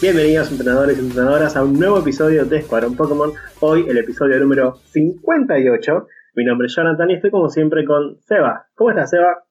Bienvenidos 0.00 0.50
entrenadores 0.50 0.96
y 0.96 1.00
entrenadoras 1.00 1.56
a 1.56 1.62
un 1.62 1.78
nuevo 1.78 1.98
episodio 1.98 2.46
de 2.46 2.56
Escuadrón 2.56 2.96
Pokémon. 2.96 3.34
Hoy 3.60 3.84
el 3.86 3.98
episodio 3.98 4.40
número 4.40 4.80
58. 4.92 6.06
Mi 6.36 6.44
nombre 6.46 6.68
es 6.68 6.74
Jonathan 6.74 7.10
y 7.10 7.16
estoy 7.16 7.30
como 7.30 7.50
siempre 7.50 7.84
con 7.84 8.18
Seba. 8.26 8.70
¿Cómo 8.74 8.88
estás, 8.88 9.10
Seba? 9.10 9.44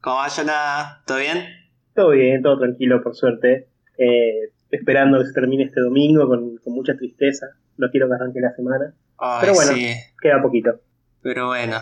¿Cómo 0.00 0.16
va, 0.16 0.26
Jonathan? 0.26 1.04
¿Todo 1.06 1.18
bien? 1.18 1.46
Todo 1.94 2.10
bien, 2.10 2.42
todo 2.42 2.58
tranquilo, 2.58 3.00
por 3.00 3.14
suerte. 3.14 3.68
Eh, 3.96 4.50
esperando 4.72 5.20
que 5.20 5.26
se 5.26 5.34
termine 5.34 5.62
este 5.62 5.80
domingo 5.80 6.26
con, 6.26 6.60
mucha 6.66 6.96
tristeza. 6.96 7.46
No 7.76 7.88
quiero 7.92 8.08
que 8.08 8.14
arranque 8.14 8.40
la 8.40 8.52
semana. 8.56 8.92
Pero 9.40 9.54
bueno, 9.54 9.72
queda 10.20 10.42
poquito. 10.42 10.80
Pero 11.22 11.46
bueno, 11.46 11.78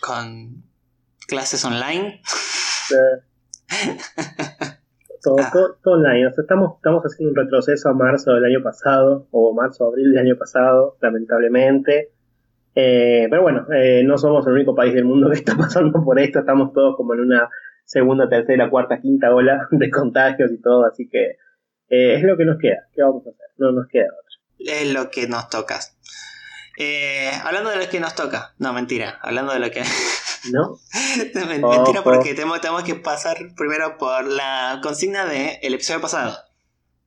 con 0.00 0.64
clases 1.28 1.64
online. 1.64 2.22
todo, 5.22 5.36
ah. 5.38 5.50
todo, 5.82 5.94
online. 5.94 6.30
estamos, 6.36 6.76
estamos 6.76 7.02
haciendo 7.04 7.30
un 7.30 7.36
retroceso 7.36 7.88
a 7.88 7.94
marzo 7.94 8.34
del 8.34 8.44
año 8.44 8.62
pasado, 8.62 9.28
o 9.30 9.54
marzo, 9.54 9.86
abril 9.86 10.10
del 10.12 10.26
año 10.26 10.36
pasado, 10.36 10.96
lamentablemente. 11.00 12.10
Eh, 12.74 13.26
pero 13.30 13.42
bueno, 13.42 13.66
eh, 13.72 14.02
no 14.04 14.16
somos 14.18 14.46
el 14.46 14.54
único 14.54 14.74
país 14.74 14.94
del 14.94 15.04
mundo 15.04 15.28
que 15.30 15.36
está 15.38 15.56
pasando 15.56 16.02
por 16.04 16.18
esto, 16.18 16.40
estamos 16.40 16.72
todos 16.72 16.96
como 16.96 17.14
en 17.14 17.20
una 17.20 17.48
segunda, 17.84 18.28
tercera, 18.28 18.70
cuarta, 18.70 19.00
quinta 19.00 19.34
ola 19.34 19.68
de 19.70 19.90
contagios 19.90 20.50
y 20.52 20.60
todo, 20.60 20.86
así 20.86 21.08
que 21.08 21.36
eh, 21.88 22.14
es 22.14 22.22
lo 22.22 22.36
que 22.36 22.44
nos 22.44 22.58
queda. 22.58 22.88
¿Qué 22.92 23.02
vamos 23.02 23.26
a 23.26 23.30
hacer? 23.30 23.46
No 23.58 23.72
nos 23.72 23.86
queda 23.88 24.06
otra. 24.06 24.74
Es 24.74 24.92
lo 24.92 25.10
que 25.10 25.28
nos 25.28 25.48
toca. 25.48 25.78
hablando 27.44 27.70
de 27.70 27.76
lo 27.76 27.88
que 27.90 28.00
nos 28.00 28.14
toca, 28.14 28.54
no, 28.58 28.72
mentira, 28.72 29.18
hablando 29.22 29.52
de 29.52 29.60
lo 29.60 29.70
que... 29.70 29.82
¿No? 30.50 30.78
Mentira, 31.34 32.02
porque 32.02 32.34
tenemos, 32.34 32.60
que 32.84 32.94
pasar 32.96 33.36
primero 33.56 33.96
por 33.98 34.26
la 34.26 34.80
consigna 34.82 35.24
del 35.26 35.74
episodio 35.74 36.00
pasado. 36.00 36.36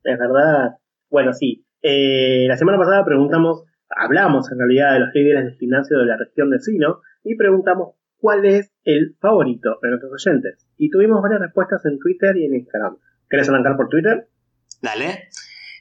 Es 0.04 0.18
verdad. 0.18 0.78
Bueno, 1.10 1.32
sí. 1.32 1.66
Eh, 1.82 2.46
la 2.48 2.56
semana 2.56 2.78
pasada 2.78 3.04
preguntamos, 3.04 3.64
hablamos 3.90 4.50
en 4.50 4.58
realidad 4.58 4.94
de 4.94 5.00
los 5.00 5.14
líderes 5.14 5.44
de 5.44 5.58
gimnasio 5.58 5.98
de 5.98 6.06
la 6.06 6.16
región 6.16 6.50
de 6.50 6.60
Sino 6.60 7.00
y 7.22 7.36
preguntamos 7.36 7.94
cuál 8.18 8.44
es 8.44 8.72
el 8.84 9.16
favorito 9.20 9.78
de 9.82 9.90
nuestros 9.90 10.12
oyentes. 10.12 10.66
Y 10.78 10.90
tuvimos 10.90 11.22
varias 11.22 11.40
respuestas 11.40 11.84
en 11.84 11.98
Twitter 11.98 12.36
y 12.36 12.46
en 12.46 12.54
Instagram. 12.54 12.96
¿Querés 13.28 13.48
arrancar 13.48 13.76
por 13.76 13.88
Twitter? 13.88 14.28
Dale. 14.80 15.28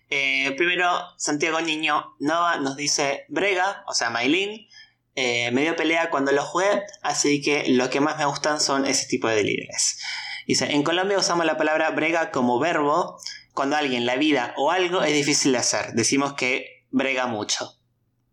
Eh, 0.10 0.54
primero, 0.56 0.88
Santiago 1.18 1.62
Niño 1.62 2.16
Nova 2.20 2.60
nos 2.60 2.76
dice 2.76 3.26
Brega, 3.30 3.84
o 3.88 3.94
sea, 3.94 4.10
Maylin. 4.10 4.68
Eh, 5.16 5.50
me 5.52 5.62
dio 5.62 5.76
pelea 5.76 6.10
cuando 6.10 6.32
lo 6.34 6.44
jugué, 6.44 6.84
así 7.02 7.42
que 7.42 7.70
lo 7.70 7.90
que 7.90 8.02
más 8.02 8.18
me 8.18 8.26
gustan 8.26 8.60
son 8.60 8.86
ese 8.86 9.08
tipo 9.08 9.30
de 9.30 9.44
líderes. 9.44 10.00
Dice, 10.46 10.72
en 10.72 10.84
Colombia 10.84 11.18
usamos 11.18 11.46
la 11.46 11.58
palabra 11.58 11.90
brega 11.92 12.32
como 12.32 12.60
verbo 12.60 13.18
cuando 13.54 13.78
alguien, 13.78 14.06
la 14.06 14.18
vida 14.18 14.54
o 14.58 14.72
algo 14.72 15.02
es 15.04 15.14
difícil 15.14 15.54
de 15.54 15.60
hacer. 15.60 15.94
Decimos 15.94 16.34
que 16.34 16.86
brega 16.92 17.26
mucho. 17.28 17.80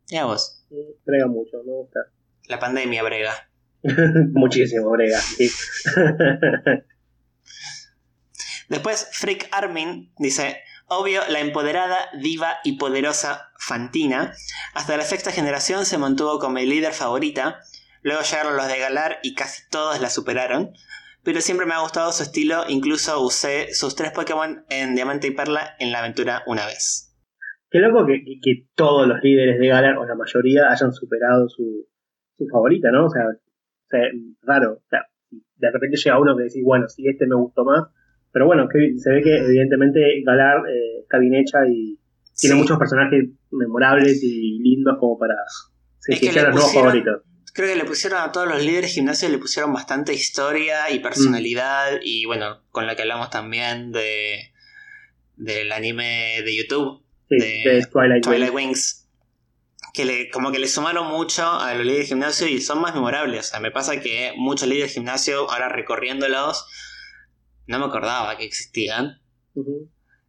¿Y 0.08 0.16
a 0.16 0.24
vos? 0.24 0.66
Brega 1.04 1.28
mucho, 1.28 1.62
me 1.64 1.72
gusta. 1.72 2.00
La 2.48 2.58
pandemia 2.58 3.02
brega. 3.04 3.32
Muchísimo 4.32 4.90
brega, 4.90 5.20
sí. 5.20 5.48
Después, 8.68 9.08
Freak 9.12 9.48
Armin 9.52 10.12
dice, 10.18 10.60
Obvio, 10.94 11.22
la 11.30 11.40
empoderada, 11.40 11.96
diva 12.20 12.58
y 12.64 12.76
poderosa 12.76 13.50
Fantina, 13.58 14.34
hasta 14.74 14.96
la 14.98 15.04
sexta 15.04 15.32
generación 15.32 15.86
se 15.86 15.96
mantuvo 15.96 16.38
como 16.38 16.56
mi 16.56 16.66
líder 16.66 16.92
favorita, 16.92 17.60
luego 18.02 18.20
llegaron 18.20 18.56
los 18.58 18.68
de 18.68 18.78
Galar 18.78 19.18
y 19.22 19.34
casi 19.34 19.62
todos 19.70 20.02
la 20.02 20.10
superaron, 20.10 20.72
pero 21.24 21.40
siempre 21.40 21.64
me 21.64 21.72
ha 21.72 21.80
gustado 21.80 22.12
su 22.12 22.22
estilo, 22.22 22.64
incluso 22.68 23.24
usé 23.24 23.72
sus 23.72 23.96
tres 23.96 24.12
Pokémon 24.12 24.66
en 24.68 24.94
Diamante 24.94 25.28
y 25.28 25.30
Perla 25.30 25.76
en 25.78 25.92
la 25.92 26.00
aventura 26.00 26.42
una 26.46 26.66
vez. 26.66 27.16
Qué 27.70 27.78
loco 27.78 28.04
que, 28.04 28.66
todos 28.74 29.08
los 29.08 29.22
líderes 29.22 29.58
de 29.58 29.68
Galar, 29.68 29.96
o 29.96 30.04
la 30.04 30.14
mayoría, 30.14 30.70
hayan 30.70 30.92
superado 30.92 31.48
su, 31.48 31.88
favorita, 32.50 32.90
¿no? 32.90 33.06
O 33.06 33.08
sea, 33.08 33.24
raro. 34.42 34.72
O 34.74 34.88
sea, 34.90 35.06
de 35.30 35.70
repente 35.70 35.96
llega 35.96 36.20
uno 36.20 36.36
que 36.36 36.42
decís, 36.42 36.62
bueno, 36.62 36.86
si 36.86 37.08
este 37.08 37.26
me 37.26 37.36
gustó 37.36 37.64
más, 37.64 37.88
pero 38.32 38.46
bueno, 38.46 38.66
que 38.72 38.94
se 38.98 39.10
ve 39.10 39.22
que 39.22 39.36
evidentemente 39.36 40.00
Galar 40.24 40.62
eh, 40.68 41.00
está 41.02 41.18
bien 41.18 41.34
hecha 41.34 41.58
y 41.68 41.98
tiene 42.38 42.56
muchos 42.56 42.78
personajes 42.78 43.28
memorables 43.50 44.22
y 44.22 44.58
lindos 44.58 44.96
como 44.98 45.18
para 45.18 45.34
ser 45.98 46.34
los 46.34 46.54
nuevos 46.54 46.74
favoritos. 46.74 47.22
Creo 47.54 47.68
que 47.68 47.76
le 47.76 47.84
pusieron 47.84 48.20
a 48.20 48.32
todos 48.32 48.48
los 48.48 48.64
líderes 48.64 48.94
gimnasios, 48.94 49.30
le 49.30 49.36
pusieron 49.36 49.74
bastante 49.74 50.14
historia 50.14 50.90
y 50.90 51.00
personalidad. 51.00 52.00
Y 52.02 52.24
bueno, 52.24 52.62
con 52.70 52.86
la 52.86 52.96
que 52.96 53.02
hablamos 53.02 53.28
también 53.28 53.92
de 53.92 54.52
del 55.36 55.70
anime 55.72 56.40
de 56.42 56.56
YouTube. 56.56 57.02
de, 57.28 57.86
Twilight, 58.22 58.52
Wings. 58.52 59.08
Que 59.92 60.06
le, 60.06 60.30
como 60.30 60.50
que 60.52 60.58
le 60.58 60.68
sumaron 60.68 61.08
mucho 61.08 61.46
a 61.46 61.74
los 61.74 61.84
líderes 61.84 62.06
de 62.06 62.14
gimnasio 62.14 62.48
y 62.48 62.62
son 62.62 62.80
más 62.80 62.94
memorables. 62.94 63.40
O 63.40 63.50
sea, 63.50 63.60
me 63.60 63.70
pasa 63.70 64.00
que 64.00 64.32
muchos 64.36 64.66
líderes 64.66 64.90
de 64.90 64.94
gimnasio, 64.94 65.50
ahora 65.50 65.68
recorriéndolos, 65.68 66.66
no 67.66 67.78
me 67.78 67.86
acordaba 67.86 68.36
que 68.36 68.44
existían. 68.44 69.20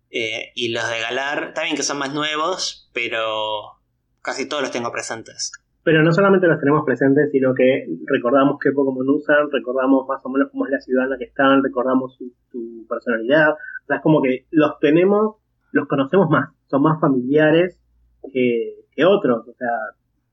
Eh, 0.09 0.51
y 0.55 0.69
los 0.69 0.87
de 0.89 0.99
Galar, 0.99 1.53
también 1.53 1.75
que 1.75 1.83
son 1.83 1.97
más 1.97 2.13
nuevos, 2.13 2.89
pero 2.93 3.79
casi 4.21 4.47
todos 4.47 4.61
los 4.61 4.71
tengo 4.71 4.91
presentes. 4.91 5.51
Pero 5.83 6.01
no 6.01 6.13
solamente 6.13 6.47
los 6.47 6.59
tenemos 6.59 6.85
presentes, 6.85 7.29
sino 7.31 7.53
que 7.53 7.87
recordamos 8.05 8.57
qué 8.61 8.71
Pokémon 8.71 9.09
usan, 9.09 9.51
recordamos 9.51 10.07
más 10.07 10.21
o 10.23 10.29
menos 10.29 10.49
cómo 10.51 10.65
es 10.65 10.71
la 10.71 10.79
ciudad 10.79 11.05
en 11.05 11.09
la 11.09 11.17
que 11.17 11.25
están, 11.25 11.61
recordamos 11.61 12.15
su, 12.15 12.85
personalidad. 12.87 13.51
O 13.51 13.85
sea, 13.87 13.97
es 13.97 14.01
como 14.01 14.21
que 14.21 14.45
los 14.51 14.79
tenemos, 14.79 15.37
los 15.71 15.87
conocemos 15.87 16.29
más, 16.29 16.49
son 16.67 16.83
más 16.83 17.01
familiares 17.01 17.79
que, 18.31 18.85
otros. 19.03 19.47
O 19.47 19.53
sea, 19.53 19.69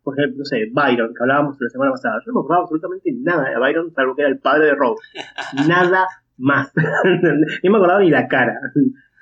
por 0.05 0.17
ejemplo, 0.17 0.41
no 0.41 0.45
sé, 0.45 0.69
Byron, 0.73 1.15
que 1.15 1.23
hablábamos 1.23 1.57
la 1.59 1.71
semana 1.71 1.91
pasada. 1.93 2.21
Yo 2.25 2.33
no 2.33 2.41
me 2.41 2.45
acordaba 2.45 2.63
absolutamente 2.63 3.11
nada 3.13 3.49
de 3.49 3.59
Byron, 3.59 3.93
salvo 3.93 4.15
que 4.15 4.23
era 4.23 4.31
el 4.31 4.39
padre 4.39 4.67
de 4.67 4.75
Rose. 4.75 5.03
Nada 5.67 6.07
más. 6.41 6.73
ni 7.63 7.71
me 7.71 7.77
acordaba 7.77 8.01
ni 8.01 8.11
la 8.11 8.27
cara. 8.27 8.59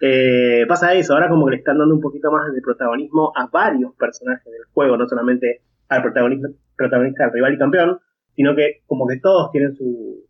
Eh, 0.00 0.64
pasa 0.68 0.94
eso, 0.94 1.14
ahora 1.14 1.28
como 1.28 1.46
que 1.46 1.52
le 1.52 1.56
están 1.58 1.78
dando 1.78 1.94
un 1.94 2.00
poquito 2.00 2.30
más 2.30 2.52
de 2.52 2.62
protagonismo 2.62 3.32
a 3.34 3.48
varios 3.48 3.94
personajes 3.96 4.44
del 4.44 4.64
juego, 4.72 4.96
no 4.96 5.08
solamente 5.08 5.62
al 5.88 6.02
protagonista, 6.02 6.48
protagonista 6.76 7.24
del 7.24 7.32
rival 7.32 7.54
y 7.54 7.58
campeón, 7.58 7.98
sino 8.36 8.54
que 8.54 8.82
como 8.86 9.06
que 9.08 9.18
todos 9.18 9.50
tienen 9.50 9.74
su, 9.74 10.24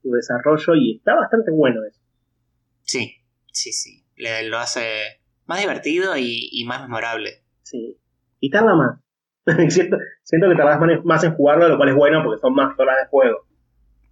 su 0.00 0.10
desarrollo 0.10 0.74
y 0.74 0.96
está 0.96 1.14
bastante 1.14 1.50
bueno 1.50 1.84
eso. 1.84 2.00
Sí, 2.82 3.16
sí, 3.52 3.72
sí. 3.72 4.04
Le, 4.16 4.48
lo 4.48 4.58
hace 4.58 5.20
más 5.46 5.60
divertido 5.60 6.16
y, 6.16 6.64
más 6.66 6.82
memorable. 6.82 7.42
Sí. 7.62 7.98
Y 8.40 8.50
tarda 8.50 8.74
más. 8.74 9.00
siento, 9.72 9.98
siento 10.22 10.48
que 10.48 10.56
tardas 10.56 10.80
más 11.04 11.24
en 11.24 11.34
jugarlo, 11.34 11.68
lo 11.68 11.76
cual 11.76 11.90
es 11.90 11.94
bueno 11.94 12.22
porque 12.24 12.40
son 12.40 12.54
más 12.54 12.78
horas 12.78 12.96
de 13.02 13.08
juego. 13.08 13.46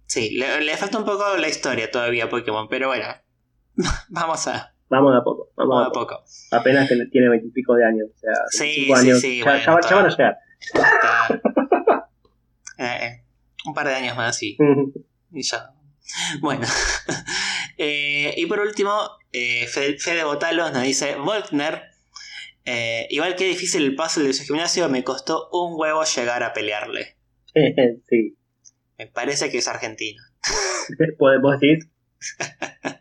Sí, 0.09 0.31
le, 0.31 0.75
falta 0.75 0.97
un 0.97 1.05
poco 1.05 1.37
la 1.37 1.47
historia 1.47 1.91
todavía 1.91 2.23
a 2.23 2.29
Pokémon, 2.29 2.67
pero 2.67 2.87
bueno, 2.87 3.05
vamos 4.09 4.47
a... 4.47 4.73
Vamos 4.89 5.15
a 5.15 5.23
poco, 5.23 5.51
vamos, 5.55 5.87
a, 5.87 5.91
poco. 5.91 6.23
Apenas 6.49 6.89
tiene 7.11 7.29
veintipico 7.29 7.75
de 7.75 7.85
años, 7.85 8.07
o 8.15 8.17
sea, 8.17 8.33
sí, 8.49 8.91
años. 8.91 9.21
Sí, 9.21 9.37
sí, 9.37 9.39
ya, 9.45 9.75
van 9.75 10.05
a 10.05 10.09
llegar. 10.09 10.37
Eh, 12.81 12.97
eh, 13.01 13.23
un 13.65 13.73
par 13.73 13.89
de 13.89 13.93
años 13.93 14.15
más, 14.15 14.37
sí. 14.37 14.57
y 15.31 15.43
ya. 15.43 15.73
Bueno. 16.41 16.65
Eh, 17.81 18.33
y 18.35 18.45
por 18.45 18.59
último, 18.59 18.91
Fede, 19.31 20.23
Botalos 20.25 20.73
nos 20.73 20.83
dice, 20.83 21.15
Volkner, 21.15 21.83
igual 23.09 23.37
que 23.37 23.45
difícil 23.45 23.83
el 23.83 23.95
puzzle 23.95 24.27
de 24.27 24.33
su 24.33 24.43
gimnasio, 24.43 24.89
me 24.89 25.05
costó 25.05 25.47
un 25.53 25.79
huevo 25.79 26.03
llegar 26.03 26.43
a 26.43 26.51
pelearle. 26.51 27.15
sí. 28.09 28.38
Me 28.99 29.07
parece 29.07 29.49
que 29.49 29.59
es 29.59 29.67
argentino. 29.69 30.21
¿Podemos 31.17 31.57
decir? 31.57 31.85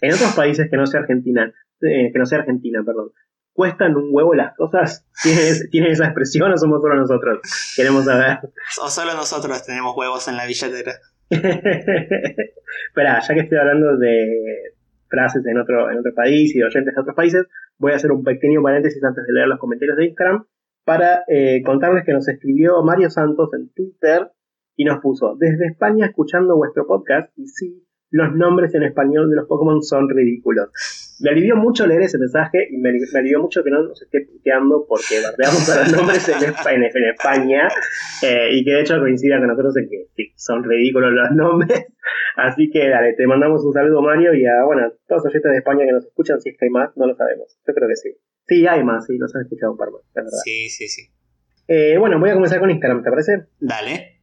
en 0.00 0.14
otros 0.14 0.32
países 0.34 0.68
que 0.70 0.76
no 0.76 0.86
sea 0.86 1.00
Argentina, 1.00 1.52
eh, 1.80 2.12
que 2.12 2.18
no 2.18 2.24
sea 2.24 2.38
Argentina, 2.38 2.82
perdón, 2.86 3.10
cuestan 3.52 3.96
un 3.96 4.10
huevo 4.12 4.34
las 4.34 4.54
cosas? 4.54 5.04
¿Tienen, 5.22 5.90
esa 5.90 6.04
expresión 6.04 6.52
o 6.52 6.56
somos 6.56 6.80
solo 6.80 6.94
nosotros? 6.94 7.40
Queremos 7.74 8.04
saber. 8.04 8.38
O 8.80 8.88
solo 8.88 9.14
nosotros 9.14 9.66
tenemos 9.66 9.96
huevos 9.96 10.28
en 10.28 10.36
la 10.36 10.46
billetera. 10.46 10.92
Espera, 11.28 13.20
ya 13.20 13.34
que 13.34 13.40
estoy 13.40 13.58
hablando 13.58 13.96
de 13.96 14.74
frases 15.08 15.44
en 15.46 15.58
otro, 15.58 15.90
en 15.90 15.98
otro 15.98 16.14
país 16.14 16.54
y 16.54 16.58
de 16.60 16.64
oyentes 16.64 16.94
de 16.94 17.00
otros 17.00 17.16
países, 17.16 17.46
voy 17.78 17.90
a 17.90 17.96
hacer 17.96 18.12
un 18.12 18.22
pequeño 18.22 18.62
paréntesis 18.62 19.02
antes 19.02 19.26
de 19.26 19.32
leer 19.32 19.48
los 19.48 19.58
comentarios 19.58 19.96
de 19.96 20.06
Instagram 20.06 20.46
para 20.84 21.24
eh, 21.26 21.60
contarles 21.64 22.04
que 22.04 22.12
nos 22.12 22.28
escribió 22.28 22.84
Mario 22.84 23.10
Santos 23.10 23.50
en 23.54 23.68
Twitter 23.70 24.30
y 24.76 24.84
nos 24.84 25.00
puso, 25.00 25.36
desde 25.38 25.66
España 25.66 26.06
escuchando 26.06 26.56
vuestro 26.56 26.86
podcast 26.86 27.30
y 27.36 27.46
sí, 27.46 27.84
los 28.14 28.32
nombres 28.32 28.72
en 28.76 28.84
español 28.84 29.28
de 29.28 29.34
los 29.34 29.48
Pokémon 29.48 29.82
son 29.82 30.08
ridículos. 30.08 30.68
me 31.20 31.30
alivió 31.30 31.56
mucho 31.56 31.84
leer 31.84 32.02
ese 32.02 32.16
mensaje 32.16 32.68
y 32.70 32.76
me, 32.78 32.92
me 32.92 33.18
alivió 33.18 33.40
mucho 33.40 33.64
que 33.64 33.70
no 33.70 33.82
nos 33.82 34.00
esté 34.00 34.20
puteando 34.20 34.86
porque 34.88 35.20
bardeamos 35.20 35.68
a 35.70 35.80
los 35.80 35.92
nombres 35.96 36.28
en, 36.28 36.48
España, 36.48 36.88
en 36.94 37.04
España 37.10 37.68
eh, 38.22 38.50
y 38.52 38.64
que 38.64 38.70
de 38.70 38.80
hecho 38.82 39.00
coincida 39.00 39.38
con 39.38 39.48
nosotros 39.48 39.76
en 39.78 39.88
que 39.88 40.06
sí, 40.14 40.32
son 40.36 40.62
ridículos 40.62 41.12
los 41.12 41.30
nombres. 41.32 41.86
Así 42.36 42.70
que 42.70 42.88
dale, 42.88 43.14
te 43.14 43.26
mandamos 43.26 43.64
un 43.64 43.72
saludo 43.72 44.00
Mario 44.00 44.32
y 44.32 44.46
a 44.46 44.64
bueno, 44.64 44.92
todos 45.08 45.24
los 45.24 45.32
oyentes 45.32 45.50
de 45.50 45.58
España 45.58 45.84
que 45.84 45.92
nos 45.92 46.06
escuchan, 46.06 46.40
si 46.40 46.50
es 46.50 46.56
que 46.56 46.66
hay 46.66 46.70
más, 46.70 46.96
no 46.96 47.08
lo 47.08 47.16
sabemos. 47.16 47.58
Yo 47.66 47.74
creo 47.74 47.88
que 47.88 47.96
sí. 47.96 48.10
Sí, 48.46 48.64
hay 48.66 48.84
más, 48.84 49.06
sí, 49.06 49.18
nos 49.18 49.34
han 49.34 49.42
escuchado 49.42 49.72
un 49.72 49.78
par 49.78 49.90
más, 49.90 50.02
la 50.14 50.22
verdad. 50.22 50.38
Sí, 50.44 50.68
sí, 50.68 50.86
sí. 50.86 51.02
Eh, 51.66 51.96
bueno, 51.98 52.20
voy 52.20 52.30
a 52.30 52.34
comenzar 52.34 52.60
con 52.60 52.70
Instagram, 52.70 53.02
¿te 53.02 53.10
parece? 53.10 53.46
Dale. 53.58 54.13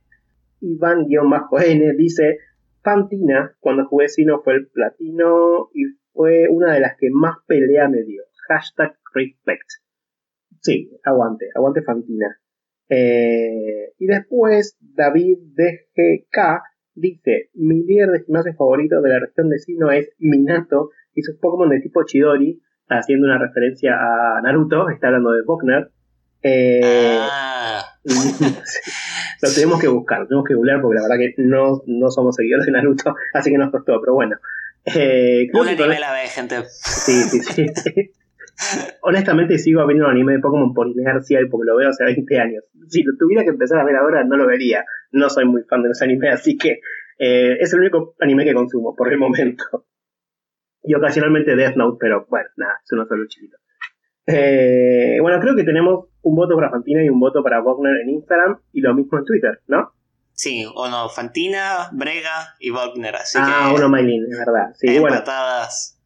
Iván-N 0.61 1.93
dice, 1.97 2.37
Fantina, 2.81 3.55
cuando 3.59 3.85
jugué 3.85 4.09
Sino 4.09 4.41
fue 4.41 4.55
el 4.55 4.67
platino 4.67 5.69
y 5.73 5.83
fue 6.13 6.47
una 6.49 6.73
de 6.73 6.79
las 6.79 6.97
que 6.97 7.09
más 7.11 7.37
pelea 7.47 7.87
me 7.87 8.03
dio. 8.03 8.23
Hashtag 8.47 8.97
respect. 9.13 9.67
Sí, 10.61 10.91
aguante, 11.03 11.49
aguante 11.55 11.81
Fantina. 11.81 12.39
Eh, 12.89 13.93
y 13.97 14.05
después 14.05 14.77
David 14.79 15.37
DGK 15.55 16.61
dice, 16.93 17.49
mi 17.53 17.83
líder 17.83 18.09
de 18.09 18.23
gimnasio 18.23 18.53
favorito 18.53 19.01
de 19.01 19.09
la 19.09 19.19
región 19.19 19.49
de 19.49 19.59
Sino 19.59 19.91
es 19.91 20.13
Minato 20.19 20.89
y 21.15 21.21
sus 21.21 21.37
Pokémon 21.37 21.69
de 21.69 21.79
tipo 21.79 22.03
Chidori, 22.03 22.61
haciendo 22.87 23.27
una 23.27 23.39
referencia 23.39 23.93
a 23.93 24.41
Naruto, 24.41 24.89
está 24.89 25.07
hablando 25.07 25.31
de 25.31 25.43
Bogner. 25.43 25.91
Eh, 26.43 27.17
ah. 27.19 27.83
lo 28.03 29.53
tenemos 29.53 29.79
que 29.79 29.87
buscar, 29.87 30.27
tenemos 30.27 30.45
que 30.47 30.55
googlear 30.55 30.81
porque 30.81 30.95
la 30.95 31.03
verdad 31.03 31.17
que 31.17 31.33
no, 31.37 31.83
no 31.85 32.09
somos 32.09 32.35
seguidores 32.35 32.65
de 32.65 32.71
Naruto, 32.71 33.15
así 33.33 33.51
que 33.51 33.57
nos 33.57 33.71
costó, 33.71 33.99
pero 34.01 34.13
bueno. 34.13 34.37
Eh, 34.85 35.47
Un 35.53 35.67
anime 35.67 35.99
la 35.99 36.13
ve, 36.13 36.27
gente. 36.27 36.63
Sí, 36.67 37.13
sí, 37.23 37.39
sí. 37.41 37.67
Honestamente 39.01 39.57
sigo 39.57 39.85
viendo 39.87 40.05
un 40.05 40.11
anime 40.11 40.33
de 40.33 40.39
Pokémon 40.39 40.73
por 40.73 40.87
inercia 40.87 41.41
y 41.41 41.47
porque 41.47 41.65
lo 41.65 41.77
veo 41.77 41.89
hace 41.89 42.03
20 42.03 42.39
años. 42.39 42.63
Si 42.89 43.03
lo 43.03 43.13
tuviera 43.17 43.43
que 43.43 43.49
empezar 43.49 43.79
a 43.79 43.83
ver 43.83 43.95
ahora, 43.95 44.23
no 44.23 44.37
lo 44.37 44.45
vería. 44.47 44.85
No 45.11 45.29
soy 45.29 45.45
muy 45.45 45.63
fan 45.63 45.83
de 45.83 45.89
los 45.89 46.01
animes, 46.01 46.33
así 46.33 46.57
que 46.57 46.79
eh, 47.17 47.57
es 47.59 47.73
el 47.73 47.79
único 47.79 48.15
anime 48.19 48.45
que 48.45 48.53
consumo 48.53 48.95
por 48.95 49.11
el 49.11 49.17
momento. 49.17 49.85
Y 50.83 50.93
ocasionalmente 50.95 51.55
Death 51.55 51.75
Note, 51.75 51.97
pero 51.99 52.25
bueno, 52.29 52.49
nada, 52.55 52.79
es 52.83 52.91
uno 52.91 53.05
solo 53.05 53.27
chiquito. 53.27 53.57
Eh, 54.25 55.17
bueno, 55.21 55.39
creo 55.39 55.55
que 55.55 55.63
tenemos 55.63 56.10
un 56.23 56.35
voto 56.35 56.55
para 56.55 56.69
Fantina 56.69 57.03
y 57.03 57.09
un 57.09 57.19
voto 57.19 57.43
para 57.43 57.61
Wagner 57.61 58.01
en 58.03 58.09
Instagram 58.09 58.59
y 58.73 58.81
lo 58.81 58.93
mismo 58.93 59.17
en 59.17 59.25
Twitter, 59.25 59.61
¿no? 59.67 59.93
Sí, 60.33 60.63
no, 60.63 61.09
Fantina, 61.09 61.89
Brega 61.91 62.55
y 62.59 62.71
Wagner, 62.71 63.15
así 63.15 63.37
ah, 63.39 63.73
uno 63.75 63.89
Maylin, 63.89 64.23
es 64.23 64.37
verdad. 64.37 64.73
Sí, 64.75 64.95
empatadas 64.95 65.99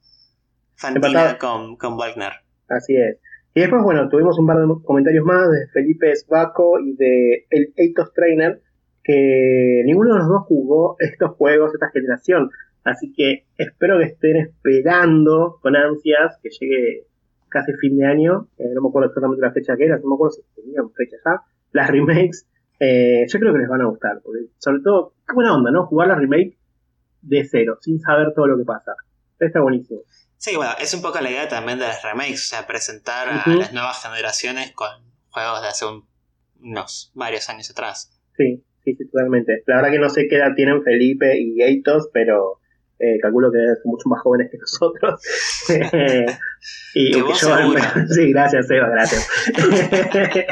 Fantina 0.75 1.37
con, 1.37 1.77
con 1.77 1.97
Wagner. 1.97 2.33
Así 2.67 2.95
es. 2.95 3.17
Y 3.53 3.61
después, 3.61 3.83
bueno, 3.83 4.09
tuvimos 4.09 4.37
un 4.37 4.47
par 4.47 4.57
de 4.57 4.67
comentarios 4.83 5.23
más 5.23 5.49
de 5.49 5.67
Felipe 5.71 6.13
Svaco 6.15 6.79
y 6.79 6.93
de 6.97 7.45
el 7.49 7.73
Eitos 7.77 8.11
Trainer, 8.13 8.61
que 9.01 9.83
ninguno 9.85 10.13
de 10.13 10.19
los 10.19 10.27
dos 10.27 10.43
jugó 10.47 10.97
estos 10.99 11.31
juegos, 11.37 11.73
esta 11.73 11.89
generación. 11.91 12.49
Así 12.83 13.13
que 13.13 13.45
espero 13.57 13.97
que 13.97 14.05
estén 14.05 14.35
esperando 14.37 15.59
con 15.61 15.75
ansias 15.77 16.37
que 16.43 16.49
llegue 16.49 17.07
casi 17.55 17.71
fin 17.79 17.97
de 17.97 18.05
año. 18.05 18.49
Eh, 18.57 18.67
no 18.73 18.81
me 18.81 18.89
acuerdo 18.89 19.07
exactamente 19.07 19.41
la 19.41 19.53
fecha 19.53 19.77
que 19.77 19.85
era, 19.85 19.97
no 19.97 20.09
me 20.09 20.15
acuerdo 20.15 20.35
si 20.35 20.61
tenían 20.61 20.91
fecha 20.91 21.15
ya. 21.23 21.41
Las 21.71 21.89
remakes, 21.89 22.47
eh, 22.79 23.25
yo 23.27 23.39
creo 23.39 23.53
que 23.53 23.59
les 23.59 23.69
van 23.69 23.81
a 23.81 23.85
gustar. 23.85 24.19
Porque 24.21 24.47
sobre 24.57 24.81
todo, 24.83 25.13
qué 25.25 25.33
buena 25.33 25.55
onda, 25.55 25.71
¿no? 25.71 25.85
Jugar 25.85 26.09
la 26.09 26.15
remake 26.15 26.57
de 27.21 27.47
cero, 27.49 27.77
sin 27.81 27.99
saber 27.99 28.33
todo 28.35 28.47
lo 28.47 28.57
que 28.57 28.65
pasa. 28.65 28.93
Está 29.39 29.61
buenísimo. 29.61 30.01
Sí, 30.37 30.55
bueno, 30.57 30.73
es 30.79 30.93
un 30.93 31.01
poco 31.01 31.19
la 31.21 31.31
idea 31.31 31.47
también 31.47 31.79
de 31.79 31.85
las 31.85 32.03
remakes, 32.03 32.45
o 32.45 32.55
sea, 32.55 32.67
presentar 32.67 33.29
a 33.29 33.49
las 33.49 33.73
nuevas 33.73 34.03
generaciones 34.03 34.71
con 34.73 34.89
juegos 35.29 35.61
de 35.61 35.67
hace 35.69 35.85
unos 36.59 37.11
varios 37.15 37.49
años 37.49 37.69
atrás. 37.71 38.11
Sí, 38.37 38.63
sí, 38.83 38.95
sí, 38.95 39.09
totalmente. 39.09 39.63
La 39.65 39.77
verdad 39.77 39.91
que 39.91 39.99
no 39.99 40.09
sé 40.09 40.27
qué 40.27 40.35
edad 40.35 40.53
tienen 40.55 40.83
Felipe 40.83 41.39
y 41.39 41.61
Eitos, 41.61 42.09
pero 42.13 42.59
eh, 42.99 43.19
calculo 43.21 43.51
que 43.51 43.59
son 43.81 43.91
mucho 43.91 44.09
más 44.09 44.21
jóvenes 44.21 44.49
que 44.51 44.57
nosotros. 44.57 45.21
y 46.93 47.11
que 47.11 47.19
yo, 47.19 47.33
sí, 48.09 48.31
gracias, 48.31 48.69
Eva, 48.69 48.89
gracias. 48.89 49.29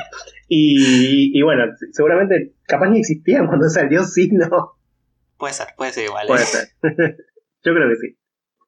y, 0.48 1.38
y, 1.38 1.42
bueno, 1.42 1.66
seguramente 1.92 2.54
capaz 2.68 2.90
ni 2.90 3.00
existían 3.00 3.48
cuando 3.48 3.70
salió, 3.70 4.04
sí, 4.04 4.30
no. 4.32 4.74
Puede 5.38 5.54
ser, 5.54 5.68
puede 5.76 5.92
ser 5.92 6.06
igual. 6.06 6.28
Puede 6.28 6.44
¿eh? 6.44 6.46
ser. 6.46 6.68
yo 6.82 7.74
creo 7.74 7.90
que 7.90 7.96
sí. 7.96 8.18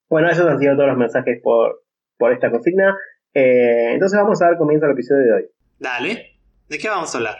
Bueno, 0.09 0.29
esos 0.29 0.47
han 0.47 0.59
sido 0.59 0.75
todos 0.75 0.89
los 0.89 0.97
mensajes 0.97 1.39
por, 1.41 1.83
por 2.17 2.31
esta 2.31 2.51
consigna. 2.51 2.97
Eh, 3.33 3.93
entonces 3.93 4.19
vamos 4.19 4.41
a 4.41 4.45
dar 4.45 4.57
comienzo 4.57 4.85
al 4.85 4.93
episodio 4.93 5.23
de 5.23 5.33
hoy. 5.33 5.45
Dale. 5.79 6.39
¿De 6.69 6.77
qué 6.77 6.87
vamos 6.89 7.13
a 7.13 7.17
hablar? 7.17 7.35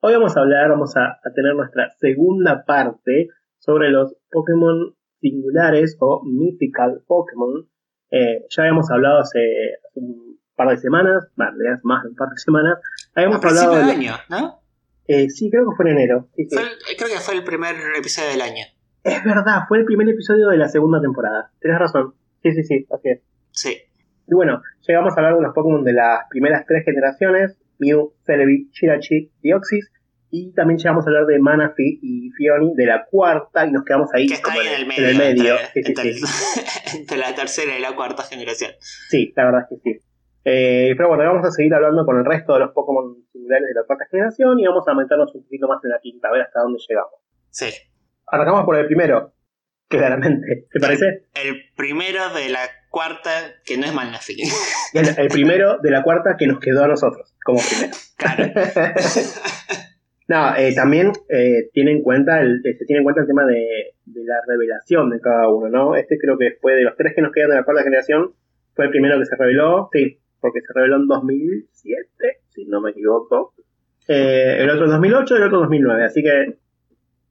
Hoy 0.00 0.12
vamos 0.12 0.36
a 0.36 0.40
hablar, 0.40 0.68
vamos 0.68 0.94
a, 0.96 1.18
tener 1.34 1.54
nuestra 1.54 1.88
segunda 1.98 2.64
parte 2.66 3.28
sobre 3.58 3.90
los 3.90 4.14
Pokémon 4.30 4.94
singulares 5.24 5.96
o 6.00 6.22
mythical 6.24 7.02
Pokémon. 7.06 7.66
Eh, 8.10 8.44
ya 8.50 8.62
habíamos 8.62 8.90
hablado 8.90 9.20
hace, 9.20 9.40
un 9.94 10.38
par 10.54 10.68
de 10.68 10.76
semanas, 10.76 11.24
bueno, 11.36 11.52
más 11.82 12.02
de 12.02 12.10
un 12.10 12.14
par 12.14 12.28
de 12.28 12.36
semanas. 12.36 12.78
Habíamos 13.14 13.42
hablado 13.42 13.76
del 13.76 13.90
año, 13.90 14.12
¿no? 14.28 14.60
Eh, 15.06 15.28
sí, 15.30 15.50
creo 15.50 15.68
que 15.68 15.76
fue 15.76 15.90
en 15.90 15.98
enero. 15.98 16.28
creo 16.36 17.08
que 17.08 17.20
fue 17.20 17.34
el 17.34 17.44
primer 17.44 17.74
episodio 17.96 18.30
del 18.30 18.42
año. 18.42 18.64
Es 19.02 19.24
verdad, 19.24 19.62
fue 19.68 19.78
el 19.78 19.84
primer 19.84 20.08
episodio 20.08 20.48
de 20.48 20.58
la 20.58 20.68
segunda 20.68 21.00
temporada. 21.00 21.50
Tienes 21.60 21.78
razón. 21.78 22.14
Sí, 22.42 22.52
sí, 22.52 22.62
sí, 22.64 22.86
así 22.90 23.08
es. 23.08 23.20
Sí. 23.50 23.78
Y 24.26 24.34
bueno, 24.34 24.62
llegamos 24.86 25.12
a 25.12 25.16
hablar 25.16 25.36
de 25.36 25.42
los 25.42 25.54
Pokémon 25.54 25.84
de 25.84 25.92
las 25.92 26.20
primeras 26.30 26.64
tres 26.66 26.84
generaciones: 26.84 27.58
Mew, 27.78 28.14
Celebi, 28.24 28.70
Chirachi, 28.70 29.30
Dioxys. 29.42 29.90
Y 30.36 30.52
también 30.52 30.78
llegamos 30.78 31.06
a 31.06 31.10
hablar 31.10 31.26
de 31.26 31.38
Manaphy 31.38 32.00
y 32.02 32.28
Fioni 32.32 32.74
de 32.74 32.86
la 32.86 33.04
cuarta 33.04 33.66
y 33.66 33.70
nos 33.70 33.84
quedamos 33.84 34.12
ahí 34.12 34.26
que 34.26 34.34
está 34.34 34.50
ahí 34.50 34.66
en, 34.66 34.80
el 34.80 34.86
medio, 34.88 35.04
en 35.04 35.10
el 35.10 35.16
medio. 35.16 35.54
Entre, 35.76 37.16
la 37.16 37.32
tercera 37.36 37.78
y 37.78 37.80
la 37.80 37.94
cuarta 37.94 38.24
generación. 38.24 38.72
Sí, 38.80 39.32
la 39.36 39.44
verdad 39.44 39.60
es 39.60 39.68
que 39.68 39.92
sí. 39.92 40.04
Eh, 40.44 40.94
pero 40.96 41.10
bueno, 41.10 41.22
vamos 41.22 41.46
a 41.46 41.52
seguir 41.52 41.72
hablando 41.72 42.04
con 42.04 42.18
el 42.18 42.24
resto 42.24 42.54
de 42.54 42.58
los 42.58 42.72
Pokémon 42.72 43.14
similares 43.30 43.68
de 43.68 43.80
la 43.80 43.86
cuarta 43.86 44.06
generación 44.10 44.58
y 44.58 44.66
vamos 44.66 44.82
a 44.88 44.94
meternos 44.94 45.32
un 45.36 45.44
poquito 45.44 45.68
más 45.68 45.78
en 45.84 45.90
la 45.90 46.00
quinta, 46.00 46.26
a 46.26 46.32
ver 46.32 46.42
hasta 46.42 46.62
dónde 46.62 46.80
llegamos. 46.88 47.14
Sí. 47.50 47.66
Arrancamos 48.26 48.64
por 48.64 48.76
el 48.76 48.86
primero, 48.86 49.34
claramente. 49.88 50.66
¿Te 50.68 50.80
parece? 50.80 51.28
El 51.32 51.62
primero 51.76 52.34
de 52.34 52.48
la 52.48 52.68
cuarta 52.90 53.30
que 53.64 53.78
no 53.78 53.86
es. 53.86 53.92
El, 54.94 55.16
el 55.16 55.28
primero 55.28 55.78
de 55.78 55.92
la 55.92 56.02
cuarta 56.02 56.34
que 56.36 56.48
nos 56.48 56.58
quedó 56.58 56.82
a 56.82 56.88
nosotros, 56.88 57.36
como 57.44 57.60
primero. 57.60 57.96
Claro. 58.16 58.52
no, 60.26 60.56
eh, 60.56 60.74
también 60.74 61.12
eh, 61.28 61.68
tiene 61.72 61.92
en 61.92 62.02
cuenta 62.02 62.40
el, 62.40 62.62
eh, 62.64 62.76
se 62.78 62.86
tiene 62.86 62.98
en 62.98 63.04
cuenta 63.04 63.20
el 63.20 63.26
tema 63.26 63.44
de, 63.44 63.94
de, 64.06 64.24
la 64.24 64.40
revelación 64.46 65.10
de 65.10 65.20
cada 65.20 65.48
uno, 65.48 65.68
¿no? 65.68 65.96
Este 65.96 66.18
creo 66.18 66.38
que 66.38 66.56
fue 66.60 66.74
de 66.74 66.82
los 66.82 66.96
tres 66.96 67.12
que 67.14 67.20
nos 67.22 67.32
quedan 67.32 67.50
de 67.50 67.56
la 67.56 67.64
cuarta 67.64 67.82
generación, 67.82 68.32
fue 68.74 68.86
el 68.86 68.90
primero 68.90 69.18
que 69.18 69.26
se 69.26 69.36
reveló, 69.36 69.90
sí, 69.92 70.18
porque 70.40 70.60
se 70.60 70.72
reveló 70.74 70.96
en 70.96 71.06
2007, 71.08 72.06
si 72.48 72.64
no 72.64 72.80
me 72.80 72.92
equivoco. 72.92 73.54
el 74.08 74.70
otro 74.70 74.86
en 74.86 74.92
2008 74.92 75.34
y 75.34 75.36
el 75.36 75.44
otro 75.44 75.58
en 75.58 75.62
2009, 75.64 76.04
así 76.04 76.22
que 76.22 76.58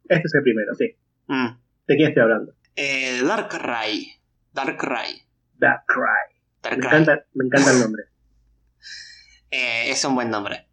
este 0.10 0.28
es 0.28 0.36
el 0.36 0.44
primero, 0.44 0.74
sí. 0.76 0.96
Mm. 1.28 1.48
¿De 1.88 1.96
quién 1.96 2.10
estoy 2.10 2.24
hablando? 2.24 2.54
Eh, 2.76 3.22
Darkrai. 3.24 4.08
Darkrai. 4.54 5.22
Darkrai. 5.58 6.34
Dark 6.62 6.78
me, 6.78 6.86
encanta, 6.86 7.26
me 7.34 7.46
encanta 7.46 7.72
el 7.72 7.80
nombre. 7.80 8.04
eh, 9.52 9.90
es 9.90 10.04
un 10.06 10.16
buen 10.16 10.30
nombre. 10.30 10.68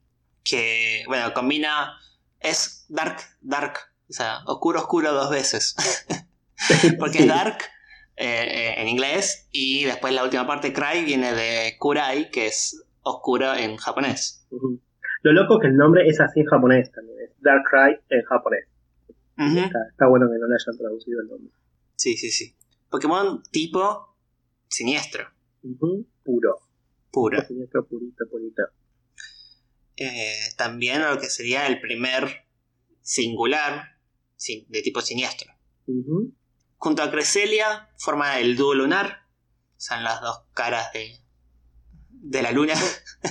Que, 0.45 1.05
bueno, 1.07 1.33
combina. 1.33 2.00
Es 2.41 2.87
dark, 2.89 3.19
dark. 3.41 3.79
O 4.09 4.13
sea, 4.13 4.39
oscuro, 4.47 4.81
oscuro 4.81 5.13
dos 5.13 5.31
veces. 5.31 5.77
Porque 6.99 7.19
es 7.21 7.29
dark 7.29 7.59
eh, 8.17 8.75
en 8.77 8.89
inglés. 8.89 9.49
Y 9.53 9.85
después 9.85 10.13
la 10.13 10.25
última 10.25 10.47
parte, 10.47 10.73
Cry, 10.73 11.05
viene 11.05 11.33
de 11.33 11.77
Kurai, 11.79 12.31
que 12.31 12.47
es 12.47 12.85
oscuro 13.03 13.55
en 13.55 13.77
japonés. 13.77 14.47
Lo 15.23 15.33
loco 15.33 15.55
es 15.55 15.63
que 15.63 15.69
el 15.69 15.77
nombre 15.77 16.07
es 16.09 16.21
así 16.21 16.41
en 16.41 16.47
japonés 16.47 16.91
también. 16.93 17.19
Es 17.21 17.31
Darkrai 17.41 18.01
en 18.09 18.23
japonés 18.25 18.71
está, 19.41 20.07
bueno 20.07 20.29
que 20.31 20.39
no 20.39 20.47
le 20.47 20.55
hayan 20.55 20.77
traducido 20.77 21.21
el 21.21 21.29
nombre. 21.29 21.53
Sí, 21.97 22.17
sí, 22.17 22.31
sí. 22.31 22.55
Pokémon 22.89 23.43
tipo 23.51 24.17
siniestro. 24.69 25.25
Puro. 26.25 26.61
Puro. 27.11 27.41
Siniestro, 27.43 27.87
purito, 27.87 28.25
purito. 28.31 28.63
Eh, 30.01 30.33
también 30.57 31.03
lo 31.03 31.19
que 31.19 31.29
sería 31.29 31.67
el 31.67 31.79
primer 31.79 32.47
singular 33.03 33.99
de 34.69 34.83
tipo 34.83 35.03
siniestro. 35.03 35.53
Junto 36.77 37.03
a 37.03 37.11
Cresselia 37.11 37.91
forma 37.99 38.41
el 38.41 38.57
dúo 38.57 38.75
lunar. 38.75 39.27
Son 39.77 40.03
las 40.03 40.23
dos 40.23 40.47
caras 40.55 40.91
de, 40.95 41.19
de 42.09 42.43
la 42.43 42.51
luna. 42.51 42.73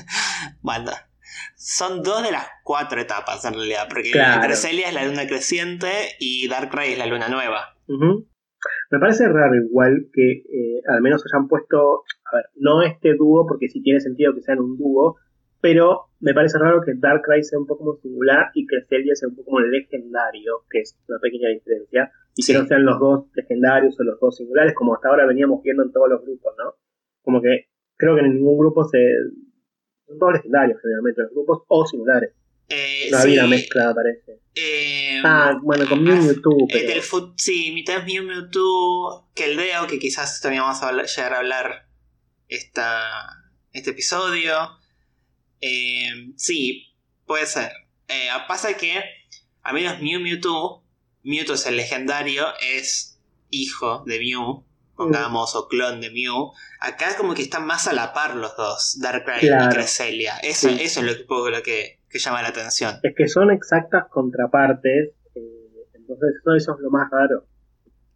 Banda. 0.62 1.10
Son 1.56 2.04
dos 2.04 2.22
de 2.22 2.32
las 2.32 2.46
cuatro 2.64 3.02
etapas 3.02 3.44
en 3.46 3.56
realidad, 3.56 3.88
porque 3.90 4.12
claro. 4.12 4.42
Cresselia 4.42 4.90
es 4.90 4.94
la 4.94 5.06
luna 5.06 5.26
creciente 5.26 5.90
y 6.20 6.48
Darkrai 6.48 6.94
es 6.94 7.00
la 7.00 7.08
luna 7.08 7.30
nueva. 7.30 7.76
Me 7.88 9.00
parece 9.00 9.28
raro 9.28 9.56
igual 9.56 10.08
que 10.14 10.32
eh, 10.32 10.82
al 10.88 11.02
menos 11.02 11.24
hayan 11.26 11.48
puesto, 11.48 12.04
a 12.32 12.36
ver, 12.36 12.46
no 12.58 12.84
este 12.84 13.16
dúo, 13.16 13.48
porque 13.48 13.70
sí 13.70 13.82
tiene 13.82 14.00
sentido 14.00 14.36
que 14.36 14.42
sean 14.42 14.60
un 14.60 14.78
dúo, 14.78 15.16
pero 15.62 16.09
me 16.20 16.34
parece 16.34 16.58
raro 16.58 16.82
que 16.82 16.94
Darkrai 16.96 17.44
sea 17.44 17.60
un 17.60 17.66
poco 17.66 17.86
como 17.86 18.02
singular 18.02 18.52
y 18.54 18.68
que 18.68 18.82
Celia 18.88 19.16
sea 19.16 19.30
un 19.30 19.36
poco 19.36 19.52
como 19.52 19.62
legendario, 19.62 20.66
que 20.70 20.82
es 20.82 20.98
una 21.08 21.20
pequeña 21.20 21.50
diferencia, 21.50 22.12
y 22.36 22.46
que 22.46 22.54
no 22.54 22.66
sean 22.68 22.86
los 22.86 23.00
dos 23.00 23.26
legendarios 23.34 24.00
o 24.00 24.04
los 24.04 24.20
dos 24.20 24.36
singulares, 24.36 24.74
como 24.74 24.96
hasta 24.96 25.10
ahora 25.10 25.26
veníamos 25.26 25.62
viendo 25.64 25.84
en 25.84 25.92
todos 25.92 26.10
los 26.10 26.22
grupos, 26.22 26.54
¿no? 26.58 26.76
Como 27.22 27.42
que 27.42 27.70
creo 27.96 28.16
que 28.16 28.22
en 28.22 28.36
ningún 28.36 28.58
grupo 28.58 28.84
se... 28.86 29.00
Son 30.08 30.18
todos 30.18 30.34
legendarios 30.34 30.82
generalmente 30.82 31.22
los 31.22 31.32
grupos 31.32 31.64
o 31.68 31.86
singulares. 31.86 32.34
Eh, 32.68 33.10
no 33.12 33.18
había 33.18 33.48
mezcla, 33.48 33.94
parece. 33.94 34.42
Eh, 34.56 35.22
ah, 35.24 35.60
bueno, 35.62 35.86
con 35.88 36.04
Mew 36.04 36.16
Mewtwo. 36.16 36.68
Pero... 36.72 36.88
Del 36.88 37.02
sí, 37.38 37.72
mitad 37.74 37.98
es 37.98 38.06
Mew 38.06 38.24
Mewtwo 38.24 39.30
que 39.36 39.46
el 39.46 39.58
Deo, 39.58 39.88
que 39.88 40.00
quizás 40.00 40.42
también 40.42 40.64
vamos 40.64 40.82
a 40.84 40.92
llegar 40.92 41.34
a 41.34 41.40
hablar 41.40 41.88
esta, 42.48 43.04
este 43.72 43.92
episodio. 43.92 44.78
Eh, 45.62 46.32
sí, 46.36 46.94
puede 47.25 47.46
ser. 47.46 47.72
Eh, 48.08 48.30
pasa 48.48 48.75
que, 48.75 49.01
a 49.63 49.74
menos 49.74 50.01
Mew 50.01 50.20
Mewtwo, 50.20 50.84
Mewtwo 51.24 51.56
es 51.56 51.66
el 51.66 51.78
legendario, 51.78 52.48
es 52.62 53.20
hijo 53.50 54.04
de 54.06 54.20
Mew, 54.20 54.63
pongamos, 54.96 55.56
o 55.56 55.68
clon 55.68 56.01
de 56.01 56.12
Mew. 56.12 56.51
Acá 56.80 57.10
es 57.10 57.16
como 57.16 57.34
que 57.34 57.42
están 57.42 57.66
más 57.66 57.88
a 57.88 57.94
la 57.94 58.13
par 58.13 58.36
los 58.36 58.56
dos, 58.58 59.00
Darkrai 59.00 59.46
y 59.46 59.70
Cresselia. 59.70 60.38
Eso, 60.38 60.70
eso 60.70 61.01
es 61.01 61.06
lo, 61.06 61.25
poco 61.25 61.50
lo 61.50 61.62
que, 61.62 62.00
que, 62.10 62.20
llama 62.20 62.42
la 62.42 62.50
atención. 62.50 63.00
Es 63.04 63.13
que 63.16 63.28
son 63.28 63.51
exactas 63.51 64.06
contrapartes, 64.10 65.12
eh, 65.36 65.88
entonces 65.94 66.30
eso, 66.42 66.56
eso 66.56 66.75
es 66.75 66.82
lo 66.82 66.89
más 66.89 67.10
raro. 67.12 67.46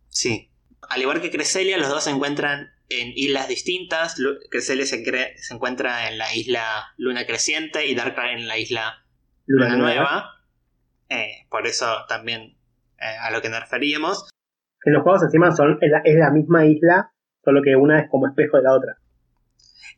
Sí. 0.10 0.50
Al 0.90 1.02
igual 1.02 1.22
que 1.22 1.32
Cresselia, 1.32 1.78
los 1.78 1.90
dos 1.90 2.04
se 2.04 2.10
encuentran 2.10 2.73
en 3.02 3.14
islas 3.16 3.48
distintas. 3.48 4.16
Cresselia 4.50 4.86
se, 4.86 5.04
se 5.04 5.54
encuentra 5.54 6.10
en 6.10 6.18
la 6.18 6.36
isla 6.36 6.94
Luna 6.98 7.26
Creciente 7.26 7.86
y 7.86 7.96
Darkrai 7.96 8.36
en 8.36 8.48
la 8.48 8.58
isla 8.58 9.06
Luna, 9.46 9.76
Nueva. 9.76 10.30
Eh, 11.10 11.46
por 11.50 11.68
eso 11.68 12.06
también 12.08 12.58
eh, 13.00 13.18
a 13.22 13.32
lo 13.32 13.42
que 13.42 13.50
nos 13.50 13.60
referíamos. 13.60 14.30
En 14.86 14.94
los 14.94 15.04
juegos 15.04 15.24
encima 15.24 15.56
son, 15.56 15.78
es, 15.82 16.16
la, 16.16 16.32
misma 16.32 16.66
isla, 16.66 17.14
solo 17.44 17.62
que 17.62 17.76
una 17.76 18.02
es 18.02 18.10
como 18.10 18.28
espejo 18.28 18.58
de 18.58 18.64
la 18.64 18.74
otra. 18.74 18.98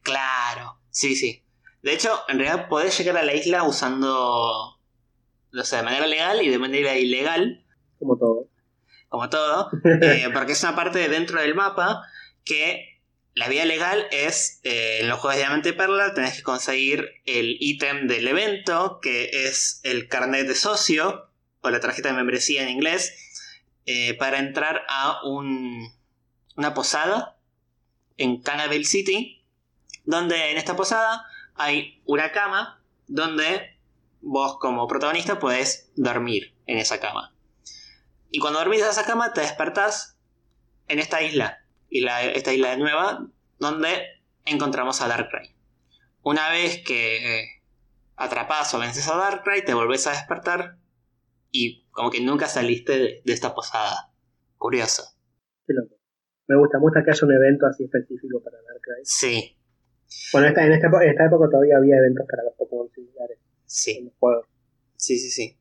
Claro, 0.03 0.79
sí, 0.89 1.15
sí. 1.15 1.43
De 1.81 1.93
hecho, 1.93 2.11
en 2.27 2.39
realidad 2.39 2.67
podés 2.67 2.97
llegar 2.97 3.17
a 3.17 3.23
la 3.23 3.33
isla 3.33 3.63
usando, 3.63 4.79
no 5.51 5.63
sé, 5.63 5.77
de 5.77 5.83
manera 5.83 6.07
legal 6.07 6.41
y 6.41 6.49
de 6.49 6.59
manera 6.59 6.95
ilegal. 6.95 7.63
Como 7.99 8.17
todo. 8.17 8.49
Como 9.09 9.29
todo. 9.29 9.69
Eh, 10.01 10.29
porque 10.33 10.53
es 10.53 10.63
una 10.63 10.75
parte 10.75 11.07
dentro 11.09 11.39
del 11.39 11.55
mapa 11.55 12.03
que 12.45 13.01
la 13.33 13.49
vía 13.49 13.65
legal 13.65 14.07
es, 14.11 14.61
eh, 14.63 14.99
en 15.01 15.09
los 15.09 15.19
juegos 15.19 15.35
de 15.35 15.41
Diamante 15.41 15.69
y 15.69 15.73
Perla, 15.73 16.13
tenés 16.13 16.37
que 16.37 16.43
conseguir 16.43 17.21
el 17.25 17.57
ítem 17.59 18.07
del 18.07 18.29
evento, 18.29 18.99
que 19.01 19.47
es 19.47 19.81
el 19.83 20.07
carnet 20.07 20.47
de 20.47 20.55
socio, 20.55 21.29
o 21.59 21.69
la 21.69 21.81
tarjeta 21.81 22.09
de 22.09 22.15
membresía 22.15 22.63
en 22.63 22.69
inglés, 22.69 23.13
eh, 23.85 24.13
para 24.13 24.39
entrar 24.39 24.83
a 24.87 25.19
un, 25.25 25.93
una 26.55 26.73
posada 26.73 27.37
en 28.17 28.41
Cannabelle 28.41 28.85
City, 28.85 29.43
donde 30.05 30.51
en 30.51 30.57
esta 30.57 30.77
posada 30.77 31.25
hay 31.55 32.01
una 32.05 32.31
cama 32.31 32.81
donde 33.07 33.77
vos 34.21 34.57
como 34.59 34.87
protagonista 34.87 35.39
podés 35.39 35.91
dormir 35.95 36.55
en 36.67 36.77
esa 36.77 37.01
cama. 37.01 37.33
Y 38.31 38.39
cuando 38.39 38.59
dormís 38.59 38.81
en 38.81 38.89
esa 38.89 39.05
cama 39.05 39.33
te 39.33 39.41
despertás 39.41 40.17
en 40.87 40.99
esta 40.99 41.21
isla, 41.21 41.64
esta 41.89 42.53
isla 42.53 42.71
de 42.71 42.77
nueva, 42.77 43.27
donde 43.59 43.87
encontramos 44.45 45.01
a 45.01 45.07
Darkrai. 45.07 45.55
Una 46.23 46.49
vez 46.49 46.83
que 46.83 47.41
eh, 47.41 47.45
atrapas 48.15 48.73
o 48.73 48.79
vences 48.79 49.07
a 49.07 49.15
Darkrai, 49.15 49.63
te 49.63 49.73
volvés 49.73 50.07
a 50.07 50.11
despertar 50.11 50.77
y 51.51 51.85
como 51.91 52.11
que 52.11 52.21
nunca 52.21 52.47
saliste 52.47 52.97
de, 52.97 53.21
esta 53.25 53.53
posada. 53.53 54.11
Curioso. 54.57 55.03
Me 56.47 56.57
gusta, 56.57 56.79
mucho 56.79 56.99
que 57.03 57.11
haya 57.11 57.25
un 57.25 57.33
evento 57.33 57.65
así 57.65 57.83
específico 57.83 58.41
para 58.43 58.57
Darkrai. 58.57 59.01
Sí. 59.03 59.57
Bueno, 60.31 60.47
en, 60.47 60.71
esta, 60.73 61.25
época 61.25 61.49
todavía 61.49 61.77
había 61.77 61.97
eventos 61.97 62.25
para 62.29 62.43
los 62.43 62.53
Pokémon 62.57 62.89
similares. 62.93 63.39
Sí. 63.65 64.11
Sí, 64.97 65.17
sí, 65.19 65.29
sí. 65.29 65.57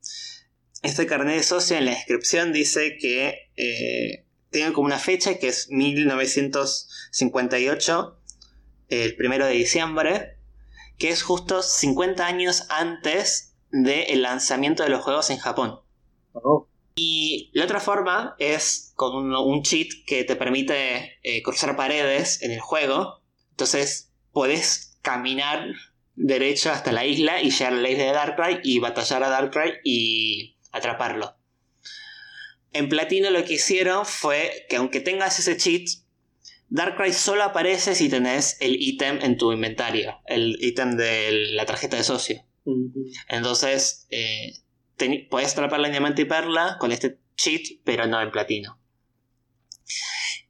Este 0.83 1.07
carnet 1.07 1.37
de 1.37 1.43
socio 1.43 1.77
en 1.79 1.87
la 1.87 1.93
descripción 1.93 2.53
dice 2.53 2.97
que 2.99 3.51
eh, 3.57 4.24
tiene 4.55 4.73
como 4.73 4.87
una 4.87 5.01
fecha 5.01 5.39
que 5.39 5.49
es 5.49 5.69
1958, 5.71 8.21
el 8.89 9.17
primero 9.17 9.47
de 9.47 9.55
diciembre, 9.55 10.39
que 10.97 11.11
es 11.11 11.25
justo 11.25 11.61
50 11.61 12.25
años 12.25 12.69
antes 12.71 13.57
del 13.73 14.23
lanzamiento 14.23 14.85
de 14.85 14.91
los 14.91 15.03
juegos 15.03 15.31
en 15.31 15.39
Japón. 15.39 15.81
Oh. 16.35 16.69
Y 16.95 17.51
la 17.53 17.65
otra 17.65 17.81
forma 17.81 18.37
es 18.39 18.93
con 18.95 19.35
un, 19.35 19.63
cheat 19.65 19.89
que 20.07 20.23
te 20.23 20.37
permite 20.37 21.19
eh, 21.25 21.43
cruzar 21.43 21.77
paredes 21.77 22.41
en 22.43 22.53
el 22.53 22.61
juego. 22.61 23.25
Entonces 23.51 24.13
puedes 24.31 25.01
caminar 25.03 25.67
derecho 26.15 26.71
hasta 26.71 26.93
la 26.93 27.05
isla 27.05 27.43
y 27.43 27.51
llegar 27.51 27.73
a 27.73 27.77
la 27.77 27.91
isla 27.91 28.05
de 28.05 28.13
Darkrai 28.13 28.61
y 28.63 28.79
batallar 28.79 29.25
a 29.25 29.31
Darkrai 29.31 29.81
y 29.83 30.59
atraparlo. 30.71 31.35
En 32.75 32.89
Platino 32.89 33.31
lo 33.31 33.45
que 33.45 33.55
hicieron 33.55 34.05
fue 34.05 34.67
que 34.69 34.77
aunque 34.77 35.01
tengas 35.01 35.39
ese 35.39 35.57
cheat, 35.57 35.89
Darkrai 36.69 37.13
solo 37.13 37.45
aparece 37.45 37.95
si 37.95 38.09
tenés 38.09 38.57
el 38.61 38.75
ítem 38.83 39.21
en 39.23 39.37
tu 39.37 39.53
inventario, 39.53 40.19
el 40.27 40.59
ítem 40.61 40.97
de 40.97 41.53
la 41.53 41.67
tarjeta 41.67 41.97
de 41.97 42.03
socio. 42.03 42.45
Entonces, 43.29 44.09
eh, 44.11 44.55
puedes 45.31 45.53
atraparla 45.53 45.87
en 45.87 45.93
diamante 45.93 46.23
y 46.23 46.25
perla 46.25 46.77
con 46.81 46.91
este 46.91 47.21
cheat, 47.37 47.81
pero 47.85 48.09
no 48.09 48.21
en 48.21 48.33
platino. 48.33 48.81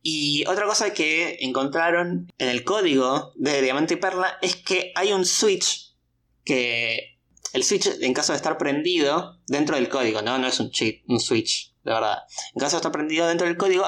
Y 0.01 0.47
otra 0.47 0.65
cosa 0.65 0.95
que 0.95 1.37
encontraron 1.41 2.33
en 2.39 2.49
el 2.49 2.65
código 2.65 3.35
de 3.37 3.61
diamante 3.61 3.95
y 3.95 3.99
perla 3.99 4.39
es 4.41 4.57
que 4.57 4.93
hay 4.95 5.13
un 5.13 5.27
switch 5.27 5.95
que 6.43 7.19
el 7.53 7.65
switch 7.65 7.87
en 8.01 8.15
caso 8.15 8.33
de 8.33 8.37
estar 8.37 8.57
prendido 8.57 9.43
dentro 9.47 9.77
del 9.77 9.91
código, 9.91 10.23
no, 10.23 10.39
no 10.39 10.47
es 10.47 10.59
un 10.59 10.71
cheat, 10.71 11.03
un 11.07 11.21
switch 11.21 11.74
de 11.85 11.93
verdad. 11.93 12.19
En 12.55 12.61
caso 12.61 12.77
de 12.77 12.79
estar 12.79 12.93
prendido 12.93 13.27
dentro 13.29 13.47
del 13.47 13.57
código, 13.57 13.87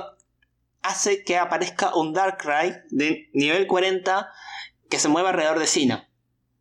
hace 0.82 1.24
que 1.24 1.36
aparezca 1.36 1.94
un 1.94 2.12
Darkrai 2.12 2.82
de 2.90 3.28
nivel 3.32 3.66
40 3.66 4.28
que 4.88 4.98
se 4.98 5.08
mueva 5.08 5.30
alrededor 5.30 5.58
de 5.58 5.66
Sino. 5.66 6.04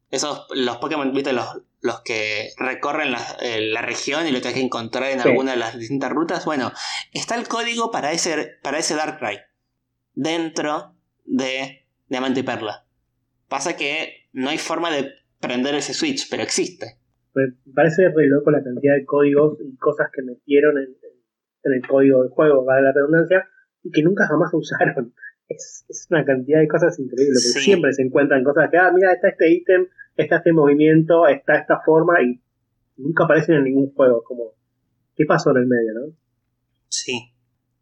Esos, 0.09 0.47
los 0.51 0.77
Pokémon, 0.77 1.11
¿viste? 1.13 1.33
Los, 1.33 1.47
los 1.81 2.01
que 2.01 2.51
recorren 2.57 3.11
la, 3.11 3.19
eh, 3.41 3.73
región 3.81 4.27
y 4.27 4.31
lo 4.31 4.39
tienes 4.39 4.55
que 4.55 4.65
encontrar 4.65 5.11
en 5.11 5.21
alguna 5.21 5.51
de 5.51 5.57
las 5.57 5.77
distintas 5.77 6.11
rutas. 6.11 6.45
Bueno, 6.45 6.71
está 7.11 7.35
el 7.35 7.47
código 7.47 7.91
para 7.91 8.11
ese, 8.11 8.53
para 8.63 8.79
ese 8.79 8.95
Darkrai 8.95 9.39
dentro 10.13 10.95
de 11.25 11.85
Diamante 12.07 12.39
y 12.39 12.43
Perla. 12.43 12.85
Pasa 13.47 13.75
que 13.75 14.27
no 14.31 14.49
hay 14.49 14.57
forma 14.57 14.89
de 14.89 15.11
prender 15.39 15.75
ese 15.75 15.93
switch, 15.93 16.29
pero 16.29 16.43
existe. 16.43 16.97
Me 17.35 17.43
parece 17.73 18.07
re 18.09 18.27
loco 18.27 18.49
la 18.49 18.63
cantidad 18.63 18.95
de 18.95 19.05
códigos 19.05 19.57
y 19.61 19.75
cosas 19.77 20.07
que 20.13 20.21
metieron 20.21 20.77
en, 20.77 20.95
en 21.65 21.73
el 21.73 21.87
código 21.87 22.21
del 22.21 22.31
juego, 22.31 22.65
para 22.65 22.81
la 22.81 22.91
redundancia, 22.91 23.47
y 23.83 23.91
que 23.91 24.03
nunca 24.03 24.27
jamás 24.27 24.53
usaron. 24.53 25.13
Es, 25.47 26.07
una 26.09 26.25
cantidad 26.25 26.59
de 26.59 26.67
cosas 26.67 26.97
increíbles, 26.97 27.51
porque 27.53 27.63
siempre 27.63 27.93
se 27.93 28.01
encuentran 28.01 28.43
cosas 28.43 28.67
que, 28.71 28.77
ah, 28.79 28.91
mira, 28.91 29.13
está 29.13 29.27
este 29.27 29.51
ítem, 29.51 29.85
está 30.17 30.37
este 30.37 30.51
movimiento, 30.51 31.27
está 31.27 31.57
esta 31.57 31.81
forma, 31.85 32.19
y 32.23 32.41
nunca 32.97 33.25
aparecen 33.25 33.57
en 33.57 33.65
ningún 33.65 33.93
juego, 33.93 34.23
como, 34.23 34.53
¿qué 35.15 35.23
pasó 35.27 35.51
en 35.51 35.57
el 35.57 35.67
medio, 35.67 35.93
no? 35.93 36.15
Sí. 36.89 37.31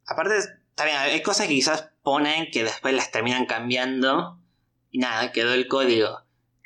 Aparte, 0.06 0.34
también 0.76 0.98
hay 0.98 1.22
cosas 1.22 1.48
que 1.48 1.54
quizás 1.54 1.90
ponen 2.04 2.52
que 2.52 2.66
después 2.66 2.94
las 2.94 3.12
terminan 3.12 3.46
cambiando, 3.46 4.40
y 4.92 5.00
nada, 5.00 5.32
quedó 5.32 5.54
el 5.54 5.70
código. 5.70 6.20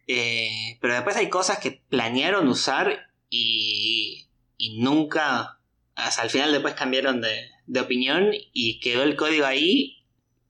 Eh, 0.08 0.80
pero 0.82 0.96
después 0.96 1.16
hay 1.16 1.30
cosas 1.30 1.60
que 1.60 1.84
planearon 1.90 2.48
usar 2.48 3.12
y, 3.30 4.28
y 4.58 4.82
nunca 4.82 5.57
hasta 5.98 6.22
al 6.22 6.30
final 6.30 6.52
después 6.52 6.76
cambiaron 6.76 7.22
de, 7.22 7.82
opinión 7.82 8.30
y 8.54 8.80
quedó 8.80 9.04
el 9.04 9.16
código 9.16 9.46
ahí 9.46 10.06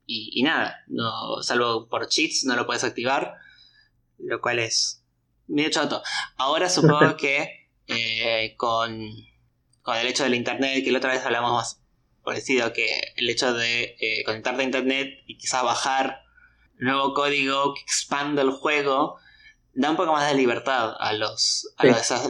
y, 0.06 0.42
nada, 0.44 0.84
no, 0.88 1.42
salvo 1.42 1.90
por 1.90 2.08
cheats 2.08 2.46
no 2.46 2.56
lo 2.56 2.66
puedes 2.66 2.84
activar, 2.84 3.36
lo 4.20 4.40
cual 4.40 4.60
es 4.60 5.04
medio 5.48 5.70
choto. 5.70 6.02
Ahora 6.38 6.70
supongo 6.70 7.18
que 7.18 7.70
eh, 7.88 8.56
con, 8.56 9.10
con 9.82 9.98
el 9.98 10.08
hecho 10.08 10.24
del 10.24 10.36
internet, 10.36 10.84
que 10.84 10.92
la 10.92 11.00
otra 11.00 11.12
vez 11.12 11.26
hablamos 11.26 11.52
más 11.52 11.82
parecido, 12.24 12.72
que 12.72 12.88
el 13.16 13.30
hecho 13.30 13.54
de 13.54 13.96
eh, 14.00 14.24
conectarte 14.26 14.62
a 14.62 14.66
internet 14.66 15.24
y 15.26 15.38
quizás 15.38 15.64
bajar 15.64 16.22
nuevo 16.78 17.14
código 17.14 17.74
que 17.74 17.82
expanda 17.82 18.42
el 18.42 18.52
juego, 18.52 19.18
da 19.78 19.92
un 19.92 19.96
poco 19.96 20.12
más 20.12 20.28
de 20.30 20.36
libertad 20.36 20.96
a 21.00 21.14
los, 21.14 21.72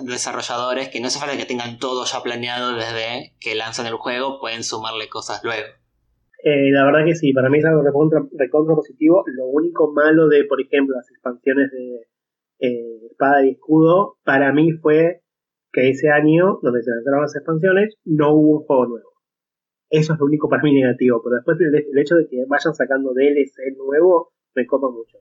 desarrolladores 0.04 0.90
que 0.90 1.00
no 1.00 1.08
hace 1.08 1.18
falta 1.18 1.38
que 1.38 1.46
tengan 1.46 1.80
todo 1.80 2.04
ya 2.04 2.22
planeado 2.22 2.76
desde 2.76 3.36
que 3.40 3.56
lanzan 3.56 3.88
el 3.88 3.96
juego, 3.96 4.40
pueden 4.42 4.64
sumarle 4.64 5.08
cosas 5.08 5.42
luego. 5.46 5.66
Eh, 6.44 6.72
la 6.72 6.84
verdad 6.84 7.06
que 7.06 7.16
sí, 7.16 7.32
para 7.32 7.50
mí 7.50 7.60
es 7.60 7.66
algo 7.66 7.84
recontra, 7.84 8.20
recontra 8.38 8.76
positivo. 8.76 9.24
Lo 9.28 9.46
único 9.48 9.94
malo 9.94 10.28
de, 10.28 10.44
por 10.44 10.62
ejemplo, 10.62 10.96
las 10.96 11.10
expansiones 11.10 11.72
de 11.72 12.68
eh, 12.68 13.08
Espada 13.10 13.46
y 13.46 13.52
Escudo, 13.52 14.18
para 14.26 14.52
mí 14.52 14.74
fue 14.74 15.22
que 15.72 15.90
ese 15.90 16.10
año, 16.10 16.60
donde 16.62 16.84
se 16.84 16.92
lanzaron 16.92 17.22
las 17.22 17.36
expansiones, 17.36 17.96
no 18.04 18.34
hubo 18.34 18.60
un 18.60 18.66
juego 18.66 18.86
nuevo. 18.88 19.10
Eso 19.90 20.14
es 20.14 20.20
lo 20.20 20.26
único 20.26 20.50
para 20.50 20.64
mí 20.64 20.74
negativo, 20.74 21.22
pero 21.24 21.38
después 21.38 21.58
el, 21.62 21.74
el 21.74 21.98
hecho 21.98 22.16
de 22.16 22.28
que 22.28 22.44
vayan 22.46 22.76
sacando 22.76 23.14
DLC 23.14 23.78
nuevo 23.78 24.34
me 24.54 24.66
copa 24.66 24.90
mucho. 24.90 25.20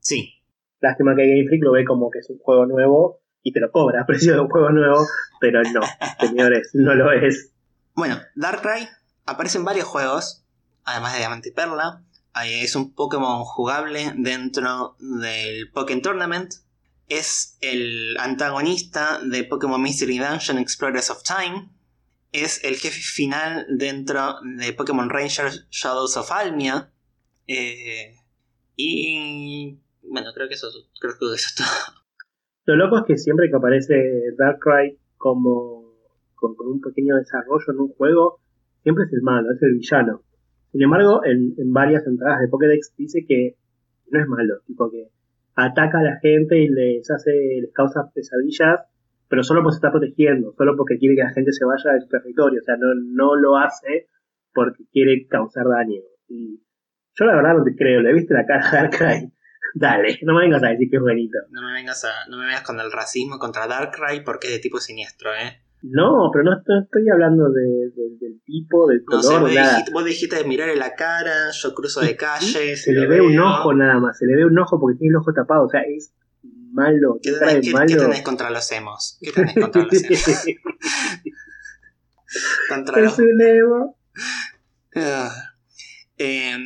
Sí. 0.00 0.37
Lástima 0.80 1.14
que 1.16 1.26
Game 1.26 1.48
Freak 1.48 1.62
lo 1.62 1.72
ve 1.72 1.84
como 1.84 2.10
que 2.10 2.20
es 2.20 2.30
un 2.30 2.38
juego 2.38 2.66
nuevo 2.66 3.20
y 3.42 3.52
te 3.52 3.60
lo 3.60 3.70
cobra 3.70 4.02
a 4.02 4.06
precio 4.06 4.34
de 4.34 4.40
un 4.40 4.48
juego 4.48 4.70
nuevo, 4.70 5.06
pero 5.40 5.62
no, 5.62 5.80
señores, 6.20 6.70
no 6.74 6.94
lo 6.94 7.12
es. 7.12 7.52
Bueno, 7.94 8.18
Darkrai 8.36 8.88
aparece 9.26 9.58
en 9.58 9.64
varios 9.64 9.86
juegos, 9.86 10.44
además 10.84 11.12
de 11.12 11.18
Diamante 11.18 11.48
y 11.48 11.52
Perla. 11.52 12.02
Es 12.44 12.76
un 12.76 12.94
Pokémon 12.94 13.42
jugable 13.42 14.12
dentro 14.16 14.96
del 15.00 15.70
Pokémon 15.72 16.02
Tournament. 16.02 16.54
Es 17.08 17.56
el 17.60 18.16
antagonista 18.20 19.18
de 19.24 19.42
Pokémon 19.42 19.82
Mystery 19.82 20.18
Dungeon 20.18 20.58
Explorers 20.58 21.10
of 21.10 21.22
Time. 21.24 21.70
Es 22.30 22.62
el 22.62 22.76
jefe 22.76 23.00
final 23.00 23.66
dentro 23.76 24.36
de 24.44 24.72
Pokémon 24.72 25.10
Rangers 25.10 25.66
Shadows 25.70 26.16
of 26.16 26.30
Almia. 26.30 26.92
Eh, 27.48 28.14
y 28.76 29.78
bueno, 30.10 30.30
creo 30.34 30.48
que 30.48 30.54
eso, 30.54 30.68
creo 31.00 31.12
que 31.18 31.26
eso 31.26 31.34
es 31.34 31.54
todo. 31.54 31.98
Lo 32.66 32.76
loco 32.76 32.98
es 32.98 33.04
que 33.06 33.16
siempre 33.16 33.48
que 33.48 33.56
aparece 33.56 33.94
Darkrai 34.36 34.98
como 35.16 35.94
con, 36.34 36.54
un 36.58 36.80
pequeño 36.80 37.16
desarrollo 37.16 37.64
en 37.72 37.80
un 37.80 37.88
juego, 37.88 38.40
siempre 38.82 39.04
es 39.04 39.12
el 39.12 39.22
malo, 39.22 39.50
es 39.52 39.62
el 39.62 39.74
villano. 39.74 40.22
Sin 40.72 40.82
embargo, 40.82 41.24
en, 41.24 41.54
varias 41.72 42.06
entradas 42.06 42.40
de 42.40 42.48
Pokédex 42.48 42.94
dice 42.96 43.24
que 43.26 43.56
no 44.10 44.20
es 44.20 44.28
malo, 44.28 44.60
tipo 44.66 44.90
que 44.90 45.08
ataca 45.54 46.00
a 46.00 46.02
la 46.02 46.20
gente 46.20 46.60
y 46.60 46.68
les 46.68 47.10
hace, 47.10 47.30
les 47.60 47.72
causa 47.72 48.10
pesadillas, 48.14 48.80
pero 49.28 49.42
solo 49.42 49.62
porque 49.62 49.74
se 49.74 49.78
está 49.78 49.90
protegiendo, 49.90 50.52
solo 50.52 50.76
porque 50.76 50.98
quiere 50.98 51.16
que 51.16 51.22
la 51.22 51.32
gente 51.32 51.52
se 51.52 51.64
vaya 51.64 51.94
de 51.94 52.02
su 52.02 52.08
territorio, 52.08 52.60
o 52.60 52.64
sea, 52.64 52.76
no, 52.76 52.94
no 52.94 53.34
lo 53.34 53.56
hace 53.56 54.08
porque 54.52 54.84
quiere 54.92 55.26
causar 55.26 55.66
daño. 55.68 56.00
Y 56.28 56.60
yo 57.14 57.24
la 57.24 57.34
verdad 57.34 57.54
no 57.56 57.64
te 57.64 57.74
creo, 57.74 58.02
le 58.02 58.12
viste 58.12 58.34
la 58.34 58.46
cara 58.46 58.68
a 58.68 58.72
Darkrai 58.72 59.32
Dale, 59.74 60.18
no 60.22 60.34
me 60.34 60.42
vengas 60.42 60.62
a 60.62 60.68
decir 60.68 60.88
que 60.90 60.96
es 60.96 61.02
bonito. 61.02 61.38
No 61.50 61.62
me 61.62 61.72
vengas 61.72 62.04
a, 62.04 62.28
no 62.28 62.38
me 62.38 62.46
vengas 62.46 62.62
con 62.62 62.80
el 62.80 62.90
racismo 62.90 63.38
contra 63.38 63.66
Darkrai 63.66 64.24
porque 64.24 64.48
es 64.48 64.54
de 64.54 64.58
tipo 64.60 64.78
siniestro, 64.78 65.34
¿eh? 65.34 65.62
No, 65.82 66.30
pero 66.32 66.44
no, 66.44 66.56
estoy 66.56 67.08
hablando 67.08 67.50
de, 67.50 67.92
del 68.18 68.40
tipo, 68.44 68.88
del 68.88 69.04
color, 69.04 69.42
no, 69.42 69.48
Dijiste, 69.48 69.92
vos 69.92 70.04
dijiste 70.04 70.36
de 70.36 70.44
mirarle 70.44 70.74
la 70.74 70.94
cara, 70.94 71.50
yo 71.52 71.72
cruzo 71.72 72.00
de 72.00 72.16
calle. 72.16 72.76
Se 72.76 72.92
le 72.92 73.06
ve 73.06 73.20
un 73.20 73.38
ojo 73.38 73.72
nada 73.74 74.00
más, 74.00 74.18
se 74.18 74.26
le 74.26 74.34
ve 74.34 74.44
un 74.44 74.58
ojo 74.58 74.80
porque 74.80 74.98
tiene 74.98 75.12
el 75.12 75.16
ojo 75.16 75.32
tapado, 75.32 75.66
o 75.66 75.68
sea, 75.68 75.82
es 75.82 76.12
malo. 76.72 77.20
¿Qué, 77.22 77.32
tenés, 77.32 77.72
¿qué, 77.72 77.96
tenés 77.96 78.22
contra 78.22 78.50
los 78.50 78.72
emos? 78.72 79.18
¿Qué 79.20 79.30
tenés 79.30 79.54
contra 79.54 79.84
los 79.84 79.92
emos? 80.02 80.36
contra 82.68 83.06
es 83.06 83.18
un 83.18 83.40
emo. 83.40 83.98
Uh, 84.96 85.30
eh, 86.18 86.56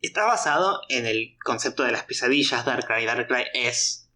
Está 0.00 0.24
basado 0.24 0.80
en 0.88 1.04
el 1.04 1.36
concepto 1.44 1.82
de 1.82 1.92
las 1.92 2.04
pesadillas. 2.04 2.64
Darkrai. 2.64 3.04
Darkrai 3.04 3.46
es 3.52 4.08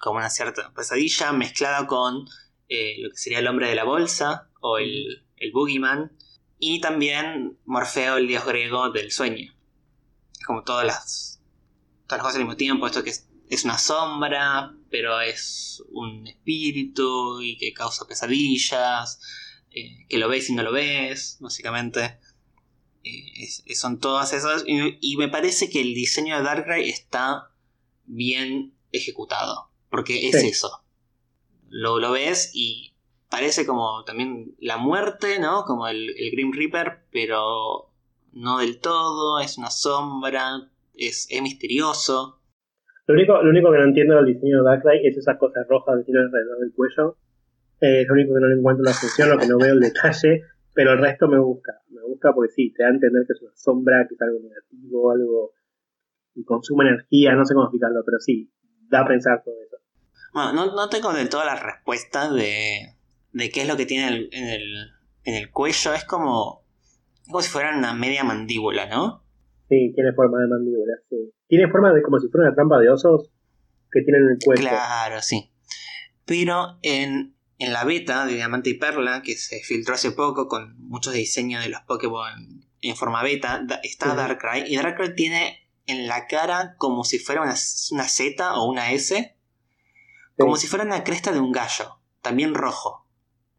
como 0.00 0.18
una 0.18 0.28
cierta 0.28 0.72
pesadilla 0.74 1.32
mezclada 1.32 1.86
con 1.86 2.28
eh, 2.68 2.96
lo 2.98 3.10
que 3.10 3.16
sería 3.16 3.38
el 3.38 3.46
hombre 3.46 3.68
de 3.68 3.74
la 3.74 3.84
bolsa 3.84 4.50
o 4.60 4.76
el, 4.76 5.24
el 5.36 5.52
boogeyman. 5.52 6.12
Y 6.58 6.80
también 6.80 7.58
Morfeo, 7.64 8.18
el 8.18 8.28
dios 8.28 8.44
griego 8.44 8.90
del 8.90 9.12
sueño. 9.12 9.54
Como 10.46 10.62
todas 10.62 10.84
las, 10.84 11.40
todas 12.06 12.18
las 12.18 12.22
cosas 12.22 12.36
al 12.36 12.42
mismo 12.42 12.56
tiempo. 12.56 12.86
Esto 12.86 13.02
que 13.02 13.10
es, 13.10 13.64
una 13.64 13.78
sombra, 13.78 14.74
pero 14.90 15.22
es 15.22 15.82
un 15.88 16.26
espíritu 16.26 17.40
y 17.40 17.56
que 17.56 17.72
causa 17.72 18.06
pesadillas. 18.06 19.20
Eh, 19.70 20.06
que 20.06 20.18
lo 20.18 20.28
ves 20.28 20.50
y 20.50 20.54
no 20.54 20.62
lo 20.62 20.72
ves, 20.72 21.38
básicamente. 21.40 22.18
Eh, 23.04 23.74
son 23.74 24.00
todas 24.00 24.32
esas. 24.32 24.64
Y, 24.66 25.16
me 25.16 25.28
parece 25.28 25.68
que 25.68 25.80
el 25.80 25.94
diseño 25.94 26.36
de 26.36 26.42
Darkrai 26.42 26.88
está 26.88 27.50
bien 28.06 28.74
ejecutado. 28.92 29.70
Porque 29.90 30.28
es 30.28 30.42
eso. 30.42 30.82
Lo, 31.68 32.00
lo, 32.00 32.12
ves 32.12 32.50
y 32.54 32.94
parece 33.30 33.66
como 33.66 34.04
también 34.04 34.56
la 34.58 34.76
muerte, 34.76 35.38
¿no? 35.38 35.64
Como 35.64 35.86
el, 35.86 36.10
el, 36.16 36.30
Grim 36.32 36.52
Reaper, 36.52 37.04
pero 37.12 37.92
no 38.32 38.58
del 38.58 38.80
todo. 38.80 39.38
Es 39.40 39.58
una 39.58 39.70
sombra. 39.70 40.70
Es, 40.94 41.26
es 41.30 41.42
misterioso. 41.42 42.40
Lo 43.06 43.14
único, 43.14 43.42
lo 43.42 43.50
único 43.50 43.70
que 43.70 43.78
no 43.78 43.84
entiendo 43.84 44.16
del 44.16 44.34
diseño 44.34 44.58
de 44.58 44.64
Darkrai 44.64 45.06
es 45.06 45.16
esas 45.16 45.36
cosas 45.38 45.66
rojas 45.68 45.98
que 45.98 46.04
tiene 46.04 46.20
alrededor 46.20 46.58
del 46.58 46.72
cuello. 46.72 47.18
Eh, 47.80 48.04
lo 48.06 48.14
único 48.14 48.34
que 48.34 48.40
no 48.40 48.48
le 48.48 48.54
encuentro 48.54 48.84
la 48.84 48.94
función, 48.94 49.28
lo 49.28 49.38
que 49.38 49.46
no 49.46 49.58
veo 49.58 49.74
el 49.74 49.80
detalle. 49.80 50.42
Pero 50.74 50.92
el 50.92 50.98
resto 50.98 51.28
me 51.28 51.38
gusta. 51.38 51.82
Me 52.04 52.10
gusta 52.10 52.32
porque 52.34 52.52
sí, 52.52 52.72
te 52.72 52.82
da 52.82 52.90
a 52.90 52.92
entender 52.92 53.24
que 53.26 53.32
es 53.32 53.42
una 53.42 53.56
sombra, 53.56 54.06
que 54.06 54.14
es 54.14 54.20
algo 54.20 54.38
negativo, 54.40 55.10
algo 55.10 55.52
que 56.34 56.44
consume 56.44 56.88
energía, 56.88 57.34
no 57.34 57.44
sé 57.44 57.54
cómo 57.54 57.66
explicarlo, 57.66 58.02
pero 58.04 58.20
sí, 58.20 58.52
da 58.88 59.00
a 59.00 59.08
pensar 59.08 59.42
todo 59.42 59.54
eso. 59.66 59.76
Bueno, 60.34 60.52
no, 60.52 60.74
no 60.74 60.88
tengo 60.88 61.12
del 61.12 61.28
todo 61.28 61.44
la 61.44 61.56
respuesta 61.56 62.30
de, 62.30 62.96
de 63.32 63.50
qué 63.50 63.62
es 63.62 63.68
lo 63.68 63.76
que 63.76 63.86
tiene 63.86 64.28
en, 64.32 64.48
el, 64.48 64.90
en 65.24 65.34
el 65.34 65.50
cuello. 65.50 65.94
Es 65.94 66.04
como, 66.04 66.64
como 67.26 67.40
si 67.40 67.48
fuera 67.48 67.76
una 67.76 67.94
media 67.94 68.22
mandíbula, 68.24 68.86
¿no? 68.86 69.24
Sí, 69.68 69.92
tiene 69.94 70.12
forma 70.12 70.40
de 70.40 70.48
mandíbula, 70.48 70.92
sí. 71.08 71.32
Tiene 71.46 71.70
forma 71.70 71.92
de 71.92 72.02
como 72.02 72.18
si 72.18 72.28
fuera 72.28 72.48
una 72.48 72.54
trampa 72.54 72.78
de 72.80 72.90
osos 72.90 73.30
que 73.90 74.02
tiene 74.02 74.18
en 74.18 74.30
el 74.32 74.38
cuello. 74.44 74.68
Claro, 74.68 75.22
sí. 75.22 75.50
Pero 76.26 76.78
en, 76.82 77.33
en 77.58 77.72
la 77.72 77.84
beta 77.84 78.26
de 78.26 78.34
Diamante 78.34 78.70
y 78.70 78.74
Perla, 78.74 79.22
que 79.22 79.36
se 79.36 79.60
filtró 79.60 79.94
hace 79.94 80.10
poco 80.10 80.48
con 80.48 80.76
muchos 80.78 81.14
diseños 81.14 81.62
de 81.62 81.70
los 81.70 81.82
Pokémon 81.82 82.64
en 82.80 82.96
forma 82.96 83.22
beta, 83.22 83.64
está 83.82 84.14
Darkrai. 84.14 84.70
Y 84.70 84.76
Darkrai 84.76 85.14
tiene 85.14 85.70
en 85.86 86.06
la 86.06 86.26
cara 86.26 86.74
como 86.76 87.04
si 87.04 87.18
fuera 87.18 87.42
una, 87.42 87.56
Z 87.56 88.54
o 88.54 88.68
una 88.68 88.92
S. 88.92 89.36
Como 90.36 90.56
si 90.56 90.66
fuera 90.66 90.84
una 90.84 91.04
cresta 91.04 91.32
de 91.32 91.40
un 91.40 91.52
gallo. 91.52 92.00
También 92.20 92.54
rojo. 92.54 93.06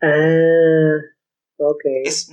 Ah, 0.01 0.97
ok. 1.57 1.81
Es, 2.03 2.29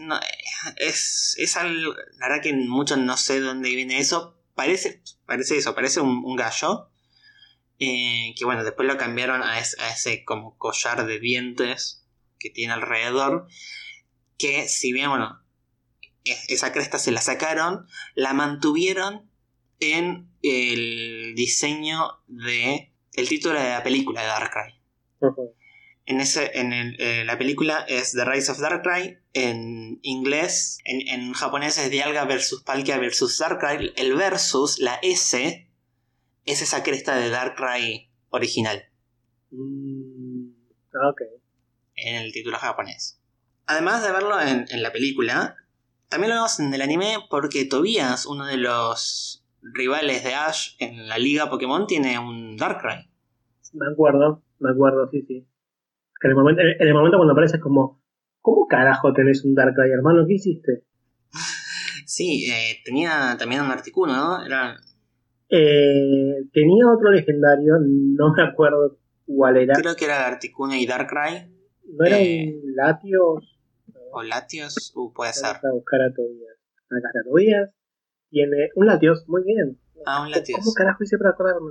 es, 0.76 1.36
es 1.38 1.56
algo. 1.56 1.94
La 2.18 2.28
verdad 2.28 2.42
que 2.42 2.52
mucho 2.52 2.96
no 2.96 3.16
sé 3.16 3.40
dónde 3.40 3.70
viene 3.70 3.98
eso. 3.98 4.36
Parece, 4.54 5.02
parece 5.24 5.56
eso, 5.56 5.74
parece 5.74 6.00
un 6.00 6.36
gallo. 6.36 6.91
Eh, 7.84 8.36
que 8.38 8.44
bueno, 8.44 8.62
después 8.62 8.86
lo 8.86 8.96
cambiaron 8.96 9.42
a, 9.42 9.58
ese 9.58 10.24
como 10.24 10.56
collar 10.56 11.04
de 11.04 11.18
dientes 11.18 12.06
que 12.38 12.48
tiene 12.48 12.74
alrededor. 12.74 13.48
Que 14.38 14.68
si 14.68 14.92
bien, 14.92 15.08
bueno, 15.08 15.42
esa 16.22 16.72
cresta 16.72 17.00
se 17.00 17.10
la 17.10 17.20
sacaron, 17.20 17.88
la 18.14 18.34
mantuvieron 18.34 19.28
en 19.80 20.30
el 20.42 21.34
diseño 21.34 22.20
de 22.28 22.92
el 23.14 23.28
título 23.28 23.60
de 23.60 23.70
la 23.70 23.82
película 23.82 24.20
de 24.20 24.28
Darkrai. 24.28 24.80
En, 26.06 26.20
ese, 26.20 26.52
en 26.54 26.72
eh, 26.72 27.24
la 27.24 27.36
película 27.36 27.84
es 27.88 28.12
The 28.12 28.24
Rise 28.24 28.52
of 28.52 28.60
Darkrai. 28.60 29.18
En 29.32 29.98
inglés, 30.02 30.78
en, 30.84 31.08
en 31.08 31.32
japonés 31.32 31.78
es 31.78 31.90
Dialga 31.90 32.26
versus 32.26 32.62
Palkia 32.62 32.98
versus 32.98 33.38
Darkrai. 33.38 33.92
El 33.96 34.14
versus, 34.14 34.78
la 34.78 35.00
S, 35.02 35.66
es 36.44 36.62
esa 36.62 36.82
cresta 36.82 37.16
de 37.16 37.30
Darkrai 37.30 38.10
original. 38.30 38.82
Mm, 39.50 40.50
ah, 40.94 41.10
ok. 41.10 41.22
En 41.94 42.16
el 42.16 42.32
título 42.32 42.58
japonés. 42.58 43.20
Además 43.66 44.02
de 44.02 44.12
verlo 44.12 44.40
en, 44.40 44.82
la 44.82 44.92
película, 44.92 45.56
también 46.08 46.30
lo 46.30 46.36
vemos 46.36 46.58
en 46.60 46.74
el 46.74 46.82
anime 46.82 47.16
porque 47.30 47.64
Tobias, 47.64 48.26
uno 48.26 48.46
de 48.46 48.56
los 48.56 49.44
rivales 49.62 50.24
de 50.24 50.34
Ash 50.34 50.74
en 50.78 51.08
la 51.08 51.18
liga 51.18 51.48
Pokémon, 51.48 51.86
tiene 51.86 52.18
un 52.18 52.56
Darkrai. 52.56 53.08
Me 53.74 53.86
acuerdo, 53.92 54.42
me 54.58 54.70
acuerdo, 54.70 55.08
sí, 55.10 55.22
sí. 55.26 55.46
en 56.22 56.30
el 56.30 56.36
momento, 56.36 56.62
en 56.62 56.88
el 56.88 56.94
momento 56.94 57.16
cuando 57.16 57.32
aparece 57.32 57.56
es 57.56 57.62
como, 57.62 58.02
¿cómo 58.40 58.66
carajo 58.66 59.12
tenés 59.12 59.44
un 59.44 59.54
Darkrai, 59.54 59.90
hermano? 59.90 60.24
¿Qué 60.26 60.34
hiciste? 60.34 60.84
Sí, 62.04 62.50
eh, 62.50 62.80
tenía 62.84 63.36
también 63.38 63.62
un 63.62 63.70
Articuno, 63.70 64.14
¿no? 64.14 64.44
Era 64.44 64.76
eh, 65.54 66.48
tenía 66.50 66.88
otro 66.88 67.10
legendario, 67.10 67.74
no 67.78 68.32
me 68.32 68.42
acuerdo 68.42 68.96
cuál 69.26 69.58
era. 69.58 69.74
Creo 69.74 69.94
que 69.94 70.06
era 70.06 70.26
Articuno 70.26 70.74
y 70.74 70.86
Darkrai. 70.86 71.52
¿No 71.92 72.06
era 72.06 72.18
eh, 72.18 72.58
un 72.62 72.74
Latios? 72.74 73.60
¿O 74.12 74.22
Latios? 74.22 74.92
Uh, 74.96 75.12
puede 75.12 75.34
ser. 75.34 75.56
A 75.56 75.72
buscar 75.74 76.00
a 76.00 76.14
Tobias. 76.14 76.56
Acá 76.86 77.06
está 77.06 77.20
Tobias. 77.28 77.70
Tiene 78.30 78.70
un 78.76 78.86
Latios, 78.86 79.24
muy 79.28 79.42
bien. 79.44 79.78
Ah, 80.06 80.22
un 80.22 80.30
Latios. 80.30 80.58
¿Cómo 80.58 80.72
carajo 80.72 81.04
hice 81.04 81.18
para 81.18 81.30
acordarme? 81.30 81.70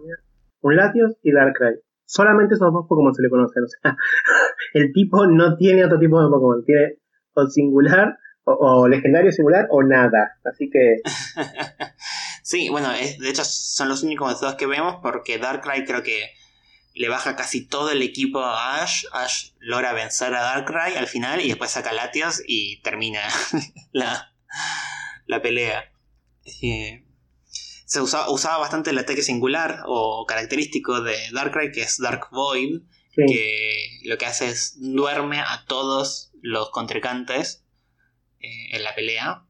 Un 0.61 0.75
Latios 0.75 1.17
y 1.23 1.31
Darkrai. 1.31 1.79
Solamente 2.05 2.53
esos 2.53 2.71
dos 2.71 2.85
Pokémon 2.87 3.15
se 3.15 3.23
le 3.23 3.29
conocen. 3.31 3.63
O 3.63 3.67
sea, 3.67 3.97
el 4.75 4.93
tipo 4.93 5.25
no 5.25 5.57
tiene 5.57 5.85
otro 5.85 5.97
tipo 5.97 6.21
de 6.21 6.29
Pokémon. 6.29 6.63
Tiene 6.65 6.99
o 7.33 7.47
singular 7.47 8.15
O, 8.43 8.53
o 8.53 8.87
legendario 8.87 9.31
singular 9.31 9.67
o 9.69 9.83
nada. 9.83 10.39
Así 10.43 10.69
que. 10.69 11.01
sí, 12.43 12.69
bueno, 12.69 12.91
es, 12.91 13.19
de 13.19 13.29
hecho 13.29 13.43
son 13.45 13.89
los 13.89 14.03
únicos 14.03 14.41
dos 14.41 14.55
que 14.55 14.65
vemos 14.65 14.97
porque 15.01 15.37
Darkrai 15.37 15.85
creo 15.85 16.03
que 16.03 16.31
le 16.93 17.09
baja 17.09 17.35
casi 17.35 17.65
todo 17.65 17.91
el 17.91 18.01
equipo 18.01 18.39
a 18.39 18.81
Ash. 18.81 19.05
Ash 19.13 19.51
logra 19.59 19.93
vencer 19.93 20.33
a 20.33 20.41
Darkrai 20.41 20.97
al 20.97 21.07
final 21.07 21.41
y 21.41 21.47
después 21.47 21.71
saca 21.71 21.93
Latios 21.93 22.41
y 22.45 22.81
termina 22.81 23.21
la, 23.91 24.33
la 25.27 25.41
pelea. 25.41 25.91
Eh, 26.61 27.05
se 27.85 28.01
usaba, 28.01 28.29
usaba, 28.31 28.57
bastante 28.57 28.89
el 28.89 28.97
ataque 28.97 29.21
singular 29.21 29.83
o 29.85 30.25
característico 30.25 31.01
de 31.01 31.15
Darkrai, 31.33 31.71
que 31.71 31.81
es 31.81 31.97
Dark 31.97 32.27
Void, 32.31 32.81
sí. 33.15 33.25
que 33.27 33.99
lo 34.05 34.17
que 34.17 34.25
hace 34.25 34.49
es 34.49 34.77
duerme 34.79 35.39
a 35.39 35.65
todos 35.67 36.31
los 36.41 36.71
contrincantes 36.71 37.60
eh, 38.41 38.75
en 38.75 38.83
la 38.83 38.93
pelea. 38.95 39.43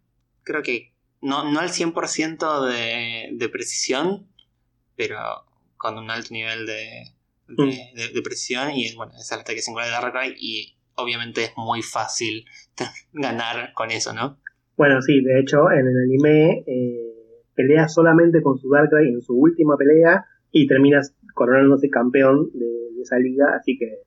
Creo 0.43 0.61
que 0.63 0.93
no, 1.21 1.51
no 1.51 1.59
al 1.59 1.69
100% 1.69 2.65
de, 2.67 3.29
de 3.33 3.49
precisión, 3.49 4.27
pero 4.95 5.17
con 5.77 5.97
un 5.97 6.09
alto 6.11 6.29
nivel 6.33 6.65
de, 6.65 7.13
de, 7.47 7.65
Mm. 7.65 7.95
de- 7.95 8.09
de 8.13 8.21
precisión 8.21 8.71
y 8.71 8.93
bueno, 8.95 9.13
es 9.19 9.31
el 9.31 9.39
ataque 9.39 9.61
singular 9.61 9.87
de 9.87 9.93
Darkrai 9.93 10.33
y 10.37 10.77
obviamente 10.95 11.43
es 11.43 11.51
muy 11.57 11.81
fácil 11.81 12.45
ganar 13.13 13.73
con 13.73 13.91
eso, 13.91 14.13
¿no? 14.13 14.37
Bueno, 14.77 15.01
sí, 15.01 15.21
de 15.21 15.39
hecho, 15.39 15.69
en 15.71 15.87
el 15.87 15.97
anime 16.05 16.63
eh, 16.65 17.43
pelea 17.55 17.87
solamente 17.87 18.41
con 18.41 18.57
su 18.57 18.69
Darkrai 18.69 19.07
en 19.09 19.21
su 19.21 19.33
última 19.35 19.75
pelea 19.77 20.25
y 20.51 20.65
terminas 20.67 21.13
coronándose 21.33 21.89
campeón 21.89 22.49
de, 22.53 23.01
esa 23.01 23.17
liga, 23.17 23.55
así 23.59 23.77
que 23.79 24.03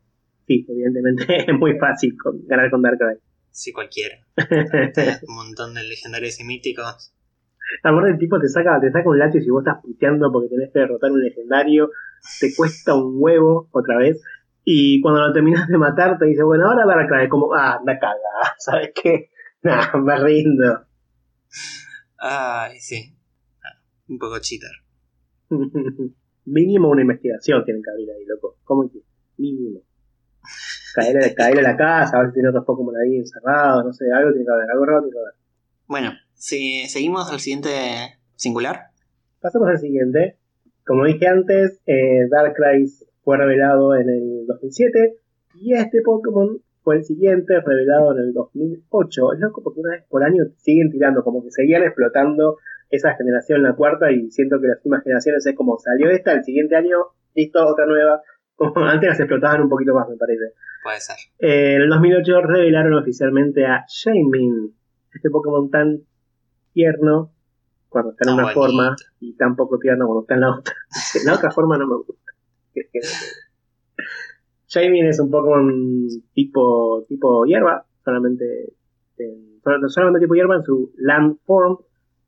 sí, 0.46 0.64
evidentemente 0.68 1.24
es 1.50 1.58
muy 1.58 1.76
fácil 1.78 2.16
con- 2.16 2.46
ganar 2.46 2.70
con 2.70 2.80
Darkrai. 2.82 3.16
Sí, 3.54 3.72
cualquiera. 3.72 4.16
Un 5.28 5.34
montón 5.36 5.74
de 5.74 5.84
legendarios 5.84 6.40
y 6.40 6.44
míticos. 6.44 7.14
Aparte 7.84 8.10
el 8.10 8.18
tipo 8.18 8.40
te 8.40 8.48
saca, 8.48 8.80
te 8.80 8.90
saca 8.90 9.08
un 9.08 9.18
Latios 9.18 9.46
y 9.46 9.50
vos 9.50 9.62
estás 9.64 9.80
puteando 9.80 10.30
porque 10.32 10.48
tenés 10.48 10.72
que 10.72 10.80
derrotar 10.80 11.12
un 11.12 11.22
legendario, 11.22 11.90
te 12.40 12.52
cuesta 12.54 12.94
un 12.94 13.14
huevo 13.16 13.68
otra 13.70 13.96
vez, 13.98 14.20
y 14.64 15.00
cuando 15.00 15.20
lo 15.20 15.32
terminas 15.32 15.68
de 15.68 15.78
matar 15.78 16.18
te 16.18 16.26
dice, 16.26 16.42
bueno, 16.42 16.66
ahora 16.66 16.84
Darkrai, 16.84 17.28
como, 17.28 17.54
ah, 17.54 17.76
anda 17.78 17.96
caga, 17.98 18.54
¿sabes 18.58 18.90
qué? 19.00 19.30
Nah, 19.62 19.96
me 19.96 20.14
rindo. 20.18 20.84
Ay, 22.18 22.78
sí. 22.80 23.14
Ah, 23.64 23.80
Un 24.08 24.18
poco 24.18 24.38
cheater. 24.38 24.72
Mínimo 26.44 26.90
una 26.90 27.00
investigación 27.00 27.64
tienen 27.64 27.82
que 27.82 27.90
abrir 27.90 28.10
ahí, 28.10 28.26
loco. 28.26 28.58
¿Cómo 28.64 28.90
que? 28.92 28.98
Mínimo. 29.38 29.80
Caer 30.94 31.24
a, 31.24 31.34
caer 31.34 31.58
a 31.58 31.62
la 31.62 31.76
casa, 31.76 32.16
a 32.16 32.20
ver 32.20 32.28
si 32.28 32.34
tiene 32.34 32.50
otros 32.50 32.64
Pokémon 32.64 32.94
ahí 32.96 33.18
encerrados, 33.18 33.84
no 33.84 33.92
sé, 33.92 34.04
algo 34.12 34.30
tiene 34.30 34.46
que 34.46 34.52
haber, 34.52 34.70
algo 34.70 34.84
raro 34.84 35.00
tiene 35.00 35.12
que 35.12 35.18
haber. 35.18 35.34
Bueno, 35.86 36.12
si 36.34 36.86
seguimos 36.88 37.30
al 37.32 37.40
siguiente 37.40 37.70
singular. 38.36 38.90
Pasamos 39.40 39.68
al 39.68 39.78
siguiente. 39.78 40.36
Como 40.86 41.04
dije 41.04 41.26
antes, 41.26 41.80
eh, 41.86 42.28
Darkrai 42.30 42.86
fue 43.22 43.38
revelado 43.38 43.94
en 43.94 44.08
el 44.08 44.46
2007 44.46 45.16
y 45.60 45.74
este 45.74 46.02
Pokémon 46.02 46.60
fue 46.82 46.96
el 46.96 47.04
siguiente, 47.04 47.60
revelado 47.60 48.12
en 48.12 48.18
el 48.18 48.32
2008. 48.34 49.32
Es 49.32 49.40
loco 49.40 49.62
porque 49.62 49.80
una 49.80 49.92
vez 49.92 50.04
por 50.08 50.22
año 50.22 50.44
siguen 50.58 50.90
tirando, 50.90 51.24
como 51.24 51.42
que 51.42 51.50
seguían 51.50 51.82
explotando 51.82 52.58
esa 52.90 53.14
generación, 53.14 53.62
la 53.62 53.74
cuarta, 53.74 54.12
y 54.12 54.30
siento 54.30 54.60
que 54.60 54.68
las 54.68 54.76
últimas 54.78 55.02
generaciones 55.02 55.46
es 55.46 55.56
como 55.56 55.78
salió 55.78 56.10
esta, 56.10 56.32
el 56.32 56.44
siguiente 56.44 56.76
año, 56.76 56.98
listo, 57.34 57.66
otra 57.66 57.86
nueva. 57.86 58.20
Antes 58.76 59.08
las 59.08 59.20
explotaban 59.20 59.62
un 59.62 59.68
poquito 59.68 59.94
más, 59.94 60.08
me 60.08 60.16
parece. 60.16 60.52
Puede 60.82 61.00
ser. 61.00 61.16
Eh, 61.38 61.76
en 61.76 61.82
el 61.82 61.88
2008 61.88 62.40
revelaron 62.42 62.94
oficialmente 62.94 63.64
a 63.66 63.84
Shaymin, 63.88 64.74
este 65.12 65.30
Pokémon 65.30 65.70
tan 65.70 66.00
tierno 66.72 67.32
cuando 67.88 68.10
está 68.12 68.28
en 68.28 68.34
una 68.34 68.42
bonito. 68.44 68.60
forma 68.60 68.96
y 69.20 69.34
tan 69.36 69.54
poco 69.56 69.78
tierno 69.78 70.06
cuando 70.06 70.22
está 70.22 70.34
en 70.34 70.40
la 70.40 70.50
otra. 70.58 70.74
En 71.20 71.26
la 71.26 71.34
otra 71.34 71.50
forma 71.50 71.78
no 71.78 71.86
me 71.86 71.96
gusta. 71.96 72.32
Shaymin 74.68 75.06
es 75.06 75.20
un 75.20 75.30
Pokémon 75.30 76.08
tipo, 76.34 77.04
tipo 77.08 77.44
hierba, 77.44 77.86
solamente, 78.04 78.44
en- 79.18 79.60
sol- 79.62 79.88
solamente 79.90 80.24
tipo 80.24 80.34
hierba 80.34 80.56
en 80.56 80.62
su 80.64 80.92
land 80.98 81.38
form. 81.44 81.78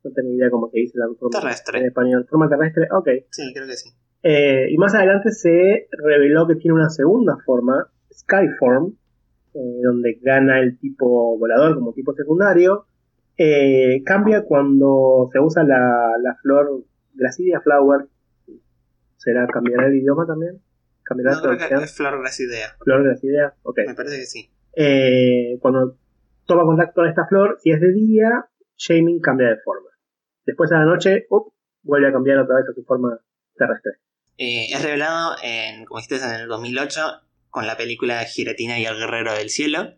No 0.03 0.11
tengo 0.13 0.29
idea 0.31 0.49
cómo 0.49 0.69
se 0.69 0.79
dice 0.79 0.97
land 0.97 1.17
form 1.17 1.31
Terrestre. 1.31 1.79
en 1.79 1.85
español. 1.87 2.25
Forma 2.29 2.47
terrestre, 2.47 2.87
ok. 2.91 3.09
Sí, 3.31 3.51
creo 3.53 3.67
que 3.67 3.73
sí. 3.75 3.89
Eh, 4.29 4.67
y 4.71 4.77
más 4.77 4.93
adelante 4.93 5.31
se 5.31 5.87
reveló 5.89 6.45
que 6.45 6.55
tiene 6.55 6.75
una 6.75 6.89
segunda 6.89 7.37
forma, 7.45 7.87
Skyform, 8.11 8.93
eh, 9.53 9.79
donde 9.81 10.19
gana 10.21 10.59
el 10.59 10.77
tipo 10.77 11.37
volador 11.37 11.75
como 11.75 11.93
tipo 11.93 12.13
secundario. 12.13 12.87
Eh, 13.37 14.03
cambia 14.05 14.41
cuando 14.41 15.29
se 15.31 15.39
usa 15.39 15.63
la, 15.63 16.11
la 16.21 16.35
flor 16.41 16.83
Gracidia 17.13 17.61
Flower. 17.61 18.07
¿Será 19.15 19.47
cambiará 19.47 19.87
el 19.87 19.95
idioma 19.95 20.25
también? 20.27 20.59
¿Cambiará 21.03 21.37
No 21.37 21.53
la 21.53 21.65
creo 21.65 21.79
que 21.79 21.85
es 21.85 21.95
Flor 21.95 22.19
Gracidea. 22.19 22.75
Flor 22.83 23.03
Gracidia, 23.05 23.53
ok. 23.63 23.79
Me 23.87 23.95
parece 23.95 24.17
que 24.17 24.25
sí. 24.25 24.49
Eh, 24.75 25.57
cuando 25.61 25.95
toma 26.45 26.63
contacto 26.63 26.95
con 26.95 27.07
esta 27.07 27.25
flor, 27.27 27.59
si 27.61 27.71
es 27.71 27.79
de 27.79 27.93
día, 27.93 28.49
Shaming 28.75 29.21
cambia 29.21 29.47
de 29.47 29.61
forma. 29.63 29.87
Después 30.45 30.69
a 30.73 30.79
la 30.79 30.85
noche, 30.85 31.27
up, 31.29 31.53
vuelve 31.81 32.09
a 32.09 32.11
cambiar 32.11 32.39
otra 32.39 32.57
vez 32.57 32.65
a 32.67 32.73
su 32.73 32.83
forma 32.83 33.17
terrestre. 33.55 33.93
Eh, 34.37 34.67
es 34.71 34.81
revelado 34.83 35.35
en, 35.41 35.85
como 35.85 35.99
dijiste, 35.99 36.23
en 36.23 36.41
el 36.41 36.47
2008 36.47 37.01
con 37.49 37.65
la 37.65 37.75
película 37.75 38.23
Giratina 38.25 38.79
y 38.79 38.85
el 38.85 38.97
Guerrero 38.97 39.33
del 39.33 39.49
Cielo. 39.49 39.95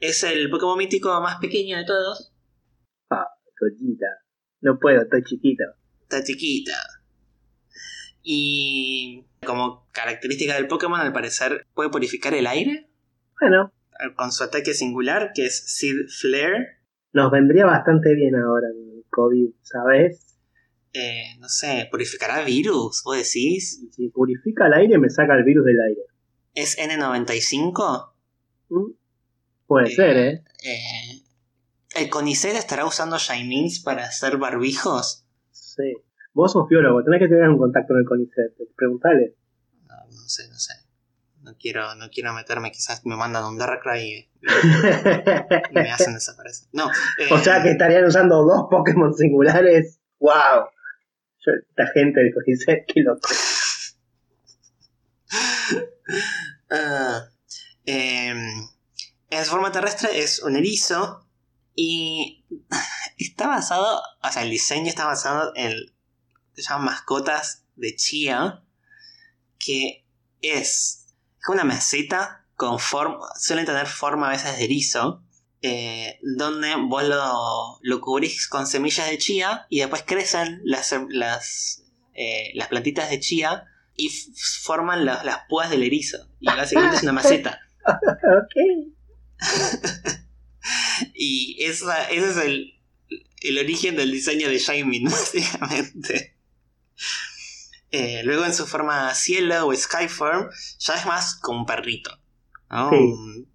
Es 0.00 0.22
el 0.22 0.50
Pokémon 0.50 0.78
mítico 0.78 1.20
más 1.20 1.36
pequeño 1.36 1.76
de 1.76 1.84
todos. 1.84 2.32
Collita. 3.58 4.06
No 4.60 4.78
puedo, 4.78 5.02
estoy 5.02 5.22
chiquito. 5.22 5.64
Está 6.02 6.22
chiquita. 6.24 6.72
Y 8.22 9.26
como 9.44 9.86
característica 9.92 10.54
del 10.54 10.66
Pokémon, 10.66 11.00
al 11.00 11.12
parecer, 11.12 11.66
puede 11.74 11.90
purificar 11.90 12.32
el 12.34 12.46
aire 12.46 12.88
Bueno, 13.38 13.72
con 14.16 14.32
su 14.32 14.44
ataque 14.44 14.72
singular, 14.74 15.32
que 15.34 15.46
es 15.46 15.64
Seed 15.66 16.08
Flare. 16.08 16.78
nos 17.12 17.30
vendría 17.30 17.66
bastante 17.66 18.14
bien 18.14 18.34
ahora 18.36 18.68
el 18.68 19.04
COVID, 19.10 19.50
¿sabes? 19.62 20.33
Eh, 20.94 21.36
no 21.40 21.48
sé, 21.48 21.88
purificará 21.90 22.42
virus, 22.44 23.02
vos 23.04 23.16
decís. 23.16 23.80
Si 23.90 24.08
purifica 24.10 24.66
el 24.68 24.74
aire, 24.74 24.98
me 24.98 25.10
saca 25.10 25.34
el 25.34 25.42
virus 25.44 25.64
del 25.66 25.80
aire. 25.80 26.02
¿Es 26.54 26.78
N95? 26.78 28.12
¿Mm? 28.68 28.90
Puede 29.66 29.88
Eh, 29.88 29.94
ser, 29.94 30.16
¿eh? 30.16 30.44
Eh, 30.64 31.22
¿El 31.96 32.08
Conicet 32.10 32.54
estará 32.56 32.84
usando 32.86 33.18
Shymins 33.18 33.80
para 33.80 34.04
hacer 34.04 34.36
barbijos? 34.36 35.24
Sí. 35.50 35.94
Vos 36.32 36.52
sos 36.52 36.68
biólogo, 36.68 37.02
tenés 37.04 37.20
que 37.20 37.28
tener 37.28 37.48
un 37.48 37.58
contacto 37.58 37.88
con 37.88 37.98
el 37.98 38.04
CONICET. 38.06 38.74
Preguntale. 38.76 39.34
No, 39.88 39.94
no 40.10 40.28
sé, 40.28 40.48
no 40.48 40.58
sé. 40.58 40.74
No 41.42 41.56
quiero, 41.58 41.94
no 41.96 42.08
quiero 42.10 42.32
meterme, 42.32 42.70
quizás 42.72 43.04
me 43.04 43.16
mandan 43.16 43.44
un 43.44 43.58
Darkrai 43.58 44.02
y, 44.02 44.16
y 45.70 45.74
me 45.74 45.90
hacen 45.92 46.14
desaparecer. 46.14 46.68
No, 46.72 46.88
eh, 47.18 47.28
o 47.32 47.38
sea 47.38 47.62
que 47.62 47.70
estarían 47.72 48.04
usando 48.04 48.42
dos 48.44 48.66
Pokémon 48.70 49.12
singulares. 49.14 50.00
¡Wow! 50.18 50.68
Yo, 51.46 51.52
esta 51.68 51.86
gente 51.92 52.20
del 52.20 52.32
CONICET, 52.32 52.86
qué 52.86 53.00
loco. 53.00 53.28
ah, 56.70 57.28
em, 57.84 58.68
en 59.30 59.44
forma 59.44 59.72
terrestre 59.72 60.20
es 60.20 60.40
un 60.40 60.56
erizo 60.56 61.26
y 61.74 62.44
está 63.18 63.48
basado, 63.48 64.00
o 64.22 64.32
sea, 64.32 64.42
el 64.42 64.50
diseño 64.50 64.88
está 64.88 65.06
basado 65.06 65.52
en 65.56 65.74
mascotas 66.80 67.64
de 67.76 67.96
Chia, 67.96 68.62
que 69.58 70.04
es 70.40 71.06
como 71.44 71.56
una 71.56 71.64
meseta 71.64 72.46
con 72.56 72.78
forma, 72.78 73.26
suelen 73.38 73.66
tener 73.66 73.86
forma 73.86 74.28
a 74.28 74.30
veces 74.30 74.56
de 74.56 74.64
erizo, 74.64 75.23
eh, 75.66 76.18
donde 76.22 76.74
vos 76.88 77.04
lo, 77.04 77.78
lo 77.80 78.00
cubrís 78.00 78.46
con 78.48 78.66
semillas 78.66 79.08
de 79.08 79.16
chía 79.18 79.66
y 79.70 79.78
después 79.80 80.02
crecen 80.06 80.60
las, 80.64 80.94
las, 81.08 81.84
eh, 82.12 82.50
las 82.54 82.68
plantitas 82.68 83.08
de 83.08 83.18
chía 83.20 83.64
y 83.96 84.10
forman 84.62 85.06
la- 85.06 85.24
las 85.24 85.38
púas 85.48 85.70
del 85.70 85.82
erizo. 85.82 86.18
Y 86.40 86.46
básicamente 86.46 86.96
es 86.96 87.02
una 87.02 87.12
maceta. 87.20 87.60
ok. 87.86 88.54
Y 91.14 91.62
esa, 91.64 92.04
ese 92.10 92.30
es 92.30 92.36
el, 92.38 92.80
el 93.42 93.58
origen 93.58 93.96
del 93.96 94.10
diseño 94.12 94.48
de 94.48 94.58
Shining, 94.58 95.04
básicamente. 95.10 96.36
Eh, 97.90 98.22
luego 98.24 98.44
en 98.44 98.54
su 98.54 98.66
forma 98.66 99.14
cielo 99.14 99.66
o 99.66 99.74
skyform 99.74 100.48
ya 100.78 100.94
es 100.96 101.06
más 101.06 101.34
como 101.36 101.60
un 101.60 101.66
perrito. 101.66 102.10
¿no? 102.70 102.88
Sí. 102.90 102.96
Un, 102.96 103.53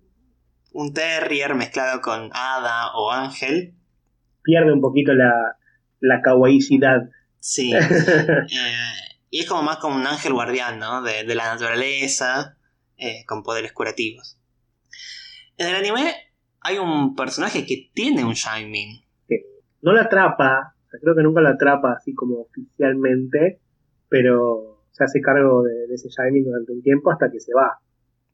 un 0.74 0.94
terrier 0.94 1.56
mezclado 1.56 2.02
con 2.02 2.30
hada 2.34 2.94
o 2.96 3.12
ángel. 3.12 3.74
Pierde 4.44 4.72
un 4.72 4.82
poquito 4.82 5.14
la, 5.14 5.58
la 6.00 6.22
kawaiicidad. 6.22 7.10
Sí. 7.40 7.74
Eh, 8.52 9.10
y 9.32 9.42
es 9.42 9.48
como 9.48 9.62
más 9.62 9.78
como 9.78 9.96
un 9.96 10.08
ángel 10.08 10.34
guardián, 10.34 10.80
¿no? 10.80 11.04
De, 11.04 11.24
de 11.24 11.36
la 11.36 11.54
naturaleza, 11.54 12.58
eh, 12.98 13.24
con 13.28 13.44
poderes 13.44 13.74
curativos. 13.74 14.40
En 15.58 15.68
el 15.68 15.76
anime 15.76 16.16
hay 16.62 16.78
un 16.78 17.16
personaje 17.16 17.66
que 17.66 17.90
tiene 17.94 18.24
un 18.24 18.34
Shining. 18.34 19.04
No 19.82 19.94
la 19.94 20.04
atrapa, 20.04 20.76
creo 21.02 21.16
que 21.16 21.24
nunca 21.24 21.42
la 21.42 21.52
atrapa 21.52 21.94
así 21.94 22.14
como 22.14 22.42
oficialmente, 22.42 23.62
pero 24.10 24.84
se 24.92 25.04
hace 25.06 25.22
cargo 25.22 25.64
de, 25.64 25.94
ese 25.94 26.10
Shining 26.10 26.44
durante 26.44 26.74
un 26.74 26.82
tiempo 26.82 27.12
hasta 27.12 27.32
que 27.32 27.40
se 27.40 27.54
va. 27.54 27.80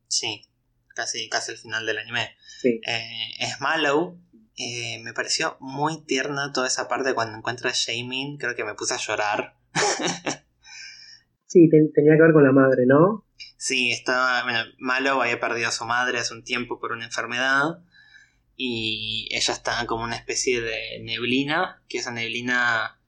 Sí, 0.07 0.41
casi, 0.95 1.29
casi 1.29 1.51
el 1.51 1.57
final 1.57 1.85
del 1.85 1.99
anime. 1.99 2.35
Sí. 2.59 2.81
Eh, 2.87 3.29
es 3.39 3.61
Mallow. 3.61 4.19
Eh, 4.57 5.01
me 5.03 5.13
pareció 5.13 5.57
muy 5.59 6.05
tierna 6.05 6.53
toda 6.53 6.67
esa 6.67 6.87
parte 6.87 7.13
cuando 7.13 7.37
encuentra 7.37 7.69
a 7.69 7.73
Shamin. 7.73 8.37
Creo 8.37 8.55
que 8.55 8.63
me 8.63 8.73
puse 8.73 8.93
a 8.93 8.97
llorar. 8.97 9.55
sí, 11.45 11.69
tenía 11.69 12.15
que 12.15 12.21
ver 12.21 12.33
con 12.33 12.43
la 12.43 12.53
madre, 12.53 12.85
¿no? 12.87 13.25
Sí, 13.57 13.91
estaba. 13.91 14.43
Bueno, 14.43 14.59
Mallow 14.79 15.21
había 15.21 15.39
perdido 15.39 15.67
a 15.67 15.73
su 15.73 15.85
madre 15.85 16.19
hace 16.19 16.33
un 16.33 16.43
tiempo 16.43 16.79
por 16.79 16.93
una 16.93 17.05
enfermedad. 17.05 17.79
Y 18.57 19.27
ella 19.31 19.53
estaba 19.53 19.85
como 19.85 20.05
una 20.05 20.15
especie 20.15 20.61
de 20.61 21.01
neblina. 21.03 21.83
Que 21.89 21.97
esa 21.97 22.11
neblina. 22.11 23.01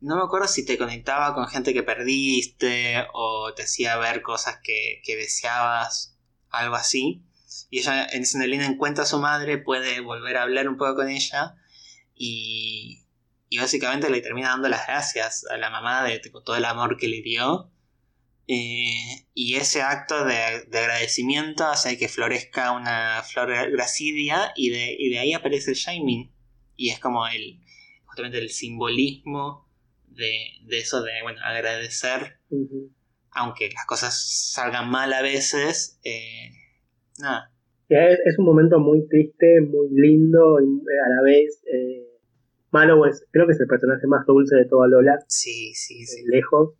No 0.00 0.16
me 0.16 0.22
acuerdo 0.22 0.48
si 0.48 0.64
te 0.64 0.78
conectaba 0.78 1.34
con 1.34 1.48
gente 1.48 1.72
que 1.72 1.82
perdiste. 1.82 3.06
O 3.14 3.54
te 3.54 3.62
hacía 3.62 3.96
ver 3.96 4.20
cosas 4.20 4.58
que, 4.62 5.00
que 5.02 5.16
deseabas. 5.16 6.18
Algo 6.50 6.74
así. 6.74 7.24
Y 7.70 7.80
ella 7.80 8.06
en 8.06 8.22
esa 8.22 8.38
neblina 8.38 8.66
encuentra 8.66 9.04
a 9.04 9.06
su 9.06 9.18
madre, 9.18 9.58
puede 9.58 10.00
volver 10.00 10.36
a 10.36 10.42
hablar 10.42 10.68
un 10.68 10.76
poco 10.76 10.96
con 10.96 11.08
ella. 11.08 11.56
Y, 12.14 13.04
y 13.48 13.58
básicamente 13.58 14.10
le 14.10 14.20
termina 14.20 14.50
dando 14.50 14.68
las 14.68 14.86
gracias 14.86 15.44
a 15.50 15.56
la 15.56 15.70
mamá 15.70 16.04
de 16.04 16.20
todo 16.20 16.56
el 16.56 16.64
amor 16.64 16.96
que 16.96 17.08
le 17.08 17.22
dio. 17.22 17.70
Eh, 18.46 19.26
y 19.32 19.54
ese 19.54 19.82
acto 19.82 20.24
de, 20.24 20.34
agradecimiento 20.34 21.66
hace 21.66 21.96
que 21.98 22.08
florezca 22.08 22.72
una 22.72 23.22
flor 23.22 23.70
gracidia 23.70 24.52
y 24.56 24.70
de, 24.70 24.96
y 24.98 25.10
de 25.10 25.18
ahí 25.18 25.32
aparece 25.34 25.70
el 25.70 25.76
Shining. 25.76 26.32
Y 26.76 26.90
es 26.90 26.98
como 26.98 27.26
el, 27.28 27.60
justamente 28.06 28.38
el 28.38 28.50
simbolismo 28.50 29.68
de, 30.08 30.58
de 30.62 30.78
eso 30.78 31.02
de 31.02 31.22
bueno, 31.22 31.40
agradecer. 31.44 32.40
Aunque 33.32 33.70
las 33.70 33.86
cosas 33.86 34.50
salgan 34.52 34.90
mal 34.90 35.12
a 35.12 35.22
veces, 35.22 36.00
eh, 36.02 36.50
nada. 37.20 37.50
Es, 37.88 38.38
un 38.38 38.44
momento 38.44 38.78
muy 38.78 39.06
triste, 39.08 39.60
muy 39.62 39.88
lindo 39.90 40.60
y 40.60 40.80
a 41.04 41.08
la 41.08 41.22
vez 41.22 41.62
eh, 41.66 42.06
malo. 42.70 43.04
Es, 43.06 43.26
creo 43.32 43.46
que 43.46 43.52
es 43.52 43.60
el 43.60 43.66
personaje 43.66 44.06
más 44.06 44.24
dulce 44.26 44.54
de 44.54 44.66
toda 44.66 44.86
Lola. 44.86 45.18
Sí, 45.26 45.74
sí, 45.74 46.06
sí. 46.06 46.24
lejos. 46.28 46.74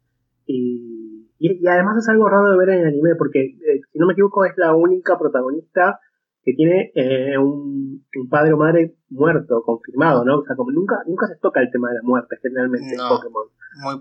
Y 0.47 1.11
y, 1.41 1.67
además 1.67 1.97
es 1.97 2.09
algo 2.11 2.29
raro 2.29 2.51
de 2.51 2.59
ver 2.59 2.69
en 2.69 2.81
el 2.81 2.89
anime, 2.89 3.15
porque 3.17 3.41
eh, 3.41 3.81
si 3.91 3.99
no 3.99 4.07
me 4.07 4.13
equivoco 4.13 4.45
es 4.45 4.53
la 4.59 4.77
única 4.77 5.19
protagonista 5.19 5.99
que 6.45 6.53
tiene 6.53 6.93
eh, 6.95 7.39
un, 7.39 8.05
padre 8.29 8.53
o 8.53 8.59
madre 8.59 8.95
muerto, 9.09 9.63
confirmado, 9.65 10.23
¿no? 10.25 10.41
O 10.41 10.45
sea, 10.45 10.55
como 10.55 10.71
nunca, 10.71 10.97
nunca 11.07 11.27
se 11.29 11.37
toca 11.37 11.61
el 11.61 11.71
tema 11.71 11.89
de 11.89 11.97
la 11.97 12.03
muerte 12.03 12.37
generalmente 12.43 12.95
en 12.95 13.01
Pokémon. 13.09 13.47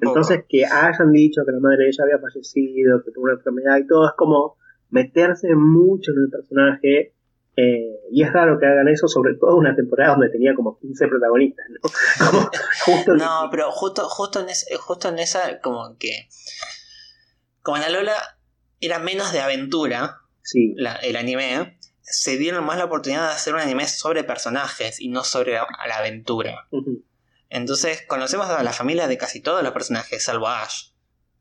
Entonces, 0.02 0.44
que 0.50 0.66
hayan 0.66 1.12
dicho 1.14 1.44
que 1.46 1.54
la 1.54 1.60
madre 1.62 1.84
de 1.84 1.88
ella 1.88 2.04
había 2.04 2.20
fallecido, 2.20 3.04
que 3.04 3.12
tuvo 3.12 3.24
una 3.24 3.34
enfermedad 3.34 3.78
y 3.78 3.88
todo, 3.88 4.08
es 4.08 4.14
como 4.18 4.58
meterse 4.90 5.54
mucho 5.56 6.12
en 6.12 6.24
el 6.24 6.30
personaje. 6.30 7.14
Eh, 7.56 8.00
y 8.12 8.24
es 8.24 8.32
raro 8.32 8.58
que 8.58 8.66
hagan 8.66 8.88
eso, 8.88 9.08
sobre 9.08 9.36
todo 9.36 9.52
en 9.52 9.58
una 9.58 9.76
temporada 9.76 10.12
donde 10.12 10.30
tenía 10.30 10.56
como 10.56 10.80
15 10.80 11.08
protagonistas, 11.08 11.66
¿no? 11.70 13.16
no, 13.18 13.50
pero 13.52 13.70
justo, 13.72 14.08
justo, 14.08 14.40
en 14.40 14.48
justo 14.78 15.10
en 15.10 15.20
esa, 15.20 15.60
como 15.60 15.98
que 15.98 16.30
como 17.62 17.78
en 17.78 17.84
la 17.84 17.90
Lola 17.90 18.16
era 18.80 19.00
menos 19.00 19.34
de 19.34 19.42
aventura, 19.42 20.22
el 21.04 21.16
anime, 21.16 21.78
se 22.02 22.38
dieron 22.38 22.66
más 22.66 22.78
la 22.78 22.86
oportunidad 22.86 23.28
de 23.28 23.34
hacer 23.34 23.54
un 23.54 23.60
anime 23.60 23.88
sobre 23.88 24.24
personajes 24.24 25.00
y 25.00 25.10
no 25.10 25.24
sobre 25.24 25.54
la, 25.54 25.98
aventura. 25.98 26.68
Entonces 27.50 28.04
conocemos 28.08 28.48
a 28.48 28.64
la 28.64 28.74
familia 28.74 29.08
de 29.08 29.18
casi 29.18 29.42
todos 29.42 29.64
los 29.64 29.72
personajes, 29.72 30.24
salvo 30.24 30.48
Ash. 30.48 30.92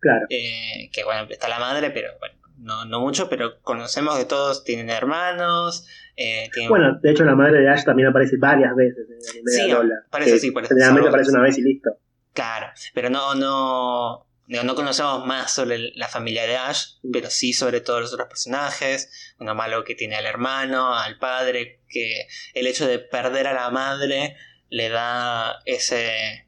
Claro. 0.01 0.27
Eh, 0.31 0.91
que 0.93 1.05
bueno, 1.05 1.27
está 1.31 1.49
la 1.49 1.59
madre, 1.59 1.91
pero 1.91 2.11
bueno, 2.19 2.38
no, 2.59 2.85
no 2.85 3.01
mucho, 3.01 3.29
pero 3.29 3.61
conocemos 3.63 4.19
que 4.19 4.25
todos 4.25 4.65
tienen 4.65 4.91
hermanos. 4.91 5.87
Eh, 6.17 6.51
bueno, 6.69 6.99
de 7.01 7.11
hecho 7.11 7.25
la 7.25 7.35
madre 7.35 7.61
de 7.61 7.69
Ash 7.69 7.85
también 7.85 8.09
aparece 8.09 8.37
varias 8.39 8.75
veces 8.75 9.07
en 9.09 9.39
el 9.39 9.45
de 9.45 9.73
Lola. 9.73 9.95
Parece, 10.11 10.39
sí, 10.39 10.51
parece. 10.51 10.75
Generalmente 10.75 11.09
aparece 11.09 11.31
una 11.31 11.43
vez 11.43 11.59
y 11.59 11.63
listo. 11.63 11.91
Claro, 12.33 12.67
pero 12.95 13.11
no, 13.11 13.35
no, 13.35 14.27
no 14.47 14.75
conocemos 14.75 15.27
más 15.27 15.53
sobre 15.53 15.93
la 15.95 16.09
familia 16.09 16.47
de 16.47 16.57
Ash, 16.57 16.97
pero 17.13 17.31
sí 17.31 17.53
sobre 17.53 17.81
todos 17.81 18.01
los 18.01 18.13
otros 18.13 18.29
personajes. 18.29 19.35
Uno 19.39 19.55
malo 19.55 19.85
que 19.85 19.95
tiene 19.95 20.17
al 20.17 20.27
hermano, 20.27 20.95
al 20.95 21.19
padre, 21.19 21.81
que 21.89 22.27
el 22.55 22.67
hecho 22.67 22.87
de 22.87 22.99
perder 22.99 23.47
a 23.47 23.55
la 23.55 23.71
madre 23.71 24.37
le 24.71 24.89
da 24.89 25.61
ese, 25.65 26.48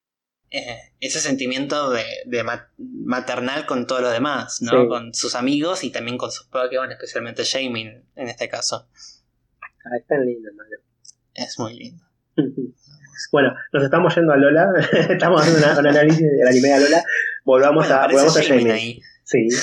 eh, 0.50 0.92
ese 0.98 1.20
sentimiento 1.20 1.90
de, 1.90 2.44
maternal 2.78 3.66
con 3.66 3.86
todo 3.86 4.00
lo 4.00 4.10
demás, 4.10 4.60
¿no? 4.62 4.88
Con 4.88 5.14
sus 5.14 5.36
amigos 5.36 5.84
y 5.84 5.90
también 5.90 6.18
con 6.18 6.32
sus 6.32 6.46
Pokémon, 6.46 6.90
especialmente 6.90 7.44
Shamin 7.44 8.04
en 8.16 8.28
este 8.28 8.48
caso. 8.48 8.88
Ah, 9.84 9.96
es 9.96 10.06
tan 10.06 10.26
lindo, 10.26 10.50
malo. 10.54 10.76
Es 11.34 11.58
muy 11.58 11.74
lindo. 11.74 12.04
bueno, 13.32 13.54
nos 13.72 13.84
estamos 13.84 14.14
yendo 14.14 14.32
a 14.32 14.36
Lola, 14.36 14.72
estamos 15.08 15.40
haciendo 15.42 15.80
un 15.80 15.86
análisis 15.86 16.20
del 16.20 16.48
anime 16.48 16.68
de 16.68 16.80
Lola, 16.80 17.04
Volvamos 17.44 17.90
a, 17.90 18.06
volvamos 18.06 18.36
a 18.36 18.40
Ahí. 18.40 19.00
Sí. 19.24 19.48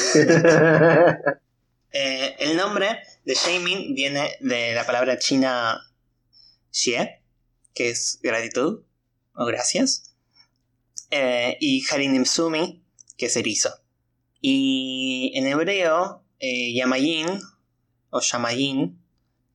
Eh, 1.89 2.35
el 2.39 2.57
nombre 2.57 2.99
de 3.23 3.33
Shaming 3.33 3.95
viene 3.95 4.35
de 4.41 4.73
la 4.75 4.85
palabra 4.85 5.17
china 5.17 5.79
xie, 6.69 7.23
que 7.73 7.89
es 7.89 8.19
gratitud 8.21 8.83
o 9.33 9.45
gracias, 9.45 10.13
eh, 11.11 11.57
y 11.59 11.83
Harinim 11.89 12.25
Sumi, 12.25 12.83
que 13.17 13.27
es 13.27 13.37
erizo. 13.37 13.69
Y 14.41 15.31
en 15.35 15.47
hebreo, 15.47 16.23
eh, 16.39 16.73
Yamayin 16.73 17.39
o 18.09 18.21
Yamayin, 18.21 18.99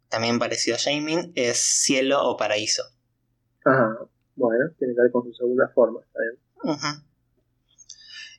también 0.09 0.39
parecido 0.39 0.77
a 0.77 0.79
Shaming, 0.79 1.33
es 1.35 1.57
cielo 1.57 2.23
o 2.29 2.37
paraíso. 2.37 2.83
Ajá, 3.65 3.97
bueno, 4.37 4.71
tiene 4.79 4.95
que 4.95 5.01
ver 5.03 5.11
con 5.11 5.25
su 5.25 5.33
segunda 5.33 5.69
forma, 5.75 6.01
está 6.01 6.19
bien. 6.21 7.03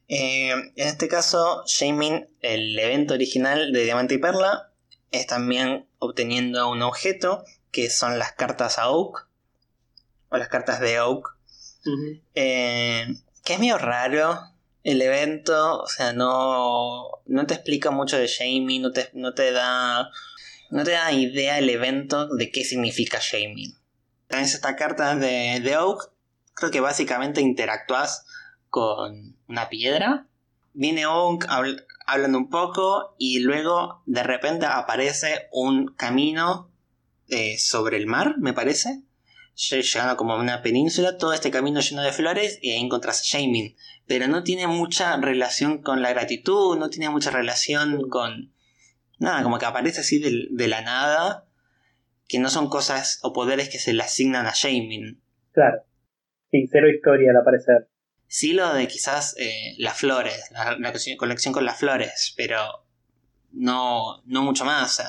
Eh, 0.07 0.51
en 0.51 0.87
este 0.87 1.07
caso, 1.07 1.63
Shaming, 1.65 2.27
el 2.41 2.77
evento 2.77 3.15
original 3.15 3.71
de 3.71 3.85
Diamante 3.85 4.15
y 4.15 4.17
Perla, 4.19 4.71
es 5.11 5.25
también 5.25 5.87
obteniendo 5.99 6.69
un 6.69 6.81
objeto 6.81 7.43
que 7.71 7.89
son 7.89 8.19
las 8.19 8.33
cartas 8.33 8.77
a 8.77 8.89
Oak 8.89 9.27
o 10.29 10.37
las 10.37 10.49
cartas 10.49 10.79
de 10.79 10.99
Eh, 12.35 13.07
que 13.43 13.53
es 13.53 13.59
medio 13.59 13.77
raro 13.77 14.39
el 14.83 15.01
evento, 15.01 15.81
o 15.81 15.87
sea, 15.87 16.13
no, 16.13 17.07
no 17.25 17.45
te 17.45 17.53
explica 17.53 17.91
mucho 17.91 18.17
de 18.17 18.27
Shaming, 18.27 18.81
no 18.81 18.91
te, 18.91 19.09
no 19.13 19.33
te 19.33 19.51
da 19.51 20.09
no 20.73 20.83
te 20.83 20.91
da 20.91 21.11
idea 21.11 21.59
el 21.59 21.69
evento 21.69 22.27
de 22.35 22.49
qué 22.49 22.63
significa 22.63 23.19
Shaming. 23.21 23.75
Tenés 24.27 24.55
esta 24.55 24.75
carta 24.75 25.15
de, 25.15 25.59
de 25.59 25.77
Oak, 25.77 26.11
creo 26.55 26.71
que 26.71 26.79
básicamente 26.79 27.41
interactúas 27.41 28.25
con 28.69 29.37
una 29.47 29.69
piedra. 29.69 30.25
Viene 30.73 31.05
Oak 31.05 31.47
hablando 32.07 32.39
un 32.39 32.49
poco 32.49 33.15
y 33.19 33.39
luego 33.41 34.01
de 34.07 34.23
repente 34.23 34.65
aparece 34.65 35.47
un 35.51 35.93
camino 35.93 36.71
eh, 37.27 37.59
sobre 37.59 37.97
el 37.97 38.07
mar, 38.07 38.35
me 38.39 38.53
parece. 38.53 39.03
Llegando 39.55 40.17
como 40.17 40.33
a 40.33 40.39
una 40.39 40.61
península, 40.61 41.17
todo 41.17 41.33
este 41.33 41.51
camino 41.51 41.79
lleno 41.79 42.01
de 42.01 42.11
flores 42.11 42.59
y 42.61 42.71
ahí 42.71 42.79
encontrás 42.79 43.21
a 43.21 43.37
Jamin. 43.37 43.75
Pero 44.07 44.27
no 44.27 44.43
tiene 44.43 44.67
mucha 44.67 45.15
relación 45.17 45.81
con 45.81 46.01
la 46.01 46.09
gratitud, 46.11 46.77
no 46.77 46.89
tiene 46.89 47.09
mucha 47.09 47.31
relación 47.31 48.09
con... 48.09 48.53
Nada, 49.19 49.43
como 49.43 49.59
que 49.59 49.65
aparece 49.65 50.01
así 50.01 50.19
de, 50.19 50.67
la 50.67 50.81
nada, 50.81 51.45
que 52.27 52.39
no 52.39 52.49
son 52.49 52.67
cosas 52.67 53.19
o 53.21 53.31
poderes 53.31 53.69
que 53.69 53.79
se 53.79 53.93
le 53.93 54.03
asignan 54.03 54.47
a 54.47 54.53
Jamin. 54.53 55.21
Claro. 55.51 55.83
Sí, 56.51 56.67
cero 56.71 56.89
historia 56.89 57.31
al 57.31 57.37
aparecer. 57.37 57.89
Sí 58.27 58.53
lo 58.53 58.73
de 58.73 58.87
quizás 58.87 59.35
eh, 59.37 59.75
las 59.77 59.97
flores, 59.97 60.49
la, 60.51 60.77
conexión 61.17 61.53
con 61.53 61.65
las 61.65 61.79
flores, 61.79 62.33
pero 62.35 62.83
no, 63.51 64.21
no 64.25 64.41
mucho 64.41 64.65
más. 64.65 65.01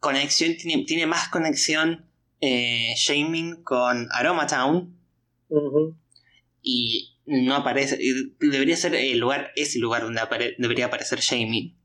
conexión, 0.00 0.56
tiene, 0.56 1.06
más 1.06 1.28
conexión 1.28 2.09
eh, 2.40 2.94
Shaming 2.96 3.62
con 3.62 4.08
Aroma 4.12 4.46
Town. 4.46 4.96
Y 6.62 7.16
no 7.26 7.54
aparece. 7.54 7.98
Debería 8.40 8.76
ser 8.76 8.94
el 8.94 9.18
lugar, 9.18 9.52
ese 9.56 9.78
lugar 9.78 10.02
donde 10.02 10.20
debería 10.58 10.86
aparecer 10.86 11.20
Shaming. 11.20 11.76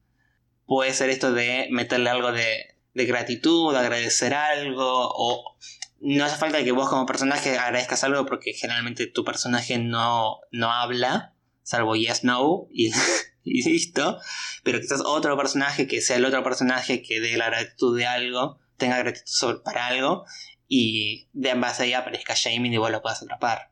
Puede 0.65 0.93
ser 0.93 1.09
esto 1.09 1.31
de 1.31 1.67
meterle 1.71 2.09
algo 2.09 2.31
de, 2.31 2.75
de 2.95 3.05
gratitud, 3.05 3.75
agradecer 3.75 4.33
algo, 4.33 5.11
o 5.13 5.55
no 5.99 6.25
hace 6.25 6.37
falta 6.37 6.63
que 6.63 6.71
vos 6.71 6.89
como 6.89 7.05
personaje 7.05 7.57
agradezcas 7.57 8.03
algo 8.03 8.25
porque 8.25 8.53
generalmente 8.53 9.07
tu 9.07 9.23
personaje 9.23 9.77
no, 9.77 10.39
no 10.51 10.71
habla, 10.71 11.33
salvo 11.63 11.95
yes, 11.95 12.23
no, 12.23 12.67
y, 12.71 12.91
listo. 13.43 14.19
Pero 14.63 14.79
quizás 14.79 15.01
otro 15.05 15.37
personaje 15.37 15.87
que 15.87 16.01
sea 16.01 16.17
el 16.17 16.25
otro 16.25 16.43
personaje 16.43 17.01
que 17.01 17.19
dé 17.19 17.37
la 17.37 17.47
gratitud 17.47 17.97
de 17.97 18.05
algo, 18.05 18.59
tenga 18.77 18.99
gratitud 18.99 19.61
para 19.63 19.87
algo 19.87 20.25
y 20.67 21.27
de 21.33 21.49
en 21.49 21.61
base 21.61 21.83
ahí 21.83 21.93
aparezca 21.93 22.33
Shaming 22.35 22.73
y 22.73 22.77
vos 22.77 22.91
lo 22.91 23.01
puedas 23.01 23.21
atrapar. 23.21 23.69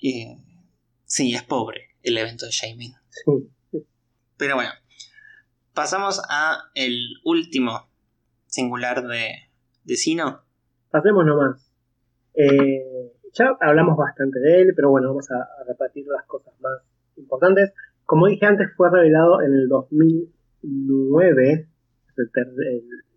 Y, 0.00 0.36
sí, 1.04 1.34
es 1.34 1.42
pobre 1.42 1.90
el 2.02 2.18
evento 2.18 2.46
de 2.46 2.52
Shaming. 2.52 2.94
Pero 4.36 4.56
bueno, 4.56 4.70
pasamos 5.72 6.20
a 6.28 6.70
el 6.74 6.98
último 7.24 7.88
singular 8.46 9.06
de, 9.06 9.34
de 9.84 9.96
Sino. 9.96 10.42
Pasemos 10.90 11.24
nomás. 11.24 11.70
Eh, 12.34 13.12
ya 13.32 13.56
hablamos 13.60 13.96
bastante 13.96 14.38
de 14.38 14.62
él, 14.62 14.72
pero 14.76 14.90
bueno, 14.90 15.08
vamos 15.08 15.28
a, 15.30 15.48
repartir 15.66 16.06
las 16.06 16.26
cosas 16.26 16.54
más 16.60 16.82
importantes. 17.16 17.72
Como 18.04 18.26
dije 18.26 18.46
antes, 18.46 18.68
fue 18.76 18.90
revelado 18.90 19.40
en 19.42 19.54
el 19.54 19.68
2009. 19.68 21.68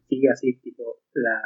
Sigue 0.07 0.29
así, 0.31 0.57
tipo, 0.59 1.01
la, 1.13 1.41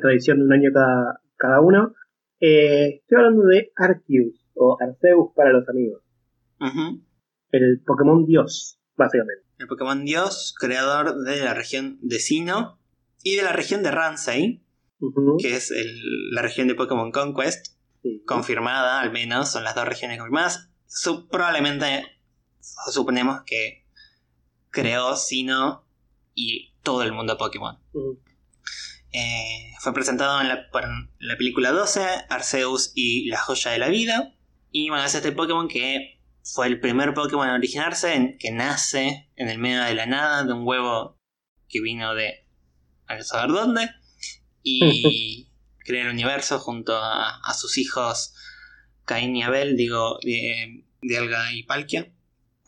tradición 0.00 0.38
de 0.38 0.44
un 0.44 0.52
año 0.52 0.70
cada, 0.72 1.20
cada 1.36 1.60
uno. 1.60 1.94
Eh, 2.40 3.00
estoy 3.00 3.18
hablando 3.18 3.46
de 3.46 3.72
Arceus, 3.76 4.46
o 4.54 4.76
Arceus 4.80 5.30
para 5.34 5.52
los 5.52 5.68
amigos. 5.68 6.02
El 7.50 7.82
Pokémon 7.84 8.24
Dios, 8.24 8.78
básicamente. 8.96 9.44
El 9.58 9.66
Pokémon 9.66 10.04
Dios, 10.04 10.54
creador 10.58 11.22
de 11.24 11.44
la 11.44 11.54
región 11.54 11.98
de 12.02 12.18
Sino 12.18 12.78
y 13.22 13.36
de 13.36 13.42
la 13.42 13.52
región 13.52 13.82
de 13.82 13.90
Ransei, 13.90 14.62
que 15.38 15.56
es 15.56 15.72
la 16.32 16.42
región 16.42 16.68
de 16.68 16.74
Pokémon 16.74 17.10
Conquest, 17.10 17.78
confirmada 18.26 19.00
al 19.00 19.12
menos, 19.12 19.52
son 19.52 19.64
las 19.64 19.74
dos 19.74 19.86
regiones 19.86 20.18
confirmadas. 20.18 20.70
probablemente 21.30 22.04
suponemos 22.90 23.42
que 23.44 23.84
creó 24.70 25.16
Sino 25.16 25.84
y 26.34 26.72
todo 26.82 27.02
el 27.02 27.12
mundo 27.12 27.36
Pokémon. 27.36 27.78
Eh, 29.12 29.72
fue 29.80 29.92
presentado 29.92 30.40
en 30.40 30.48
la, 30.48 30.68
la, 31.18 31.36
película 31.36 31.72
12, 31.72 32.00
Arceus 32.28 32.92
y 32.94 33.28
la 33.28 33.38
joya 33.38 33.72
de 33.72 33.78
la 33.78 33.88
vida. 33.88 34.34
Y 34.70 34.88
bueno, 34.88 35.04
es 35.04 35.14
este 35.14 35.32
Pokémon 35.32 35.68
que 35.68 36.20
fue 36.42 36.66
el 36.66 36.80
primer 36.80 37.12
Pokémon 37.14 37.48
en 37.48 37.54
originarse, 37.54 38.36
que 38.38 38.50
nace 38.52 39.28
en 39.36 39.48
el 39.48 39.58
medio 39.58 39.82
de 39.82 39.94
la 39.94 40.06
nada, 40.06 40.44
de 40.44 40.52
un 40.52 40.66
huevo 40.66 41.18
que 41.68 41.80
vino 41.80 42.14
de 42.14 42.46
a 43.06 43.20
saber 43.22 43.50
dónde. 43.50 43.90
Y 44.62 45.48
crea 45.84 46.02
el 46.02 46.10
universo 46.10 46.58
junto 46.58 46.96
a, 46.96 47.52
sus 47.54 47.78
hijos 47.78 48.34
Cain 49.04 49.34
y 49.34 49.42
Abel, 49.42 49.76
digo, 49.76 50.18
de, 50.22 50.84
Alga 51.18 51.52
y 51.52 51.64
Palkia. 51.64 52.12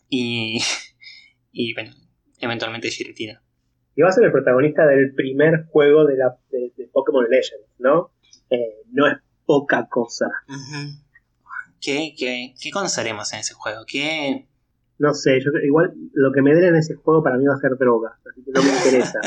Y, 0.08 0.60
y 1.52 1.74
bueno, 1.74 1.94
eventualmente 2.38 2.90
Giratina. 2.90 3.42
Y 3.94 4.02
va 4.02 4.08
a 4.08 4.12
ser 4.12 4.24
el 4.24 4.32
protagonista 4.32 4.86
del 4.86 5.14
primer 5.14 5.66
juego 5.66 6.04
de, 6.06 6.16
la, 6.16 6.36
de, 6.50 6.88
Pokémon 6.92 7.24
Legends, 7.28 7.68
¿no? 7.78 8.10
Eh, 8.50 8.82
no 8.90 9.06
es 9.06 9.18
poca 9.44 9.86
cosa. 9.88 10.30
¿Qué, 11.80 12.14
qué, 12.16 12.54
qué 12.60 12.70
conoceremos 12.70 13.32
en 13.32 13.40
ese 13.40 13.54
juego? 13.54 13.84
¿Qué, 13.86 14.46
no 15.02 15.14
sé, 15.14 15.40
yo 15.40 15.50
igual 15.64 15.92
lo 16.12 16.30
que 16.30 16.42
me 16.42 16.54
den 16.54 16.64
en 16.64 16.76
ese 16.76 16.94
juego 16.94 17.24
para 17.24 17.36
mí 17.36 17.44
va 17.44 17.54
a 17.54 17.58
ser 17.58 17.76
droga, 17.76 18.20
así 18.24 18.44
que 18.44 18.52
no 18.52 18.62
me 18.62 18.68
interesa, 18.68 19.20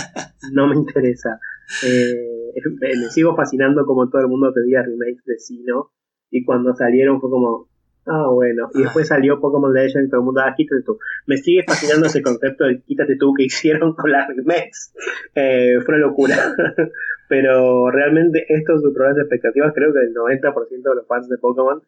no 0.53 0.67
me 0.67 0.75
interesa. 0.75 1.37
Eh, 1.85 2.53
me 2.79 3.09
sigo 3.09 3.35
fascinando 3.35 3.85
como 3.85 4.09
todo 4.09 4.21
el 4.21 4.29
mundo 4.29 4.53
pedía 4.53 4.83
remakes 4.83 5.25
de 5.25 5.37
Sino 5.37 5.91
y 6.31 6.45
cuando 6.45 6.73
salieron 6.75 7.19
fue 7.19 7.29
como, 7.29 7.67
ah 8.05 8.27
bueno, 8.29 8.69
y 8.73 8.83
después 8.83 9.07
salió 9.07 9.39
Pokémon 9.39 9.73
Legends 9.73 10.07
y 10.07 10.09
todo 10.09 10.21
el 10.21 10.25
mundo, 10.25 10.41
ah, 10.41 10.53
quítate 10.55 10.83
tú. 10.83 10.97
Me 11.25 11.37
sigue 11.37 11.63
fascinando 11.63 12.07
ese 12.07 12.21
concepto 12.21 12.65
de 12.65 12.81
quítate 12.81 13.15
tú 13.17 13.33
que 13.33 13.43
hicieron 13.45 13.93
con 13.93 14.11
las 14.11 14.27
remakes, 14.27 14.93
eh, 15.35 15.79
fue 15.85 15.95
una 15.95 16.07
locura. 16.07 16.35
Pero 17.27 17.89
realmente 17.89 18.45
esto 18.49 18.79
superó 18.79 19.09
las 19.09 19.17
expectativas, 19.17 19.73
creo 19.73 19.91
que 19.91 19.99
el 19.99 20.13
90% 20.13 20.69
de 20.69 20.95
los 20.95 21.07
fans 21.07 21.27
de 21.27 21.37
Pokémon 21.39 21.81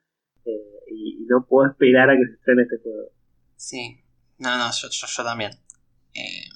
eh, 0.46 0.80
y 0.92 1.26
no 1.28 1.46
puedo 1.48 1.70
esperar 1.70 2.10
a 2.10 2.18
que 2.18 2.26
se 2.26 2.34
estrene 2.34 2.64
este 2.64 2.78
juego. 2.78 3.12
Sí, 3.56 4.00
no, 4.40 4.58
no, 4.58 4.70
yo, 4.72 4.88
yo, 4.90 5.24
también. 5.24 5.52
Eh, 6.14 6.50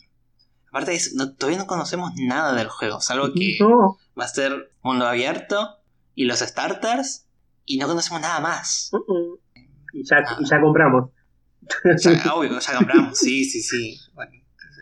aparte, 0.69 0.97
todavía 1.37 1.59
no 1.59 1.67
conocemos 1.67 2.11
nada 2.17 2.55
del 2.55 2.69
juego, 2.69 3.01
salvo 3.01 3.33
que 3.33 3.57
va 3.61 4.25
a 4.25 4.27
ser 4.27 4.71
mundo 4.81 5.05
abierto 5.05 5.77
y 6.15 6.25
los 6.25 6.39
starters, 6.39 7.27
y 7.65 7.77
no 7.77 7.87
conocemos 7.87 8.21
nada 8.21 8.39
más. 8.39 8.91
Y, 9.93 10.03
ya, 10.03 10.23
ya 10.39 10.61
compramos. 10.61 11.11
Ya, 11.97 12.11
obvio, 12.33 12.59
ya 12.59 12.75
compramos, 12.75 13.17
sí, 13.17 13.45
sí, 13.45 13.61
sí. 13.61 13.99
Bueno, 14.13 14.31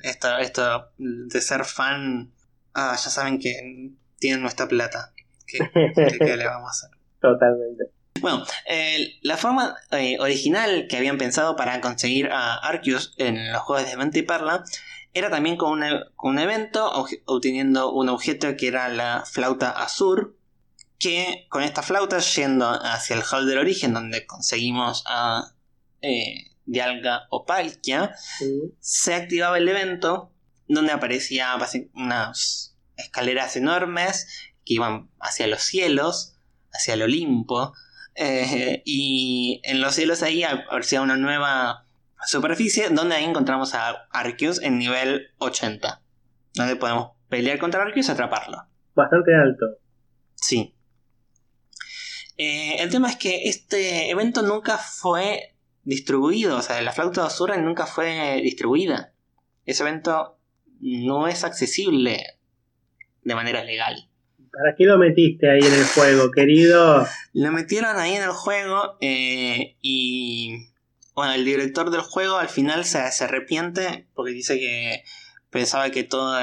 esto, 0.04 0.38
esto 0.38 0.92
de 0.98 1.42
ser 1.42 1.66
fan, 1.66 2.32
ah, 2.74 2.96
ya 2.96 3.10
saben 3.10 3.40
que 3.40 3.92
tienen 4.18 4.42
nuestra 4.42 4.68
plata. 4.68 5.14
¿Qué, 5.46 5.60
qué 6.20 6.38
le 6.38 6.46
vamos 6.46 6.68
a 6.68 6.72
hacer? 6.72 7.00
Totalmente. 7.20 8.00
Bueno, 8.22 8.44
la 9.22 9.38
forma 9.38 9.76
eh, 9.92 10.18
original 10.20 10.88
que 10.90 10.98
habían 10.98 11.18
pensado 11.18 11.56
para 11.56 11.80
conseguir 11.82 12.30
a 12.32 12.56
Arceus 12.56 13.14
en 13.18 13.52
los 13.52 13.62
juegos 13.62 13.84
de 13.84 13.90
Diamante 13.90 14.20
y 14.20 14.24
Perla 14.24 14.64
era 15.14 15.30
también 15.30 15.58
con, 15.58 15.82
un 15.82 16.40
evento 16.40 16.92
obteniendo 17.26 17.92
un 17.92 18.10
objeto 18.10 18.56
que 18.58 18.68
era 18.68 18.90
la 18.90 19.24
flauta 19.26 19.72
azur, 19.72 20.36
que 21.00 21.48
con 21.50 21.64
esta 21.64 21.82
flauta 21.82 22.20
yendo 22.20 22.70
hacia 22.70 23.16
el 23.16 23.24
hall 23.24 23.48
del 23.48 23.58
origen 23.58 23.94
donde 23.94 24.26
conseguimos 24.28 25.04
a 25.08 25.54
eh, 26.02 26.52
Dialga 26.66 27.28
o 27.30 27.46
Palkia, 27.46 28.14
se 28.80 29.16
activaba 29.16 29.58
el 29.58 29.68
evento 29.68 30.32
donde 30.68 30.92
aparecía 30.92 31.58
unas 31.94 32.78
escaleras 32.96 33.56
enormes 33.56 34.28
que 34.66 34.76
iban 34.76 35.10
hacia 35.20 35.48
los 35.48 35.64
cielos, 35.64 36.36
hacia 36.72 36.94
el 36.94 37.02
Olimpo, 37.02 37.74
eh, 38.16 38.82
y 38.86 39.62
en 39.64 39.82
los 39.82 39.96
cielos 39.96 40.22
ahí 40.22 40.44
aparecía 40.44 41.02
una 41.02 41.16
nueva 41.16 41.86
superficie 42.26 42.90
donde 42.90 43.16
ahí 43.16 43.24
encontramos 43.24 43.74
a 43.74 44.08
Arceus 44.12 44.62
en 44.62 44.78
nivel 44.78 45.30
80. 45.38 46.02
Donde 46.54 46.76
podemos 46.76 47.12
pelear 47.30 47.58
contra 47.58 47.82
Arceus 47.82 48.10
y 48.10 48.12
atraparlo. 48.12 48.58
Bastante 48.94 49.32
alto. 49.34 49.66
Sí. 50.36 50.76
Eh, 52.40 52.82
el 52.82 52.90
tema 52.90 53.10
es 53.10 53.18
que 53.18 53.50
este 53.50 54.10
evento 54.10 54.42
nunca 54.42 54.78
fue 54.78 55.56
distribuido, 55.84 56.58
o 56.58 56.62
sea, 56.62 56.82
la 56.82 56.94
flauta 56.94 57.20
de 57.20 57.28
Osura 57.28 57.58
nunca 57.58 57.86
fue 57.86 58.40
distribuida. 58.42 59.12
Ese 59.66 59.84
evento 59.84 60.38
no 60.80 61.28
es 61.28 61.44
accesible 61.44 62.38
de 63.24 63.36
manera 63.36 63.66
legal. 63.66 64.10
¿Para 64.54 64.74
qué 64.78 64.86
lo 64.86 64.98
metiste 64.98 65.52
ahí 65.52 65.60
en 65.60 65.74
el 65.74 65.84
juego, 65.84 66.32
querido? 66.32 67.06
Lo 67.34 67.52
metieron 67.52 67.98
ahí 67.98 68.14
en 68.14 68.24
el 68.24 68.32
juego 68.32 68.98
eh, 69.02 69.76
y 69.82 70.70
bueno, 71.14 71.34
el 71.34 71.44
director 71.44 71.92
del 71.92 72.02
juego 72.02 72.38
al 72.38 72.48
final 72.48 72.86
se, 72.86 73.00
arrepiente 73.00 74.08
porque 74.14 74.32
dice 74.32 74.58
que 74.58 75.04
pensaba 75.50 75.90
que 75.90 76.06
todo 76.06 76.40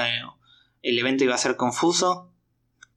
el 0.83 0.99
evento 0.99 1.23
iba 1.23 1.33
a 1.33 1.39
ser 1.39 1.55
confuso 1.55 2.31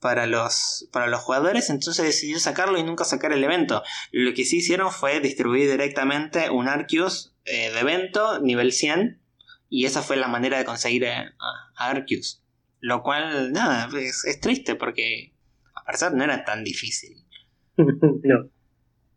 para 0.00 0.26
los, 0.26 0.88
para 0.92 1.06
los 1.06 1.20
jugadores, 1.20 1.70
entonces 1.70 2.04
decidió 2.04 2.38
sacarlo 2.40 2.78
y 2.78 2.82
nunca 2.82 3.04
sacar 3.04 3.32
el 3.32 3.44
evento. 3.44 3.82
Lo 4.12 4.32
que 4.34 4.44
sí 4.44 4.58
hicieron 4.58 4.90
fue 4.90 5.20
distribuir 5.20 5.70
directamente 5.70 6.50
un 6.50 6.68
Arceus 6.68 7.34
eh, 7.44 7.70
de 7.72 7.80
evento 7.80 8.40
nivel 8.40 8.72
100 8.72 9.20
y 9.68 9.84
esa 9.84 10.02
fue 10.02 10.16
la 10.16 10.28
manera 10.28 10.58
de 10.58 10.64
conseguir 10.64 11.06
a 11.06 11.32
Arceus. 11.76 12.42
Lo 12.80 13.02
cual, 13.02 13.52
nada, 13.52 13.88
es, 13.98 14.40
triste 14.40 14.74
porque 14.74 15.34
a 15.74 15.84
parecer 15.84 16.14
no 16.14 16.24
era 16.24 16.44
tan 16.44 16.64
difícil. 16.64 17.24
no. 17.76 18.48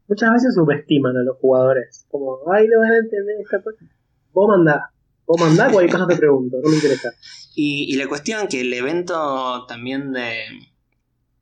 Muchas 0.08 0.34
veces 0.34 0.54
subestiman 0.54 1.15
a 1.15 1.24
los 1.24 1.38
jugadores. 1.38 2.06
Como, 2.10 2.39
ay, 2.54 2.67
no 2.67 2.80
van 2.82 2.91
a 2.91 2.98
entender 2.98 3.38
esta 3.41 3.62
cosa. 3.62 3.86
Vos 4.34 4.50
mandá. 4.50 4.91
Vos 5.26 5.39
mandá 5.39 5.72
cualquier 5.72 5.98
cosa 5.98 6.08
te 6.08 6.17
pregunto, 6.17 6.58
no 6.62 6.69
me 6.69 6.76
interesa. 6.76 7.10
Y, 7.56 7.96
la 7.98 8.08
cuestión 8.08 8.48
que 8.48 8.62
el 8.62 8.74
evento 8.74 9.67
también 9.67 10.12
de, 10.12 10.43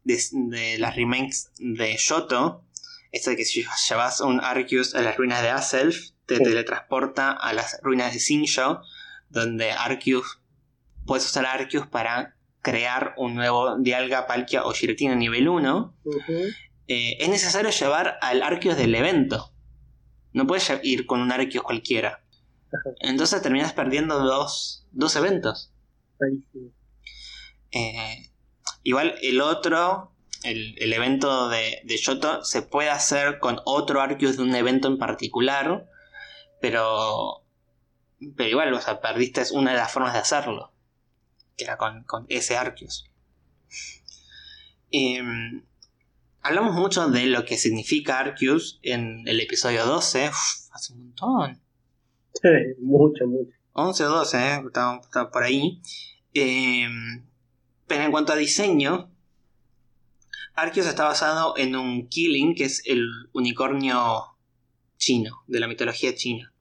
de, 0.04 0.78
las 0.80 0.96
remakes 0.96 1.52
de 1.58 1.96
Shoto, 1.98 2.64
esto 3.12 3.30
de 3.30 3.36
que 3.36 3.46
si 3.46 3.66
llevas 3.89 4.22
un 4.22 4.39
Arceus 4.39 4.95
a 4.95 5.02
las 5.02 5.18
ruinas 5.18 5.41
de 5.41 5.49
Aself, 5.49 6.12
te 6.26 6.39
teletransporta 6.39 7.32
a 7.32 7.54
las 7.54 7.80
ruinas 7.82 8.14
de 8.14 8.20
Sinjo, 8.20 8.82
donde 9.30 9.72
Arceus 9.72 10.39
puedes 11.06 11.26
usar 11.26 11.45
Arceus 11.45 11.88
para 11.88 12.36
crear 12.62 13.14
un 13.18 13.36
nuevo 13.36 13.78
Dialga, 13.78 14.28
Palkia 14.28 14.66
o 14.66 14.72
Giratina 14.72 15.16
nivel 15.16 15.49
1, 15.49 15.95
eh, 16.88 17.18
es 17.20 17.30
necesario 17.30 17.72
llevar 17.72 18.18
al 18.22 18.43
Arceus 18.43 18.78
del 18.78 18.95
evento. 18.95 19.52
No 20.34 20.47
puedes 20.47 20.72
ir 20.84 21.06
con 21.06 21.20
un 21.20 21.32
Arceus 21.32 21.64
cualquiera. 21.64 22.24
Entonces 23.02 23.41
terminas 23.41 23.74
perdiendo 23.74 24.20
dos, 24.20 24.86
dos 24.91 25.16
eventos. 25.16 25.74
Eh, 27.72 28.30
igual 28.84 29.15
el 29.21 29.41
otro, 29.41 30.11
el, 30.43 30.93
evento 30.93 31.49
de, 31.49 31.82
de, 31.84 31.97
Yoto, 31.97 32.43
se 32.43 32.61
puede 32.61 32.89
hacer 32.89 33.39
con 33.39 33.59
otro 33.65 34.01
Arceus 34.01 34.38
de 34.38 34.43
un 34.43 34.55
evento 34.55 34.88
en 34.88 34.97
particular, 34.97 35.88
pero, 36.59 37.43
pero 38.36 38.49
igual, 38.49 38.73
o 38.73 38.82
sea, 38.82 39.01
perdiste 39.01 39.43
una 39.53 39.71
de 39.71 39.77
las 39.77 39.91
formas 39.91 40.13
de 40.13 40.19
hacerlo 40.19 40.71
que 41.57 41.63
era 41.65 41.77
con, 41.77 42.25
ese 42.29 42.57
Arceus. 42.57 43.09
Em, 44.91 45.63
hablamos 46.41 46.75
mucho 46.75 47.07
de 47.09 47.25
lo 47.27 47.45
que 47.45 47.57
significa 47.57 48.19
Arceus 48.19 48.79
en 48.82 49.27
el 49.27 49.39
episodio 49.39 49.86
12. 49.86 50.32
hace 50.71 50.93
un 50.93 50.99
montón. 50.99 51.61
Sí, 52.34 52.49
mucho, 52.79 53.25
mucho. 53.27 53.51
11 53.73 54.03
o 54.05 54.09
12, 54.09 54.38
¿eh? 54.38 54.63
está, 54.65 55.29
por 55.32 55.43
ahí. 55.43 55.82
Em, 56.34 57.25
pero 57.92 58.06
en 58.06 58.12
cuanto 58.12 58.32
a 58.32 58.38
diseño, 58.38 59.12
Arceus 60.56 60.88
está 60.88 61.04
basado 61.04 61.58
en 61.58 61.76
un 61.76 62.08
Killing, 62.08 62.56
que 62.56 62.64
es 62.64 62.82
el 62.86 63.06
unicornio 63.34 64.38
chino, 64.98 65.44
de 65.48 65.60
la 65.60 65.68
mitología 65.68 66.16
china. 66.16 66.54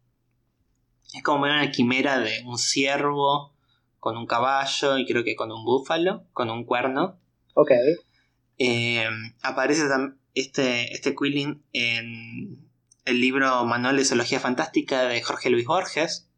Es 1.15 1.23
como 1.23 1.45
una 1.45 1.71
quimera 1.71 2.19
de 2.19 2.43
un 2.45 2.59
ciervo 2.59 3.55
con 4.01 4.17
un 4.17 4.27
caballo 4.27 4.99
y 4.99 5.07
creo 5.07 5.23
que 5.23 5.37
con 5.37 5.53
un 5.53 5.65
búfalo, 5.65 6.25
con 6.33 6.51
un 6.51 6.65
cuerno. 6.65 7.21
Ok. 7.55 7.71
Eh, 8.59 9.07
aparece 9.41 9.85
este, 10.35 10.93
este 10.93 11.15
Quilling 11.15 11.63
en 11.73 12.69
el 13.05 13.21
libro 13.21 13.65
Manual 13.67 13.99
de 13.99 14.05
Zoología 14.05 14.41
Fantástica 14.41 15.05
de 15.05 15.23
Jorge 15.23 15.49
Luis 15.49 15.67
Borges, 15.67 16.29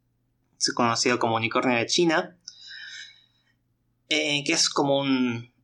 conocido 0.74 1.18
como 1.18 1.36
Unicornio 1.36 1.78
de 1.78 1.86
China, 1.86 2.36
eh, 4.14 4.44
que 4.44 4.52
es 4.52 4.68
como 4.68 4.98
un 4.98 5.54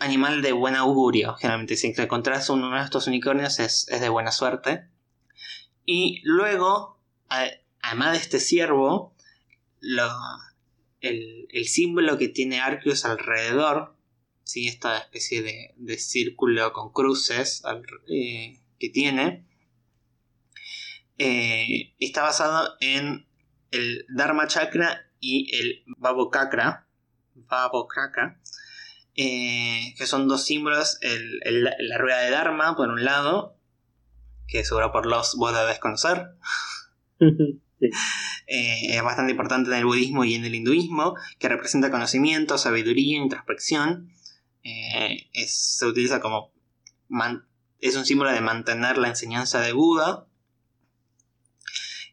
animal 0.00 0.42
de 0.42 0.50
buen 0.50 0.74
augurio. 0.74 1.34
Generalmente, 1.34 1.76
si 1.76 1.94
encontrás 1.96 2.50
uno 2.50 2.76
de 2.76 2.82
estos 2.82 3.06
unicornios 3.06 3.60
es, 3.60 3.86
es 3.88 4.00
de 4.00 4.08
buena 4.08 4.32
suerte. 4.32 4.88
Y 5.84 6.20
luego, 6.24 6.98
además 7.28 8.10
de 8.10 8.18
este 8.18 8.40
ciervo, 8.40 9.14
el, 11.00 11.46
símbolo 11.66 12.18
que 12.18 12.26
tiene 12.26 12.58
Arceus 12.58 13.04
alrededor, 13.04 13.94
¿sí? 14.42 14.66
esta 14.66 14.98
especie 14.98 15.42
de, 15.76 15.98
círculo 15.98 16.72
con 16.72 16.90
cruces 16.90 17.62
eh, 18.08 18.58
que 18.80 18.88
tiene, 18.88 19.46
eh, 21.18 21.94
está 22.00 22.22
basado 22.22 22.74
en 22.80 23.28
el 23.70 24.06
Dharma 24.08 24.48
Chakra 24.48 25.08
y 25.20 25.54
el 25.56 25.84
Babokakra, 27.36 28.22
Babokakra 28.32 28.40
eh, 29.14 29.94
que 29.96 30.06
son 30.06 30.28
dos 30.28 30.44
símbolos, 30.44 30.98
la 31.00 31.98
rueda 31.98 32.20
de 32.20 32.30
Dharma 32.30 32.76
por 32.76 32.88
un 32.88 33.04
lado 33.04 33.56
que 34.46 34.64
seguro 34.64 34.92
por 34.92 35.06
los 35.06 35.36
vos 35.36 35.54
debes 35.54 35.78
conocer. 35.78 36.30
Eh, 38.48 38.96
es 38.96 39.02
bastante 39.02 39.32
importante 39.32 39.70
en 39.70 39.76
el 39.76 39.84
budismo 39.84 40.24
y 40.24 40.34
en 40.34 40.44
el 40.44 40.54
hinduismo, 40.54 41.14
que 41.38 41.48
representa 41.48 41.90
conocimiento, 41.90 42.56
sabiduría, 42.56 43.18
introspección. 43.18 44.12
Eh, 44.62 45.28
se 45.46 45.84
utiliza 45.84 46.20
como... 46.20 46.52
es 47.80 47.96
un 47.96 48.06
símbolo 48.06 48.32
de 48.32 48.40
mantener 48.40 48.96
la 48.96 49.08
enseñanza 49.08 49.60
de 49.60 49.72
Buda. 49.72 50.26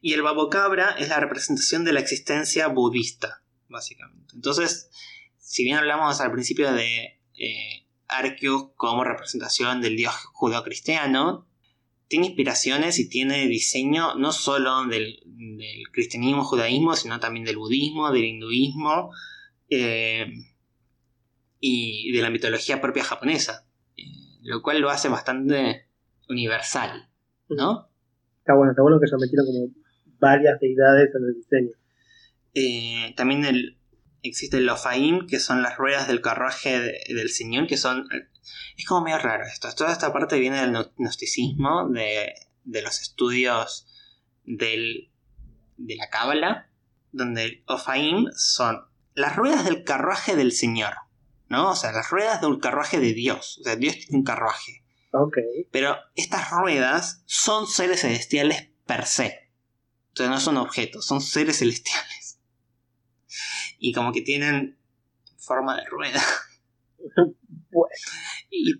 Y 0.01 0.13
el 0.13 0.23
babocabra 0.23 0.95
es 0.97 1.07
la 1.07 1.19
representación 1.19 1.85
de 1.85 1.93
la 1.93 2.01
existencia 2.01 2.67
budista, 2.67 3.43
básicamente. 3.69 4.33
Entonces, 4.35 4.89
si 5.53 5.63
bien 5.63 5.77
hablamos 5.77 6.19
al 6.19 6.31
principio 6.31 6.73
de 6.73 7.19
eh, 7.37 7.85
Arceus 8.07 8.69
como 8.75 9.03
representación 9.03 9.81
del 9.81 9.95
dios 9.95 10.11
judo-cristiano, 10.33 11.47
tiene 12.07 12.25
inspiraciones 12.25 12.97
y 12.97 13.07
tiene 13.07 13.45
diseño 13.45 14.15
no 14.15 14.31
solo 14.31 14.87
del, 14.87 15.19
cristianismo, 15.91 16.43
judaísmo, 16.43 16.95
sino 16.95 17.19
también 17.19 17.45
del 17.45 17.57
budismo, 17.57 18.11
del 18.11 18.23
hinduismo 18.23 19.11
eh, 19.69 20.25
y 21.59 22.11
de 22.11 22.21
la 22.23 22.31
mitología 22.31 22.81
propia 22.81 23.03
japonesa, 23.03 23.67
eh, 23.95 24.01
lo 24.41 24.63
cual 24.63 24.81
lo 24.81 24.89
hace 24.89 25.07
bastante 25.07 25.85
universal, 26.29 27.11
¿no? 27.47 27.89
Está 28.39 28.55
bueno, 28.55 28.71
está 28.71 28.81
bueno 28.81 28.99
que 28.99 29.07
se 29.07 29.17
metieron 29.17 29.45
como 29.45 29.67
varias 30.17 30.59
deidades 30.59 31.11
en 31.13 31.23
el 31.25 31.35
diseño. 31.35 31.77
Eh, 32.55 33.13
también 33.15 33.45
el, 33.45 33.77
existe 34.23 34.57
el 34.57 34.65
Lofaim, 34.65 35.27
que 35.27 35.39
son 35.39 35.61
las 35.61 35.77
ruedas 35.77 36.07
del 36.07 36.21
carruaje 36.21 36.79
del 37.07 37.29
Señor, 37.29 37.67
que 37.67 37.77
son 37.77 38.07
es 38.77 38.85
como 38.85 39.05
medio 39.05 39.19
raro 39.19 39.45
esto. 39.45 39.69
Toda 39.75 39.91
esta 39.91 40.11
parte 40.11 40.39
viene 40.39 40.61
del 40.61 40.91
gnosticismo, 40.97 41.89
de, 41.89 42.33
los 42.65 43.01
estudios 43.01 43.87
del, 44.43 45.11
de 45.77 45.95
la 45.95 46.09
Cábala, 46.09 46.69
donde 47.11 47.43
el 47.43 47.63
Ofaim 47.67 48.27
son 48.35 48.85
las 49.13 49.35
ruedas 49.35 49.65
del 49.65 49.83
carruaje 49.83 50.35
del 50.35 50.51
Señor, 50.51 50.93
¿no? 51.47 51.71
O 51.71 51.75
sea, 51.75 51.91
las 51.91 52.09
ruedas 52.09 52.41
de 52.41 52.47
un 52.47 52.59
carruaje 52.59 52.99
de 52.99 53.13
Dios. 53.13 53.59
O 53.59 53.63
sea, 53.63 53.75
Dios 53.75 53.95
tiene 53.95 54.17
un 54.17 54.23
carruaje. 54.23 54.83
Ok. 55.11 55.37
Pero 55.71 55.95
estas 56.15 56.49
ruedas 56.49 57.23
son 57.27 57.67
seres 57.67 58.01
celestiales 58.01 58.69
per 58.87 59.05
se. 59.05 59.51
Entonces 60.09 60.29
no 60.29 60.39
son 60.39 60.57
objetos, 60.57 61.05
son 61.05 61.21
seres 61.21 61.59
celestiales. 61.59 62.22
Y 63.83 63.91
como 63.91 64.13
que 64.13 64.21
tienen 64.21 64.77
forma 65.37 65.75
de 65.75 65.83
rueda. 65.89 66.21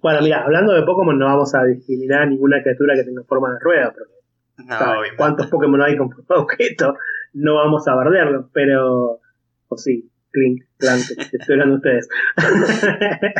Bueno, 0.01 0.21
mira, 0.21 0.43
hablando 0.43 0.71
de 0.73 0.83
Pokémon, 0.83 1.17
no 1.17 1.25
vamos 1.25 1.55
a 1.55 1.63
discriminar 1.63 2.21
a 2.21 2.25
ninguna 2.27 2.61
criatura 2.61 2.93
que 2.93 3.03
tenga 3.03 3.23
forma 3.23 3.51
de 3.51 3.59
rueda, 3.59 3.91
porque 3.91 4.13
no, 4.57 5.17
¿cuántos 5.17 5.47
Pokémon 5.47 5.81
hay 5.81 5.97
con 5.97 6.11
forma 6.11 6.35
de 6.35 6.41
objeto? 6.41 6.95
No 7.33 7.55
vamos 7.55 7.87
a 7.87 7.95
bardearlos, 7.95 8.45
pero. 8.53 9.19
O 9.67 9.77
sí, 9.77 10.11
Clink, 10.31 10.63
Clank, 10.77 11.01
estoy 11.17 11.53
hablando 11.53 11.79
de 11.79 11.97
ustedes. 11.97 12.07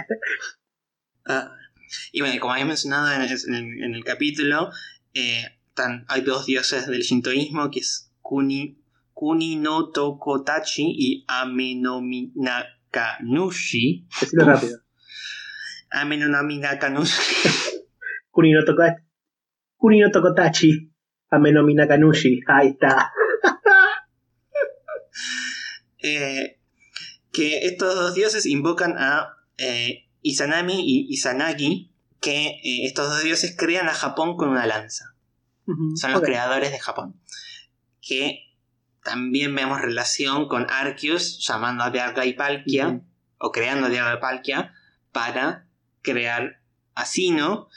Ah, 1.26 1.55
y 2.11 2.20
bueno, 2.20 2.38
como 2.41 2.51
había 2.51 2.66
mencionado 2.66 3.07
en 3.14 3.95
el, 3.95 4.03
capítulo, 4.03 4.72
eh, 5.14 5.45
hay 6.09 6.22
dos 6.22 6.45
dioses 6.45 6.86
del 6.88 7.01
shintoísmo, 7.01 7.72
que 7.72 7.80
es 7.80 8.11
Kuni, 8.22 8.83
Kuni 9.24 9.55
no 9.55 9.88
Tokotachi 9.89 10.84
y 10.84 11.24
Amenominakanushi. 11.30 14.05
Decirlo 14.19 14.45
rápido. 14.45 14.80
Amenominakanushi. 15.91 17.49
Kuni 18.32 18.51
no 18.51 18.65
Tokotachi. 18.65 19.01
Kuni 19.78 20.01
no 20.01 20.11
Tokotachi. 20.11 20.91
Amenominakanushi. 21.30 22.41
Ahí 22.47 22.71
está. 22.71 23.13
Eh, 26.05 26.59
que 27.32 27.59
estos 27.59 27.95
dos 27.95 28.13
dioses 28.13 28.45
invocan 28.45 28.97
a 28.97 29.38
eh, 29.57 30.09
Izanami 30.21 30.82
y 30.82 31.07
Izanagi, 31.13 31.93
que 32.19 32.59
eh, 32.61 32.86
estos 32.86 33.07
dos 33.07 33.24
dioses 33.24 33.55
crean 33.57 33.88
a 33.88 33.93
Japón 33.93 34.36
con 34.36 34.49
una 34.49 34.65
lanza. 34.65 35.15
Son 35.95 36.11
los 36.11 36.21
creadores 36.21 36.74
de 36.74 36.80
Japón. 36.80 37.21
Que 38.01 38.53
también 39.04 39.54
vemos 39.54 39.82
relación 39.82 40.47
con 40.47 40.68
Arceus 40.70 41.45
llamando 41.45 41.84
a 41.84 41.89
Dialga 41.89 42.26
y 42.26 42.34
Palkia, 42.34 43.01
o 43.38 43.51
creando 43.51 43.88
a 43.88 43.89
Dialga 43.89 44.16
y 44.16 44.22
Palkia, 44.22 44.74
para 45.12 45.68
crear 46.01 46.60
Asino 46.95 47.70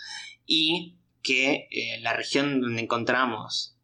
y 0.45 0.99
que 1.22 1.68
eh, 1.70 2.01
la 2.03 2.12
región 2.12 2.61
donde 2.61 2.83
encontramos, 2.83 3.77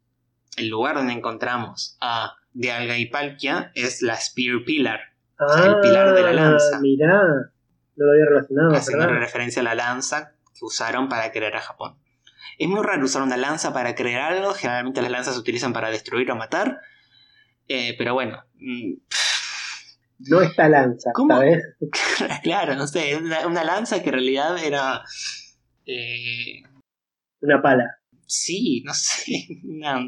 el 0.57 0.69
lugar 0.69 0.97
donde 0.97 1.13
encontramos 1.13 1.97
a 2.01 2.37
Dialga 2.53 2.99
y 2.99 3.07
Palkia 3.07 3.73
es 3.75 4.03
la 4.03 4.17
Spear 4.17 4.65
Pillar, 4.65 5.01
el 5.39 5.81
pilar 5.81 6.15
de 6.15 6.23
la 6.23 6.29
ah, 6.29 6.33
lanza. 6.33 6.81
Mirá, 6.81 7.23
no 7.97 8.07
lo 8.07 8.13
había 8.13 8.27
relacionado. 8.27 8.75
Haciendo 8.75 9.07
referencia 9.09 9.61
a 9.61 9.65
la 9.65 9.75
lanza 9.75 10.35
que 10.55 10.65
usaron 10.65 11.09
para 11.09 11.33
crear 11.33 11.57
a 11.57 11.61
Japón. 11.61 11.99
Es 12.59 12.69
muy 12.69 12.83
raro 12.83 13.05
usar 13.05 13.23
una 13.23 13.37
lanza 13.37 13.73
para 13.73 13.95
crear 13.95 14.33
algo, 14.33 14.53
generalmente 14.55 15.03
las 15.03 15.11
lanzas 15.11 15.35
se 15.35 15.41
utilizan 15.41 15.73
para 15.73 15.91
destruir 15.91 16.31
o 16.31 16.37
matar, 16.37 16.81
eh, 17.69 17.95
pero 17.97 18.15
bueno. 18.15 18.43
Mm, 18.57 18.95
no 20.29 20.41
esta 20.41 20.69
lanza, 20.69 21.11
¿sabes? 21.29 21.63
claro, 22.43 22.75
no 22.77 22.87
sé, 22.87 23.17
una, 23.17 23.65
lanza 23.65 24.03
que 24.03 24.09
en 24.11 24.15
realidad 24.15 24.57
era... 24.63 25.03
Eh, 25.87 26.63
una 27.41 27.61
pala. 27.61 27.99
Sí, 28.27 28.83
no 28.85 28.95
sé. 28.95 29.49
Una, 29.65 29.99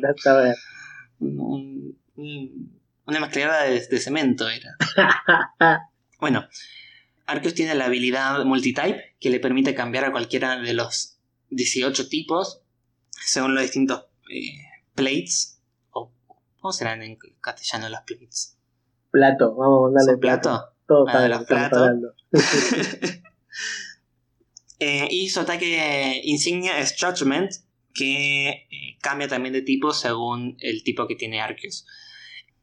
una 3.06 3.20
mezclada 3.20 3.64
de, 3.64 4.00
cemento 4.00 4.48
era. 4.48 4.76
bueno, 6.20 6.46
Arceus 7.26 7.54
tiene 7.54 7.74
la 7.74 7.86
habilidad 7.86 8.44
multitype 8.44 9.16
que 9.20 9.30
le 9.30 9.40
permite 9.40 9.74
cambiar 9.74 10.04
a 10.04 10.12
cualquiera 10.12 10.56
de 10.58 10.74
los 10.74 11.18
18 11.50 12.08
tipos 12.08 12.62
según 13.10 13.54
los 13.54 13.62
distintos 13.62 14.04
eh, 14.30 14.58
plates. 14.94 15.53
¿Cómo 16.64 16.72
serán 16.72 17.02
en 17.02 17.18
castellano 17.42 17.90
las 17.90 18.04
plates? 18.04 18.56
Plato, 19.10 19.54
vamos 19.54 19.90
a 19.90 19.98
darle 19.98 20.16
plato. 20.16 20.48
plato. 20.48 20.72
Todos 20.86 21.10
ah, 21.12 21.28
los 21.28 22.14
eh, 24.78 25.06
y 25.10 25.28
su 25.28 25.40
ataque 25.40 26.22
insignia 26.24 26.78
es 26.78 26.96
Judgment, 26.98 27.52
que 27.92 28.48
eh, 28.48 28.96
cambia 29.02 29.28
también 29.28 29.52
de 29.52 29.60
tipo 29.60 29.92
según 29.92 30.56
el 30.58 30.82
tipo 30.84 31.06
que 31.06 31.16
tiene 31.16 31.42
Arceus. 31.42 31.84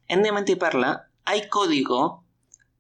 En 0.08 0.24
Diamante 0.24 0.54
y 0.54 0.56
Perla 0.56 1.12
hay 1.24 1.48
código 1.48 2.26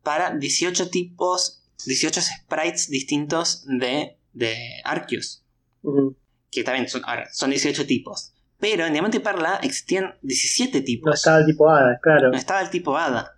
para 0.01 0.35
18 0.35 0.89
tipos 0.89 1.61
18 1.85 2.19
sprites 2.19 2.89
distintos 2.89 3.63
de, 3.67 4.17
de 4.33 4.57
Arceus. 4.83 5.43
Que 6.49 6.63
también 6.63 6.89
son, 6.89 7.03
ahora, 7.05 7.31
son 7.31 7.51
18 7.51 7.85
tipos. 7.85 8.33
Pero 8.61 8.85
en 8.85 8.93
Diamante 8.93 9.17
y 9.17 9.19
Perla 9.21 9.59
existían 9.63 10.13
17 10.21 10.81
tipos. 10.81 11.09
No 11.09 11.13
estaba 11.13 11.39
el 11.39 11.45
tipo 11.47 11.69
Hada, 11.69 11.99
claro. 12.01 12.29
No 12.29 12.37
estaba 12.37 12.61
el 12.61 12.69
tipo 12.69 12.95
Hada. 12.97 13.33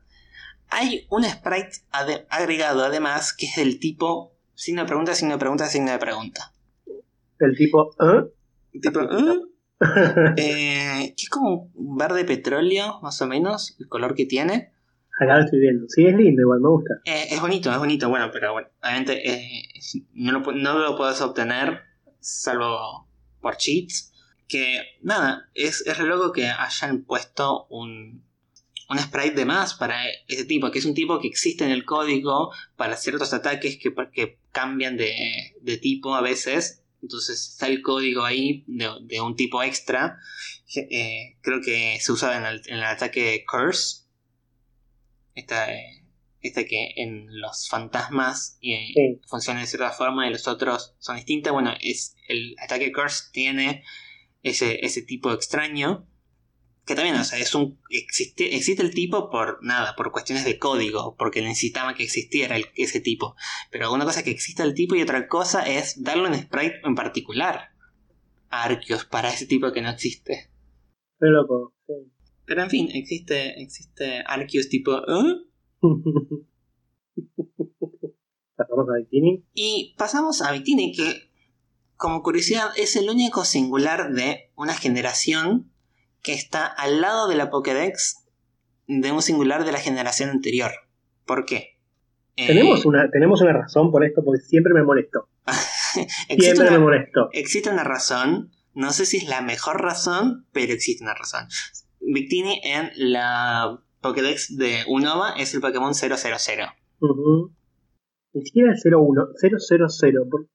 Hay 0.69 1.07
un 1.09 1.23
sprite 1.23 1.77
agregado 2.29 2.83
además 2.83 3.33
que 3.33 3.45
es 3.47 3.55
del 3.55 3.79
tipo 3.79 4.35
signo 4.53 4.81
de 4.83 4.87
pregunta, 4.87 5.15
signo 5.15 5.33
de 5.33 5.39
pregunta, 5.39 5.65
signo 5.67 5.91
de 5.91 5.97
pregunta. 5.99 6.51
El 7.39 7.55
tipo, 7.55 7.95
¿eh? 7.99 8.79
Tipo, 8.81 9.01
¿eh? 9.01 9.39
Eh, 10.37 11.13
que 11.17 11.23
es 11.23 11.29
como 11.29 11.69
un 11.73 11.97
verde 11.97 12.23
petróleo, 12.25 12.99
más 13.01 13.21
o 13.21 13.27
menos, 13.27 13.75
el 13.79 13.87
color 13.89 14.15
que 14.15 14.25
tiene. 14.25 14.71
Acá 15.19 15.37
lo 15.37 15.43
estoy 15.43 15.59
viendo. 15.59 15.85
Sí, 15.89 16.05
es 16.05 16.15
lindo, 16.15 16.41
igual 16.41 16.59
me 16.61 16.69
gusta. 16.69 16.93
Eh, 17.05 17.27
es 17.31 17.41
bonito, 17.41 17.69
es 17.71 17.77
bonito, 17.77 18.09
bueno, 18.09 18.29
pero 18.31 18.53
bueno, 18.53 18.69
obviamente 18.81 19.29
eh, 19.29 19.63
no, 20.13 20.31
lo, 20.31 20.41
pu- 20.41 20.55
no 20.59 20.77
lo 20.79 20.95
puedes 20.95 21.19
obtener 21.21 21.81
salvo 22.19 23.07
por 23.41 23.57
cheats. 23.57 24.12
Que 24.47 24.97
nada, 25.01 25.49
es, 25.53 25.85
es 25.87 25.97
re 25.97 26.05
loco 26.05 26.31
que 26.31 26.47
hayan 26.47 27.03
puesto 27.03 27.65
un, 27.69 28.23
un 28.89 28.99
sprite 28.99 29.35
de 29.35 29.45
más 29.45 29.73
para 29.73 30.03
ese 30.27 30.45
tipo, 30.45 30.69
que 30.69 30.79
es 30.79 30.85
un 30.85 30.93
tipo 30.93 31.19
que 31.19 31.27
existe 31.27 31.63
en 31.63 31.71
el 31.71 31.85
código 31.85 32.51
para 32.75 32.97
ciertos 32.97 33.33
ataques 33.33 33.77
que, 33.77 33.93
que 34.11 34.39
cambian 34.51 34.97
de, 34.97 35.55
de 35.61 35.77
tipo 35.77 36.13
a 36.15 36.21
veces. 36.21 36.81
Entonces 37.01 37.49
está 37.51 37.67
el 37.67 37.81
código 37.81 38.23
ahí 38.23 38.63
de, 38.67 38.89
de 39.01 39.21
un 39.21 39.35
tipo 39.35 39.61
extra. 39.63 40.19
eh, 40.75 41.37
creo 41.41 41.59
que 41.61 41.97
se 41.99 42.11
usa 42.11 42.37
en 42.37 42.45
el, 42.45 42.61
en 42.67 42.75
el 42.75 42.83
ataque 42.83 43.43
Curse. 43.49 44.03
Esta, 45.35 45.73
eh, 45.73 46.03
este 46.41 46.65
que 46.67 46.93
en 46.97 47.39
los 47.39 47.67
fantasmas 47.69 48.57
eh, 48.61 48.87
Sí. 48.93 49.19
funciona 49.27 49.61
de 49.61 49.67
cierta 49.67 49.91
forma 49.91 50.27
y 50.27 50.31
los 50.31 50.47
otros 50.47 50.93
son 50.99 51.15
distintos. 51.15 51.51
Bueno, 51.53 51.73
es 51.81 52.15
el 52.27 52.55
ataque 52.59 52.91
Curse 52.91 53.31
tiene 53.31 53.83
ese, 54.43 54.85
ese 54.85 55.01
tipo 55.01 55.31
extraño. 55.31 56.07
Que 56.85 56.95
también, 56.95 57.15
o 57.15 57.23
sea, 57.23 57.39
es 57.39 57.55
un. 57.55 57.79
Existe, 57.89 58.55
existe 58.57 58.83
el 58.83 58.93
tipo 58.93 59.29
por 59.29 59.59
nada, 59.63 59.95
por 59.95 60.11
cuestiones 60.11 60.43
de 60.43 60.59
código, 60.59 61.15
porque 61.17 61.41
necesitaba 61.41 61.93
que 61.95 62.03
existiera 62.03 62.57
el- 62.57 62.65
ese 62.75 62.99
tipo. 62.99 63.35
Pero 63.71 63.91
una 63.93 64.03
cosa 64.03 64.19
es 64.19 64.25
que 64.25 64.31
exista 64.31 64.63
el 64.63 64.73
tipo 64.73 64.93
y 64.95 65.01
otra 65.01 65.29
cosa 65.29 65.63
es 65.63 66.03
darle 66.03 66.27
un 66.27 66.35
sprite 66.35 66.81
en 66.83 66.93
particular 66.95 67.69
a 68.49 68.63
Arceus 68.65 69.05
para 69.05 69.29
ese 69.33 69.45
tipo 69.45 69.71
que 69.71 69.81
no 69.81 69.89
existe. 69.89 70.51
Qué 71.19 71.27
loco. 71.27 71.73
Sí. 71.87 71.93
Pero 72.45 72.63
en 72.63 72.69
fin, 72.69 72.89
existe, 72.93 73.61
existe 73.61 74.21
Arceus 74.27 74.67
tipo. 74.67 74.97
¿eh? 74.97 75.37
Pasamos 78.55 78.87
a 78.89 78.97
Bikini. 78.99 79.43
Y 79.53 79.95
pasamos 79.97 80.41
a 80.41 80.51
Victini, 80.51 80.91
que 80.93 81.31
como 81.97 82.21
curiosidad 82.23 82.69
es 82.77 82.95
el 82.95 83.09
único 83.09 83.45
singular 83.45 84.11
de 84.13 84.51
una 84.55 84.73
generación 84.73 85.71
que 86.21 86.33
está 86.33 86.65
al 86.65 87.01
lado 87.01 87.27
de 87.27 87.35
la 87.35 87.49
Pokédex 87.49 88.25
de 88.87 89.11
un 89.11 89.21
singular 89.21 89.65
de 89.65 89.71
la 89.71 89.79
generación 89.79 90.29
anterior. 90.29 90.71
¿Por 91.25 91.45
qué? 91.45 91.77
Eh, 92.35 92.47
Tenemos, 92.47 92.85
una, 92.85 93.09
tenemos 93.11 93.41
una 93.41 93.53
razón 93.53 93.91
por 93.91 94.03
esto, 94.03 94.23
porque 94.23 94.41
siempre 94.41 94.73
me 94.73 94.83
molestó. 94.83 95.29
Siempre 96.27 96.61
una, 96.67 96.71
me 96.71 96.79
molestó. 96.79 97.29
existe 97.33 97.69
una 97.69 97.83
razón, 97.83 98.51
no 98.73 98.91
sé 98.91 99.05
si 99.05 99.17
es 99.17 99.27
la 99.27 99.41
mejor 99.41 99.81
razón, 99.81 100.47
pero 100.51 100.73
existe 100.73 101.03
una 101.03 101.13
razón. 101.13 101.47
Victini 101.99 102.59
en 102.63 102.89
la 102.95 103.79
Pokédex 104.01 104.57
de 104.57 104.83
Unova 104.87 105.33
es 105.37 105.53
el 105.53 105.61
Pokémon 105.61 105.93
000. 105.93 106.15
Ujú. 106.99 107.51
Ni 108.33 108.45
siquiera 108.45 108.71
el 108.71 108.93
01, 108.95 109.27
000. 109.39 110.29
por- 110.29 110.47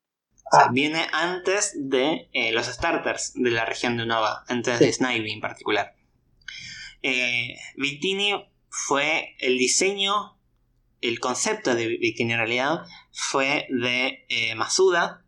O 0.51 0.57
sea, 0.57 0.67
Ah. 0.67 0.71
viene 0.73 1.07
antes 1.13 1.75
de 1.77 2.29
eh, 2.33 2.53
los 2.53 2.67
starters 2.67 3.33
de 3.35 3.51
la 3.51 3.65
región 3.65 3.97
de 3.97 4.05
Unova, 4.05 4.45
antes 4.49 4.79
de. 4.81 4.93
Snivy 4.93 5.33
en 5.33 5.41
particular. 5.41 5.95
Eh, 7.03 7.55
Victini 7.77 8.33
fue 8.69 9.37
el 9.39 9.59
diseño, 9.59 10.39
el 11.01 11.21
concepto 11.21 11.75
de 11.75 11.87
Victini 11.87 12.33
en 12.33 12.39
realidad 12.39 12.81
fue 13.13 13.67
de 13.71 14.27
eh, 14.29 14.55
Masuda, 14.55 15.25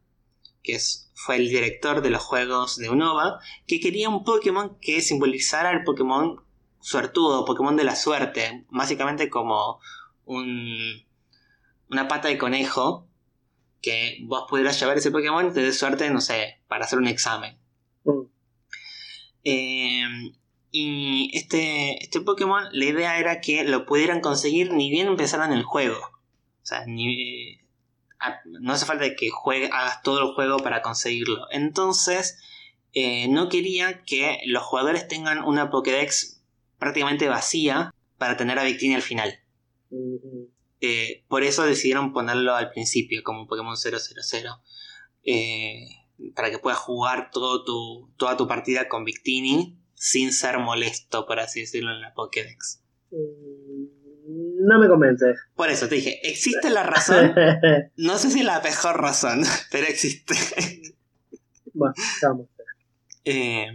que 0.63 0.75
es, 0.75 1.11
fue 1.15 1.37
el 1.37 1.49
director 1.49 2.03
de 2.03 2.11
los 2.11 2.23
juegos 2.23 2.77
de 2.77 2.89
Unova, 2.89 3.39
que 3.67 3.81
quería 3.81 4.09
un 4.09 4.25
Pokémon 4.25 4.79
que 4.81 5.01
simbolizara 5.01 5.71
el 5.71 5.85
Pokémon 5.85 6.43
suertudo, 6.81 7.45
Pokémon 7.45 7.77
de 7.77 7.85
la 7.85 7.95
suerte, 7.95 8.65
básicamente 8.71 9.29
como 9.29 9.81
un, 10.25 11.05
una 11.89 12.09
pata 12.09 12.29
de 12.29 12.39
conejo 12.39 13.07
que 13.81 14.19
vos 14.25 14.45
pudieras 14.49 14.79
llevar 14.79 14.99
ese 14.99 15.11
Pokémon 15.11 15.49
y 15.49 15.53
te 15.53 15.63
dé 15.63 15.73
suerte, 15.73 16.11
no 16.11 16.21
sé, 16.21 16.61
para 16.69 16.85
hacer 16.85 16.99
un 16.99 17.07
examen. 17.09 17.59
Mm. 18.05 18.21
Eh, 19.45 20.03
y 20.71 21.31
este, 21.37 22.03
este 22.03 22.21
Pokémon, 22.21 22.65
la 22.73 22.85
idea 22.85 23.19
era 23.19 23.41
que 23.41 23.65
lo 23.65 23.87
pudieran 23.87 24.21
conseguir 24.21 24.73
ni 24.73 24.91
bien 24.91 25.09
empezaran 25.09 25.53
el 25.53 25.63
juego. 25.65 25.99
O 25.99 26.67
sea, 26.67 26.85
ni, 26.87 27.59
a- 28.21 28.41
no 28.45 28.73
hace 28.73 28.87
falta 28.87 29.15
que 29.17 29.31
juegue, 29.31 29.67
hagas 29.73 30.03
todo 30.03 30.21
el 30.21 30.35
juego 30.35 30.59
para 30.59 30.83
conseguirlo. 30.83 31.47
Entonces, 31.51 32.39
eh, 32.93 33.29
no 33.29 33.49
quería 33.49 34.03
que 34.05 34.41
los 34.47 34.63
jugadores 34.63 35.09
tengan 35.09 35.43
una 35.43 35.71
Pokédex 35.71 36.43
prácticamente 36.79 37.29
vacía 37.29 37.93
para 38.19 38.37
tener 38.37 38.59
a 38.59 38.65
Victini 38.65 38.95
al 38.95 39.03
final. 39.03 39.41
Eh, 40.81 41.25
por 41.29 41.43
eso 41.43 41.65
decidieron 41.65 42.13
ponerlo 42.13 42.55
al 42.55 42.71
principio 42.71 43.23
como 43.23 43.47
Pokémon 43.47 43.77
000. 43.77 43.97
Eh, 45.25 45.87
para 46.35 46.51
que 46.51 46.59
puedas 46.59 46.79
jugar 46.79 47.31
todo 47.31 47.65
tu, 47.65 48.11
toda 48.17 48.37
tu 48.37 48.47
partida 48.47 48.89
con 48.89 49.05
Victini 49.05 49.77
sin 49.95 50.33
ser 50.33 50.59
molesto, 50.59 51.27
por 51.27 51.41
así 51.41 51.61
decirlo, 51.61 51.93
en 51.93 52.01
la 52.01 52.15
Pokédex. 52.15 52.83
Mm, 53.11 54.67
No 54.67 54.79
me 54.79 54.89
convence. 54.89 55.35
Por 55.55 55.69
eso 55.71 55.89
te 55.89 55.97
dije, 55.97 56.21
existe 56.29 56.71
la 56.71 56.83
razón. 56.83 57.35
No 57.97 58.17
sé 58.19 58.31
si 58.31 58.43
la 58.43 58.61
mejor 58.61 59.01
razón, 59.01 59.43
pero 59.71 59.87
existe. 59.87 60.35
bueno, 61.75 61.95
vamos. 62.23 62.47
Eh, 63.25 63.67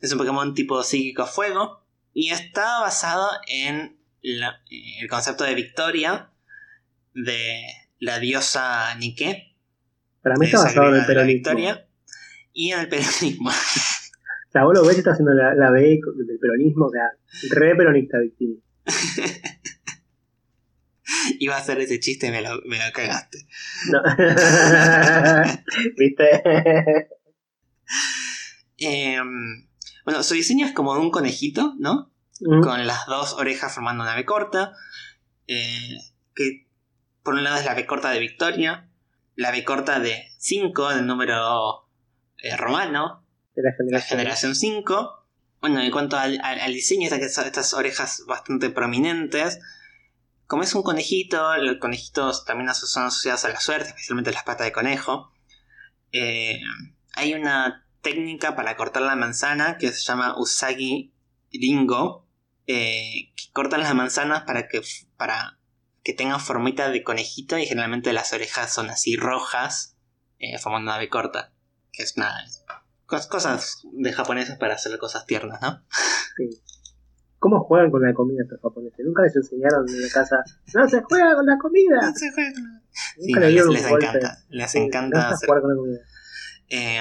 es 0.00 0.12
un 0.12 0.18
Pokémon 0.18 0.54
tipo 0.54 0.82
psíquico 0.82 1.26
fuego 1.26 1.82
y 2.12 2.30
está 2.30 2.80
basado 2.80 3.28
en 3.48 3.98
la- 4.22 4.60
el 5.00 5.08
concepto 5.08 5.44
de 5.44 5.54
victoria 5.54 6.30
de 7.16 7.62
la 7.98 8.18
diosa 8.20 8.94
Nike. 8.96 9.56
Para 10.22 10.36
mí 10.36 10.46
está 10.46 10.62
basado 10.62 10.94
en 10.94 11.00
el 11.00 11.06
peronismo. 11.06 11.34
victoria 11.34 11.86
y 12.52 12.70
en 12.72 12.80
el 12.80 12.88
peronismo. 12.88 13.50
O 13.50 14.52
sea, 14.52 14.64
vos 14.64 14.74
lo 14.74 14.84
ves 14.86 14.98
está 14.98 15.12
haciendo 15.12 15.32
la, 15.34 15.54
la 15.54 15.70
B 15.70 15.98
del 16.26 16.38
peronismo, 16.38 16.86
o 16.86 16.90
sea, 16.90 17.10
re 17.50 17.74
peronista, 17.74 18.18
Victini. 18.18 18.62
Iba 21.38 21.56
a 21.56 21.58
hacer 21.58 21.78
ese 21.80 22.00
chiste 22.00 22.28
y 22.28 22.30
me 22.30 22.40
lo, 22.42 22.60
me 22.66 22.78
lo 22.78 22.92
cagaste. 22.92 23.46
No. 23.92 24.02
¿Viste? 25.96 26.42
Eh, 28.78 29.18
bueno, 30.04 30.22
su 30.22 30.34
diseño 30.34 30.66
es 30.66 30.72
como 30.72 30.94
de 30.94 31.00
un 31.00 31.10
conejito, 31.10 31.74
¿no? 31.78 32.12
Mm, 32.40 32.60
Con 32.62 32.86
las 32.86 33.06
dos 33.06 33.34
orejas 33.34 33.74
formando 33.74 34.02
una 34.04 34.14
B 34.16 34.24
corta. 34.24 34.72
eh, 35.46 35.98
que 36.34 36.65
por 37.26 37.34
un 37.34 37.44
lado 37.44 37.58
es 37.58 37.66
la 37.66 37.74
B 37.74 37.84
corta 37.84 38.08
de 38.10 38.20
Victoria. 38.20 38.88
La 39.34 39.50
B 39.50 39.64
corta 39.64 40.00
de 40.00 40.24
5, 40.38 40.94
del 40.94 41.06
número 41.06 41.86
eh, 42.38 42.56
romano. 42.56 43.22
de 43.54 43.62
la 43.62 43.70
La 43.70 43.76
generación. 43.76 44.18
generación 44.18 44.54
5. 44.54 45.26
Bueno, 45.60 45.80
en 45.82 45.90
cuanto 45.90 46.16
al, 46.16 46.40
al- 46.42 46.60
al 46.60 46.72
diseño, 46.72 47.08
estas, 47.08 47.74
orejas 47.74 48.22
bastante 48.26 48.70
prominentes. 48.70 49.58
Como 50.46 50.62
es 50.62 50.74
un 50.74 50.82
conejito, 50.82 51.56
los 51.58 51.76
conejitos 51.78 52.44
también 52.46 52.72
son 52.74 53.04
asociados 53.04 53.44
a 53.44 53.48
la 53.50 53.60
suerte, 53.60 53.88
especialmente 53.88 54.32
las 54.32 54.44
patas 54.44 54.66
de 54.66 54.72
conejo. 54.72 55.32
Eh, 56.12 56.60
hay 57.14 57.34
una 57.34 57.84
técnica 58.00 58.54
para 58.54 58.76
cortar 58.76 59.02
la 59.02 59.16
manzana 59.16 59.76
que 59.78 59.90
se 59.92 60.02
llama 60.04 60.38
Usagi 60.38 61.12
Ringo. 61.52 62.24
eh, 62.68 63.32
que 63.36 63.52
cortan 63.52 63.80
las 63.80 63.94
manzanas 63.94 64.42
para 64.42 64.68
que, 64.68 64.80
para 65.16 65.55
que 66.06 66.12
tengan 66.14 66.38
formita 66.38 66.88
de 66.88 67.02
conejito 67.02 67.58
y 67.58 67.66
generalmente 67.66 68.12
las 68.12 68.32
orejas 68.32 68.72
son 68.72 68.90
así 68.90 69.16
rojas, 69.16 69.96
eh, 70.38 70.56
formando 70.56 70.92
una 70.92 70.98
B 71.00 71.08
corta. 71.08 71.52
Que 71.92 72.04
es 72.04 72.16
nada, 72.16 72.44
es 72.44 72.62
cosas 73.26 73.80
de 73.92 74.12
japoneses 74.12 74.56
para 74.56 74.74
hacer 74.74 74.96
cosas 74.98 75.26
tiernas, 75.26 75.60
¿no? 75.60 75.82
Sí. 76.36 76.62
¿Cómo 77.40 77.64
juegan 77.64 77.90
con 77.90 78.02
la 78.02 78.14
comida 78.14 78.44
estos 78.44 78.60
japoneses? 78.62 79.04
Nunca 79.04 79.22
les 79.24 79.34
enseñaron 79.34 79.84
en 79.88 80.00
la 80.00 80.08
casa. 80.08 80.36
¡No 80.74 80.88
se 80.88 81.02
juega 81.02 81.34
con 81.34 81.44
la 81.44 81.58
comida! 81.58 82.12
Sí, 82.14 82.26
Nunca 83.26 83.40
no, 83.40 83.46
le 83.46 83.46
les, 83.46 83.52
dieron 83.54 83.72
les 83.74 83.86
encanta, 83.86 84.38
les 84.48 84.70
Sí, 84.70 84.78
encanta 84.78 85.16
no 85.18 85.28
se 85.30 85.34
hacer 85.34 85.48
jugar 85.48 85.62
con 85.62 85.70
la 85.70 85.76
comida. 85.76 86.00
Eh, 86.68 87.00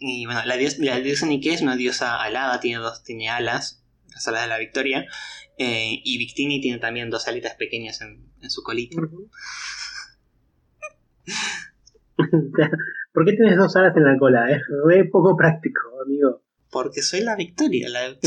y 0.00 0.26
bueno, 0.26 0.44
la, 0.46 0.56
dios- 0.56 0.78
la 0.80 0.98
diosa 0.98 1.26
Nike 1.26 1.54
es 1.54 1.62
una 1.62 1.76
diosa 1.76 2.20
alada, 2.20 2.58
tiene 2.58 2.78
dos, 2.82 3.04
tiene 3.04 3.30
alas, 3.30 3.84
las 4.12 4.26
alas 4.26 4.42
de 4.42 4.48
la 4.48 4.58
victoria. 4.58 5.06
Eh, 5.58 6.00
y 6.04 6.18
Victini 6.18 6.60
tiene 6.60 6.78
también 6.78 7.10
dos 7.10 7.26
alitas 7.28 7.54
pequeñas 7.54 8.00
en, 8.00 8.32
en 8.40 8.50
su 8.50 8.62
colita. 8.62 8.96
¿Por 13.12 13.24
qué 13.24 13.32
tienes 13.32 13.56
dos 13.56 13.74
alas 13.76 13.96
en 13.96 14.04
la 14.04 14.18
cola? 14.18 14.50
Es 14.50 14.62
re 14.84 15.04
poco 15.06 15.36
práctico, 15.36 15.80
amigo. 16.04 16.42
Porque 16.70 17.02
soy 17.02 17.20
la 17.20 17.36
victoria. 17.36 17.88
La, 17.88 18.00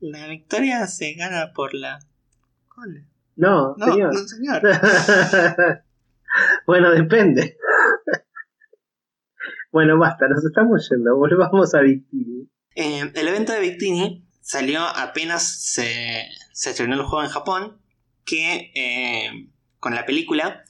la 0.00 0.26
victoria 0.28 0.86
se 0.86 1.14
gana 1.14 1.52
por 1.54 1.74
la 1.74 1.98
cola. 2.68 3.00
No, 3.36 3.74
No, 3.76 3.86
señor. 3.86 4.14
no, 4.14 4.28
señor. 4.28 4.62
bueno, 6.66 6.90
depende. 6.90 7.56
bueno, 9.72 9.98
basta, 9.98 10.28
nos 10.28 10.44
estamos 10.44 10.86
yendo. 10.90 11.16
Volvamos 11.16 11.74
a 11.74 11.80
Victini. 11.80 12.48
Eh, 12.74 13.10
el 13.14 13.28
evento 13.28 13.52
de 13.52 13.60
Victini 13.60 14.27
salió 14.48 14.80
apenas 14.80 15.42
se, 15.42 16.26
se 16.54 16.70
estrenó 16.70 16.94
el 16.94 17.02
juego 17.02 17.22
en 17.22 17.30
Japón, 17.30 17.82
que 18.24 18.72
eh, 18.74 19.50
con 19.78 19.94
la 19.94 20.06
película, 20.06 20.64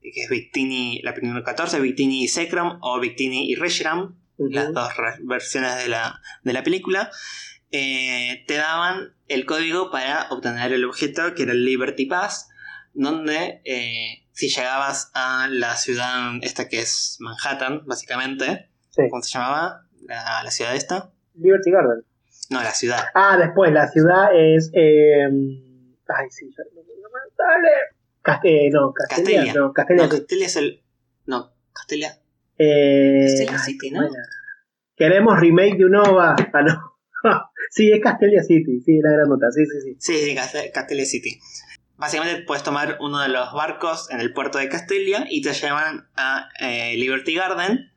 que 0.00 0.22
es 0.22 0.28
Victini, 0.30 1.00
la 1.02 1.14
primera 1.14 1.42
14, 1.42 1.80
Victini 1.80 2.24
y 2.24 2.28
o 2.80 3.00
Victini 3.00 3.50
y 3.50 3.56
Reshiram, 3.56 4.16
las 4.38 4.72
dos 4.72 4.88
versiones 5.22 5.74
de 5.78 5.88
la, 5.88 6.22
de 6.44 6.52
la 6.52 6.62
película, 6.62 7.10
eh, 7.72 8.44
te 8.46 8.54
daban 8.54 9.16
el 9.26 9.46
código 9.46 9.90
para 9.90 10.28
obtener 10.30 10.72
el 10.72 10.84
objeto, 10.84 11.34
que 11.34 11.42
era 11.42 11.52
el 11.54 11.64
Liberty 11.64 12.06
Pass, 12.06 12.50
donde 12.92 13.62
eh, 13.64 14.28
si 14.30 14.48
llegabas 14.48 15.10
a 15.12 15.48
la 15.50 15.74
ciudad 15.74 16.34
esta 16.42 16.68
que 16.68 16.82
es 16.82 17.16
Manhattan, 17.18 17.84
básicamente, 17.84 18.70
Sí. 18.90 19.02
¿cómo 19.10 19.22
se 19.24 19.32
llamaba? 19.32 19.88
La, 20.02 20.44
la 20.44 20.50
ciudad 20.52 20.76
esta. 20.76 21.10
Liberty 21.34 21.72
Garden. 21.72 22.04
No, 22.50 22.62
la 22.62 22.72
ciudad. 22.72 23.04
Ah, 23.14 23.36
después, 23.38 23.72
la 23.72 23.88
ciudad 23.88 24.28
es. 24.34 24.70
Eh... 24.74 25.24
Ay, 26.08 26.26
sí, 26.30 26.50
ya. 26.56 26.64
no, 26.74 26.82
Dale. 27.36 27.68
Caste- 28.22 28.70
no, 28.70 28.92
Castelia. 28.92 29.36
Castelia. 29.40 29.54
No, 29.54 29.72
Castelia. 29.72 30.02
No. 30.04 30.08
Castelia 30.10 30.46
es 30.46 30.56
el. 30.56 30.82
No, 31.26 31.52
Castelia. 31.72 32.18
Eh, 32.58 33.26
Castelia 33.26 33.58
City, 33.58 33.90
¿cómo 33.90 34.02
¿no? 34.02 34.08
Queremos 34.96 35.40
remake 35.40 35.76
de 35.76 35.84
Unova. 35.86 36.36
Ah, 36.52 36.62
no. 36.62 36.92
sí, 37.70 37.90
es 37.92 38.00
Castelia 38.00 38.42
City. 38.42 38.80
Sí, 38.80 39.00
la 39.02 39.10
gran 39.12 39.28
nota. 39.28 39.50
Sí, 39.50 39.64
sí, 39.66 39.80
sí. 39.80 39.96
Sí, 39.98 40.24
sí, 40.24 40.34
Caste- 40.34 40.70
Castelia 40.72 41.04
City. 41.04 41.38
Básicamente 41.96 42.42
puedes 42.44 42.62
tomar 42.64 42.98
uno 43.00 43.20
de 43.20 43.28
los 43.28 43.52
barcos 43.52 44.10
en 44.10 44.20
el 44.20 44.32
puerto 44.32 44.58
de 44.58 44.68
Castelia 44.68 45.26
y 45.28 45.42
te 45.42 45.52
llevan 45.52 46.08
a 46.16 46.48
eh, 46.60 46.96
Liberty 46.96 47.34
Garden, 47.34 47.92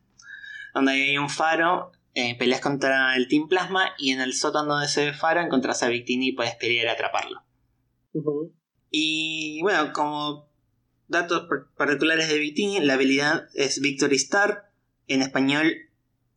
donde 0.74 0.92
hay 0.92 1.18
un 1.18 1.28
faro, 1.28 1.92
eh, 2.20 2.36
peleas 2.38 2.60
contra 2.60 3.14
el 3.16 3.28
Team 3.28 3.48
Plasma 3.48 3.92
y 3.98 4.10
en 4.10 4.20
el 4.20 4.32
sótano 4.34 4.78
de 4.78 4.86
ese 4.86 5.12
faro 5.12 5.40
encontrás 5.40 5.82
a 5.82 5.88
Victini 5.88 6.28
y 6.28 6.32
puedes 6.32 6.54
pelear 6.56 6.86
y 6.86 6.88
atraparlo. 6.88 7.44
Y 8.90 9.60
bueno, 9.62 9.92
como 9.92 10.48
datos 11.06 11.46
par- 11.48 11.68
particulares 11.76 12.28
de 12.28 12.38
Victini, 12.38 12.80
la 12.80 12.94
habilidad 12.94 13.48
es 13.54 13.80
Victory 13.80 14.16
Star, 14.16 14.70
en 15.06 15.22
español 15.22 15.72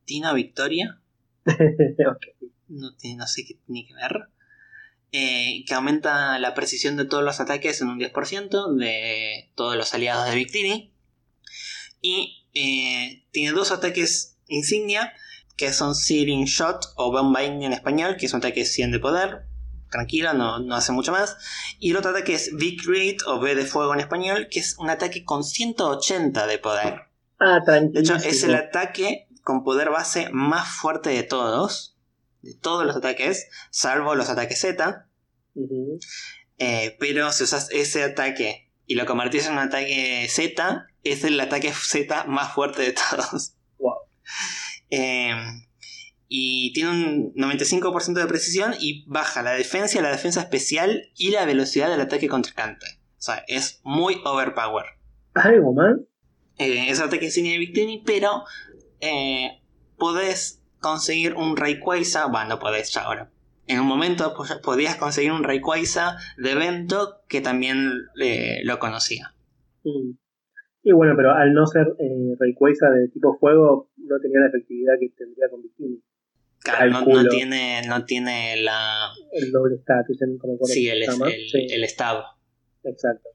Tina 0.05 0.33
Victoria. 0.33 1.01
Ok. 1.45 2.49
no, 2.67 2.95
tiene, 2.95 3.17
no 3.17 3.27
sé 3.27 3.43
qué 3.45 3.55
tiene 3.65 3.87
que 3.87 3.93
ver. 3.95 4.27
Eh, 5.13 5.65
que 5.67 5.73
aumenta 5.73 6.37
la 6.39 6.53
precisión 6.53 6.95
de 6.95 7.05
todos 7.05 7.23
los 7.23 7.39
ataques 7.41 7.81
en 7.81 7.89
un 7.89 7.99
10% 7.99 8.75
de 8.77 9.51
todos 9.55 9.75
los 9.75 9.93
aliados 9.93 10.29
de 10.29 10.35
Victini. 10.35 10.93
Y 12.01 12.45
eh, 12.53 13.25
tiene 13.31 13.51
dos 13.51 13.71
ataques 13.71 14.37
insignia, 14.47 15.13
que 15.61 15.71
son 15.73 15.93
Searing 15.93 16.45
Shot 16.45 16.93
o 16.95 17.11
Bombing 17.11 17.61
en 17.61 17.73
español, 17.73 18.17
que 18.17 18.25
es 18.25 18.33
un 18.33 18.39
ataque 18.39 18.65
100 18.65 18.93
de 18.93 18.99
poder. 18.99 19.45
Tranquilo, 19.91 20.33
no, 20.33 20.57
no 20.57 20.73
hace 20.73 20.91
mucho 20.91 21.11
más. 21.11 21.37
Y 21.77 21.91
el 21.91 21.97
otro 21.97 22.09
ataque 22.09 22.33
es 22.33 22.55
Big 22.55 22.81
Rate 22.83 23.17
o 23.27 23.39
B 23.39 23.53
de 23.53 23.67
fuego 23.67 23.93
en 23.93 23.99
español, 23.99 24.47
que 24.49 24.59
es 24.59 24.75
un 24.79 24.89
ataque 24.89 25.23
con 25.23 25.43
180 25.43 26.47
de 26.47 26.57
poder. 26.57 27.01
Ah. 27.39 27.59
De 27.59 27.99
hecho, 27.99 28.15
es 28.15 28.43
el 28.43 28.55
ataque 28.55 29.27
con 29.43 29.63
poder 29.63 29.91
base 29.91 30.29
más 30.31 30.67
fuerte 30.67 31.11
de 31.11 31.21
todos. 31.21 31.95
De 32.41 32.55
todos 32.55 32.83
los 32.83 32.95
ataques, 32.95 33.47
salvo 33.69 34.15
los 34.15 34.29
ataques 34.29 34.59
Z. 34.61 35.05
Eh, 36.57 36.97
pero 36.99 37.31
si 37.31 37.43
usas 37.43 37.69
ese 37.69 38.01
ataque 38.01 38.71
y 38.87 38.95
lo 38.95 39.05
convertís 39.05 39.45
en 39.45 39.53
un 39.53 39.59
ataque 39.59 40.25
Z, 40.27 40.87
es 41.03 41.23
el 41.23 41.39
ataque 41.39 41.71
Z 41.71 42.23
más 42.23 42.51
fuerte 42.51 42.81
de 42.81 42.93
todos. 42.93 43.53
Wow. 43.77 43.97
Eh, 44.91 45.33
y 46.27 46.71
tiene 46.73 46.89
un 46.91 47.33
95% 47.33 48.13
de 48.13 48.25
precisión 48.27 48.73
y 48.79 49.03
baja 49.07 49.41
la 49.41 49.51
defensa, 49.53 50.01
la 50.01 50.11
defensa 50.11 50.41
especial 50.41 51.09
y 51.17 51.31
la 51.31 51.45
velocidad 51.45 51.89
del 51.89 51.99
ataque 52.01 52.27
contrincante. 52.29 52.85
O 53.17 53.21
sea, 53.21 53.43
es 53.47 53.81
muy 53.83 54.17
overpower. 54.25 54.85
¿Algo 55.33 55.73
más? 55.73 55.95
Eh, 56.57 56.89
es 56.89 56.99
ataque 57.01 57.25
insignia 57.25 57.53
de 57.53 57.57
Victini, 57.59 58.03
pero 58.05 58.43
eh, 59.01 59.61
podés 59.97 60.61
conseguir 60.79 61.35
un 61.35 61.57
Rayquaza, 61.57 62.27
bueno, 62.27 62.49
no 62.49 62.59
podés 62.59 62.91
ya 62.93 63.01
ahora. 63.03 63.29
En 63.67 63.79
un 63.79 63.85
momento 63.87 64.33
po- 64.33 64.45
podías 64.63 64.95
conseguir 64.95 65.31
un 65.31 65.43
Rayquaza 65.43 66.15
de 66.37 66.51
evento 66.51 67.21
que 67.27 67.41
también 67.41 67.91
eh, 68.21 68.61
lo 68.63 68.79
conocía. 68.79 69.33
Mm. 69.83 70.11
Y 70.83 70.93
bueno, 70.93 71.13
pero 71.15 71.31
al 71.35 71.53
no 71.53 71.67
ser 71.67 71.87
eh, 71.99 72.35
Rayquaza 72.39 72.89
de 72.89 73.09
tipo 73.09 73.37
fuego, 73.39 73.90
no 74.11 74.19
tenía 74.19 74.39
la 74.41 74.47
efectividad 74.47 74.93
que 74.99 75.09
tendría 75.17 75.49
con 75.49 75.61
Bikini. 75.61 76.01
Claro, 76.63 76.91
no, 76.91 77.27
tiene, 77.29 77.81
no 77.87 78.05
tiene 78.05 78.61
la. 78.61 79.09
El 79.31 79.51
doble 79.51 79.75
status, 79.77 80.17
nunca 80.21 80.47
me 80.47 80.53
acuerdo 80.53 80.73
Sí, 80.73 80.87
el, 80.89 81.01
el, 81.03 81.09
Sí, 81.49 81.67
el 81.71 81.83
stab. 81.89 82.23
exacto. 82.83 83.29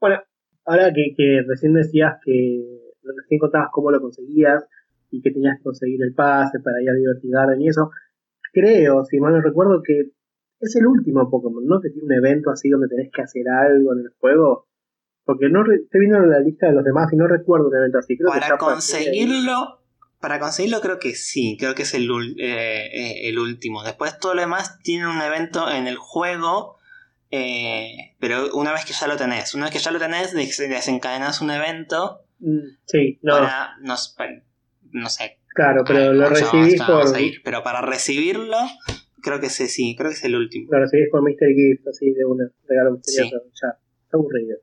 Bueno, 0.00 0.20
ahora 0.64 0.92
que, 0.92 1.12
que 1.16 1.42
recién 1.46 1.74
decías 1.74 2.14
que 2.24 2.62
recién 3.02 3.40
contabas 3.40 3.70
cómo 3.72 3.90
lo 3.90 4.00
conseguías 4.00 4.64
y 5.10 5.20
que 5.22 5.30
tenías 5.32 5.56
que 5.58 5.64
conseguir 5.64 6.00
el 6.02 6.14
pase 6.14 6.60
para 6.60 6.80
ir 6.80 6.90
a 6.90 6.92
Liberty 6.92 7.28
Garden 7.30 7.60
y 7.62 7.68
eso, 7.68 7.90
creo, 8.52 9.04
si 9.06 9.18
mal 9.18 9.32
no 9.32 9.40
recuerdo, 9.40 9.82
que 9.82 10.10
es 10.60 10.76
el 10.76 10.86
último 10.86 11.28
Pokémon, 11.30 11.64
¿no? 11.66 11.80
Que 11.80 11.90
tiene 11.90 12.06
un 12.06 12.12
evento 12.12 12.50
así 12.50 12.68
donde 12.68 12.88
tenés 12.88 13.10
que 13.12 13.22
hacer 13.22 13.48
algo 13.48 13.92
en 13.94 14.00
el 14.00 14.10
juego. 14.20 14.66
Porque 15.24 15.48
no 15.50 15.62
re- 15.62 15.76
estoy 15.84 16.00
viendo 16.00 16.20
la 16.20 16.40
lista 16.40 16.68
de 16.68 16.72
los 16.74 16.84
demás 16.84 17.12
y 17.12 17.16
no 17.16 17.26
recuerdo 17.26 17.68
un 17.68 17.76
evento 17.76 17.98
así. 17.98 18.16
Creo 18.16 18.30
Para 18.30 18.46
fue- 18.46 18.58
conseguirlo, 18.58 19.77
para 20.20 20.40
conseguirlo 20.40 20.80
creo 20.80 20.98
que 20.98 21.14
sí, 21.14 21.56
creo 21.58 21.74
que 21.74 21.82
es 21.82 21.94
el, 21.94 22.08
eh, 22.38 22.88
eh, 22.92 23.28
el 23.28 23.38
último. 23.38 23.82
Después 23.84 24.18
todo 24.18 24.34
lo 24.34 24.40
demás 24.40 24.78
tiene 24.82 25.06
un 25.06 25.20
evento 25.20 25.70
en 25.70 25.86
el 25.86 25.96
juego, 25.96 26.76
eh, 27.30 28.14
pero 28.18 28.54
una 28.54 28.72
vez 28.72 28.84
que 28.84 28.92
ya 28.94 29.06
lo 29.06 29.16
tenés, 29.16 29.54
una 29.54 29.64
vez 29.66 29.72
que 29.74 29.78
ya 29.80 29.90
lo 29.90 29.98
tenés, 29.98 30.32
des- 30.32 30.56
desencadenás 30.58 31.40
un 31.40 31.50
evento 31.50 32.24
Mm, 32.40 32.76
Sí, 32.84 33.18
no, 33.22 33.32
para, 33.34 33.76
no, 33.80 33.94
s- 33.94 34.10
para- 34.16 34.42
no 34.92 35.08
sé, 35.10 35.40
claro, 35.54 35.82
pero 35.84 36.12
lo 36.12 36.28
recibís 36.28 36.80
por, 36.80 37.04
pero 37.42 37.62
para 37.64 37.80
recibirlo, 37.80 38.56
creo 39.20 39.40
que 39.40 39.50
sí, 39.50 39.66
sí, 39.66 39.96
creo 39.98 40.10
que 40.10 40.14
es 40.16 40.22
el 40.22 40.36
último. 40.36 40.68
lo 40.70 40.78
recibís 40.78 41.08
por 41.10 41.22
Mystery 41.24 41.54
Gift, 41.56 41.88
así 41.88 42.12
de 42.12 42.24
un 42.24 42.38
regalo 42.64 42.92
misterioso. 42.92 43.42
Ya, 43.60 43.76
está 44.04 44.16
aburrido. 44.16 44.56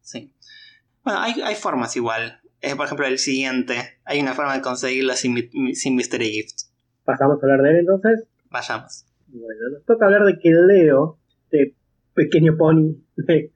Sí. 0.00 0.32
Bueno, 1.04 1.20
hay, 1.20 1.34
hay 1.42 1.54
formas 1.56 1.94
igual. 1.96 2.40
Es 2.60 2.74
por 2.76 2.86
ejemplo 2.86 3.06
el 3.06 3.18
siguiente. 3.18 3.74
Hay 4.04 4.20
una 4.20 4.34
forma 4.34 4.54
de 4.54 4.60
conseguirlo 4.62 5.14
sin, 5.14 5.34
mi- 5.34 5.74
sin 5.74 5.96
Mystery 5.96 6.30
Gift. 6.30 6.68
Pasamos 7.04 7.38
a 7.42 7.46
hablar 7.46 7.62
de 7.62 7.70
él 7.70 7.76
entonces. 7.80 8.24
Vayamos. 8.50 9.06
Bueno, 9.28 9.60
nos 9.72 9.84
toca 9.84 10.06
hablar 10.06 10.24
de 10.24 10.38
que 10.38 10.50
Leo, 10.50 11.18
de 11.50 11.74
Pequeño 12.14 12.56
Pony, 12.56 12.96
de, 13.16 13.34
de- 13.34 13.52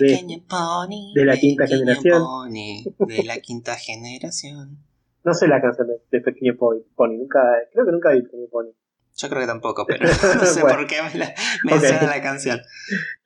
Pequeño 0.00 0.38
pony. 0.48 1.12
de 1.14 1.24
la 1.24 1.36
quinta 1.36 1.64
pequeño 1.64 1.80
generación. 1.80 2.22
pony, 2.22 3.06
de 3.16 3.22
la 3.24 3.38
quinta 3.40 3.74
generación. 3.76 4.78
no 5.24 5.32
sé 5.34 5.46
la 5.48 5.60
canción 5.62 5.86
de, 5.88 5.94
de 6.10 6.20
Pequeño 6.20 6.56
Pony, 6.56 6.80
Pony, 6.96 7.16
nunca, 7.18 7.40
creo 7.72 7.86
que 7.86 7.92
nunca 7.92 8.10
vi 8.12 8.22
Pequeño 8.22 8.46
Pony. 8.50 8.70
Yo 9.16 9.28
creo 9.28 9.40
que 9.42 9.46
tampoco, 9.46 9.84
pero 9.86 10.04
no 10.40 10.44
sé 10.46 10.62
Bueno. 10.62 10.78
por 10.78 10.86
qué 10.86 10.96
me, 11.02 11.18
la, 11.18 11.34
me 11.64 11.78
suena 11.78 11.96
Ok. 11.98 12.02
la 12.02 12.22
canción. 12.22 12.60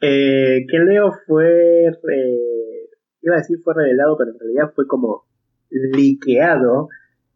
Eh, 0.00 0.66
que 0.70 0.78
Leo 0.80 1.12
fue, 1.26 1.86
eh, 1.86 2.85
iba 3.28 3.36
a 3.36 3.38
decir 3.40 3.58
fue 3.62 3.74
revelado, 3.74 4.16
pero 4.16 4.30
en 4.32 4.38
realidad 4.38 4.72
fue 4.74 4.86
como 4.86 5.24
liqueado 5.70 6.88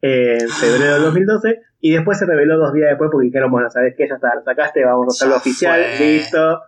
en 0.03 0.49
febrero 0.49 0.95
del 0.95 1.03
2012 1.05 1.61
y 1.81 1.93
después 1.93 2.19
se 2.19 2.27
reveló 2.27 2.59
dos 2.59 2.73
días 2.73 2.89
después 2.91 3.11
porque 3.13 3.27
dijeron, 3.27 3.51
bueno, 3.51 3.69
sabes 3.71 3.95
que 3.97 4.09
ya 4.09 4.15
está, 4.15 4.35
lo 4.35 4.43
sacaste, 4.43 4.85
vamos 4.85 5.07
a 5.09 5.11
hacerlo 5.17 5.37
oficial, 5.37 5.81
fue. 5.97 6.07
listo, 6.07 6.61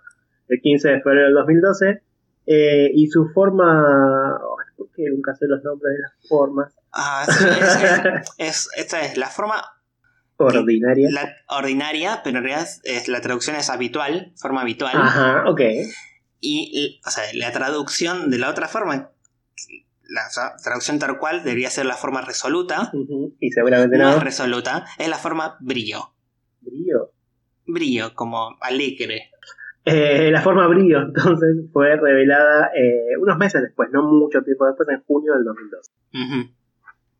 el 0.49 0.61
15 0.61 0.89
de 0.89 1.01
febrero 1.03 1.27
del 1.27 1.35
2012. 1.35 2.03
Eh, 2.45 2.91
y 2.93 3.07
su 3.07 3.29
forma, 3.29 4.33
ay, 4.35 4.75
¿por 4.77 4.91
qué 4.91 5.05
nunca 5.11 5.33
sé 5.37 5.47
los 5.47 5.63
nombres 5.63 5.95
de 5.95 6.03
las 6.03 6.29
formas? 6.29 6.75
Ah, 6.93 7.25
sí, 7.29 7.45
es, 7.49 7.83
es- 7.83 8.35
es- 8.39 8.69
esta 8.77 9.01
es 9.05 9.17
la 9.17 9.29
forma 9.29 9.63
Ordinaria. 10.39 11.09
la 11.13 11.37
ordinaria, 11.57 12.21
pero 12.25 12.39
en 12.39 12.45
realidad 12.45 12.69
es, 12.83 13.07
la 13.07 13.21
traducción 13.21 13.55
es 13.55 13.71
habitual, 13.71 14.33
forma 14.37 14.63
habitual. 14.63 14.97
Ajá, 14.97 15.45
ok. 15.47 15.61
Y, 16.41 17.01
o 17.07 17.11
sea, 17.11 17.23
la 17.35 17.53
traducción 17.53 18.29
de 18.29 18.39
la 18.39 18.51
otra 18.51 18.67
forma, 18.67 19.12
la 20.13 20.23
tra- 20.29 20.55
traducción 20.63 20.99
tal 20.99 21.19
cual 21.19 21.43
debería 21.43 21.71
ser 21.71 21.87
la 21.87 21.95
forma 21.97 22.21
resoluta. 22.21 22.91
Y 23.41 23.51
seguramente 23.51 23.97
No 23.99 24.11
no. 24.11 24.17
es 24.17 24.23
resoluta, 24.23 24.85
es 24.99 25.09
la 25.09 25.17
forma 25.17 25.57
brillo. 25.61 26.13
Brillo. 26.61 27.11
Brillo, 27.67 28.15
como 28.15 28.57
alegre. 28.61 29.31
Eh, 29.85 30.31
la 30.31 30.43
forma 30.43 30.67
brillo, 30.69 31.01
entonces, 31.03 31.57
fue 31.73 31.97
revelada 31.97 32.71
eh, 32.77 33.17
unos 33.21 33.37
meses 33.37 33.63
después, 33.63 33.89
no 33.93 34.03
mucho 34.05 34.43
tiempo 34.43 34.67
después, 34.67 34.89
en 34.91 35.03
junio 35.05 35.33
del 35.35 35.45
2002. 35.45 35.91
Ujú. 36.15 36.51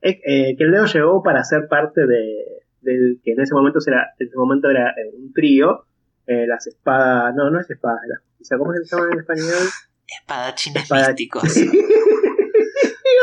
Eh, 0.03 0.21
eh, 0.25 0.57
que 0.57 0.65
llegó 0.65 1.23
para 1.23 1.43
ser 1.45 1.67
parte 1.69 2.07
de, 2.07 2.63
del 2.83 3.21
que 3.25 3.33
en 3.33 3.41
ese 3.41 3.55
momento 3.55 3.79
era, 3.87 4.09
en 4.19 4.27
ese 4.29 4.37
momento 4.37 4.69
era 4.71 4.91
eh, 4.91 5.11
un 5.17 5.33
trío, 5.33 5.87
las 6.27 6.67
espadas, 6.67 7.35
no, 7.35 7.51
no 7.51 7.61
es 7.61 7.69
espadas, 7.69 8.01
la 8.09 8.17
justicia, 8.29 8.57
¿cómo 8.59 8.73
se 8.73 8.85
llaman 8.85 9.13
en 9.13 9.19
español? 9.19 9.69
Espadachines 10.07 10.83
Espada- 10.85 11.09
místicos. 11.09 11.43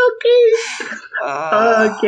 ok. 0.09 0.25
Ah. 1.23 1.95
Ok. 1.97 2.03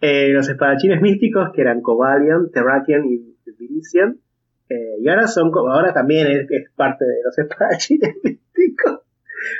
Eh, 0.00 0.28
los 0.28 0.48
espadachines 0.48 1.00
místicos 1.00 1.48
que 1.54 1.62
eran 1.62 1.80
Cobalion, 1.80 2.50
Terrakion 2.52 3.04
y 3.10 3.36
Virizion. 3.58 4.20
Eh, 4.68 4.96
y 5.00 5.08
ahora 5.08 5.26
son 5.28 5.50
ahora 5.54 5.92
también 5.94 6.26
es, 6.26 6.50
es 6.50 6.70
parte 6.74 7.04
de 7.04 7.22
los 7.24 7.36
espadachines 7.38 8.14
místicos. 8.22 9.00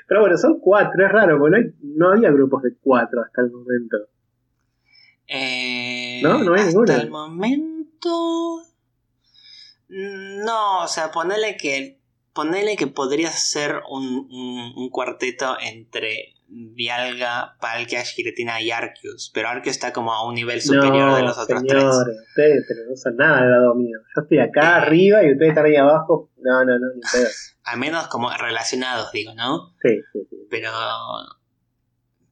Pero 0.09 0.21
bueno, 0.21 0.37
son 0.37 0.59
cuatro, 0.61 1.05
es 1.07 1.13
raro, 1.13 1.39
porque 1.39 1.51
no, 1.51 1.57
hay- 1.65 1.75
no 1.83 2.09
había 2.13 2.31
grupos 2.31 2.63
de 2.63 2.77
cuatro 2.81 3.23
hasta 3.23 3.43
el 3.43 3.51
momento. 3.51 3.97
Eh, 5.29 6.21
No, 6.23 6.43
no 6.45 6.53
hay 6.55 6.61
hasta 6.61 6.71
ninguna. 6.71 6.97
el 6.97 7.11
momento. 7.11 8.63
mm, 9.89 10.45
No, 10.45 10.85
o 10.85 10.89
sea, 10.89 11.11
ponele 11.11 11.57
que. 11.57 11.99
Ponele 12.37 12.77
que 12.77 12.87
podría 12.87 13.31
ser 13.33 13.81
un, 13.91 14.05
un- 14.31 14.73
un 14.77 14.91
cuarteto 14.91 15.57
entre 15.61 16.35
Dialga, 16.49 17.57
Palkia, 17.61 18.05
Giratina 18.05 18.61
y 18.61 18.71
Arceus. 18.71 19.33
Pero 19.35 19.49
Arceus 19.49 19.75
está 19.75 19.93
como 19.93 20.13
a 20.13 20.25
un 20.29 20.35
nivel 20.37 20.61
superior 20.63 21.09
no, 21.11 21.17
de 21.17 21.23
los 21.23 21.37
otros 21.39 21.61
señores, 21.61 21.83
tres. 22.05 22.17
ustedes 22.29 22.65
pero 22.69 22.81
no 22.89 22.95
son 22.97 23.17
nada 23.17 23.41
del 23.41 23.51
lado 23.51 23.75
mío. 23.75 23.99
Yo 24.15 24.23
estoy 24.23 24.39
acá 24.39 24.77
arriba 24.83 25.25
y 25.25 25.33
ustedes 25.33 25.49
están 25.51 25.65
ahí 25.67 25.75
abajo. 25.77 26.31
No, 26.37 26.65
no, 26.65 26.79
no, 26.79 26.87
ni 26.95 27.01
pedo. 27.01 27.29
Al 27.65 27.79
menos 27.81 28.07
como 28.07 28.31
relacionados, 28.31 29.11
digo, 29.11 29.35
¿no? 29.35 29.75
Sí, 29.83 29.99
sí, 30.13 30.21
sí. 30.31 30.37
Pero. 30.49 30.71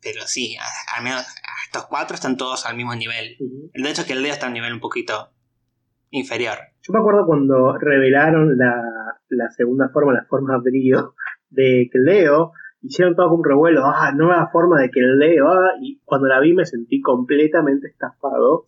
Pero 0.00 0.26
sí, 0.26 0.54
al 0.94 1.02
menos 1.02 1.24
estos 1.64 1.86
cuatro 1.86 2.14
están 2.14 2.36
todos 2.36 2.66
al 2.66 2.76
mismo 2.76 2.94
nivel. 2.94 3.36
Ujú. 3.40 3.70
De 3.72 3.90
hecho, 3.90 4.04
que 4.04 4.12
el 4.12 4.22
Leo 4.22 4.32
está 4.34 4.44
a 4.46 4.48
un 4.48 4.52
nivel 4.54 4.74
un 4.74 4.80
poquito 4.80 5.32
inferior. 6.18 6.58
Yo 6.82 6.92
me 6.92 6.98
acuerdo 7.00 7.26
cuando 7.26 7.76
revelaron 7.78 8.56
la, 8.56 8.82
la 9.28 9.50
segunda 9.50 9.88
forma, 9.88 10.12
la 10.12 10.24
forma 10.24 10.58
brillo 10.58 11.14
de 11.50 11.88
Leo, 11.92 12.52
hicieron 12.82 13.14
todo 13.16 13.28
como 13.28 13.38
un 13.38 13.44
revuelo, 13.48 13.84
ah, 13.86 14.12
nueva 14.12 14.48
forma 14.52 14.80
de 14.80 14.90
Leo, 14.94 15.48
ah, 15.48 15.72
y 15.80 16.00
cuando 16.04 16.28
la 16.28 16.40
vi 16.40 16.52
me 16.54 16.66
sentí 16.66 17.00
completamente 17.00 17.88
estafado. 17.88 18.64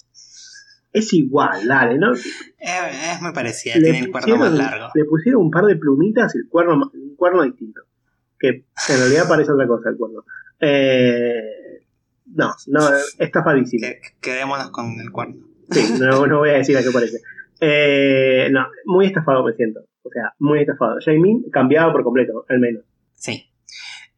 Es 0.92 1.12
igual, 1.12 1.68
dale, 1.68 1.98
¿no? 1.98 2.12
Es, 2.14 2.24
es 2.24 3.20
muy 3.20 3.32
parecida, 3.32 3.74
tiene 3.74 3.98
el 3.98 4.10
cuerno 4.10 4.36
más 4.38 4.52
largo. 4.52 4.86
le 4.94 5.04
pusieron 5.04 5.42
un 5.42 5.50
par 5.50 5.64
de 5.66 5.76
plumitas 5.76 6.34
y 6.34 6.38
el 6.38 6.48
cuerno, 6.48 6.90
un 6.94 7.16
cuerno 7.16 7.42
distinto. 7.42 7.82
Que 8.38 8.48
en 8.48 8.98
realidad 9.00 9.24
parece 9.28 9.52
otra 9.52 9.66
cosa 9.66 9.90
el 9.90 9.96
cuerno. 9.98 10.24
Eh, 10.58 11.82
no, 12.34 12.50
no, 12.68 12.80
estafadísimo. 13.18 13.86
Que- 13.86 14.00
quedémonos 14.22 14.70
con 14.70 14.98
el 14.98 15.10
cuerno. 15.12 15.45
Sí, 15.70 15.94
no, 15.98 16.26
no 16.26 16.38
voy 16.38 16.50
a 16.50 16.54
decir 16.54 16.76
a 16.76 16.82
qué 16.82 16.90
parece. 16.90 17.18
Eh, 17.60 18.48
no, 18.50 18.66
muy 18.84 19.06
estafado 19.06 19.44
me 19.44 19.52
siento. 19.54 19.80
O 20.02 20.10
sea, 20.10 20.34
muy 20.38 20.60
estafado. 20.60 20.96
Jamin 21.04 21.44
cambiado 21.50 21.92
por 21.92 22.04
completo, 22.04 22.44
al 22.48 22.58
menos. 22.60 22.84
Sí. 23.14 23.50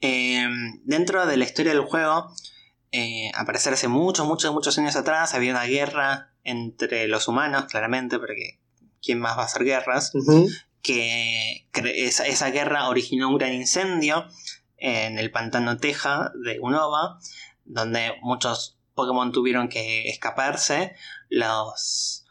Eh, 0.00 0.46
dentro 0.84 1.26
de 1.26 1.36
la 1.36 1.44
historia 1.44 1.72
del 1.72 1.82
juego, 1.82 2.30
eh, 2.92 3.30
a 3.34 3.44
parecer 3.44 3.72
hace 3.72 3.88
muchos, 3.88 4.26
muchos, 4.26 4.52
muchos 4.52 4.76
años 4.78 4.96
atrás, 4.96 5.34
había 5.34 5.52
una 5.52 5.64
guerra 5.64 6.32
entre 6.44 7.08
los 7.08 7.28
humanos, 7.28 7.64
claramente, 7.66 8.18
porque 8.18 8.58
¿quién 9.02 9.18
más 9.20 9.36
va 9.36 9.42
a 9.42 9.46
hacer 9.46 9.64
guerras? 9.64 10.12
Ujú. 10.14 10.48
que 10.80 11.66
cre- 11.72 11.92
esa, 11.96 12.26
esa 12.26 12.50
guerra 12.50 12.88
originó 12.88 13.28
un 13.28 13.36
gran 13.36 13.52
incendio 13.52 14.24
en 14.76 15.18
el 15.18 15.30
pantano 15.32 15.76
Teja 15.76 16.30
de 16.44 16.60
Unova, 16.60 17.18
donde 17.64 18.12
muchos 18.22 18.77
Pokémon 18.98 19.30
tuvieron 19.30 19.68
que 19.68 20.08
escaparse. 20.08 20.96
Los, 21.30 22.26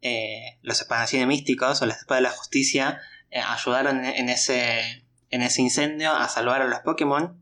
eh, 0.00 0.58
los 0.62 0.86
místicos 1.26 1.82
o 1.82 1.86
las 1.86 1.98
espadas 1.98 2.22
de 2.22 2.28
la 2.30 2.34
justicia 2.34 3.00
eh, 3.30 3.40
ayudaron 3.40 4.06
en, 4.06 4.30
ese, 4.30 5.04
en 5.28 5.42
ese 5.42 5.60
incendio 5.60 6.12
a 6.12 6.26
salvar 6.28 6.62
a 6.62 6.66
los 6.66 6.80
Pokémon. 6.80 7.38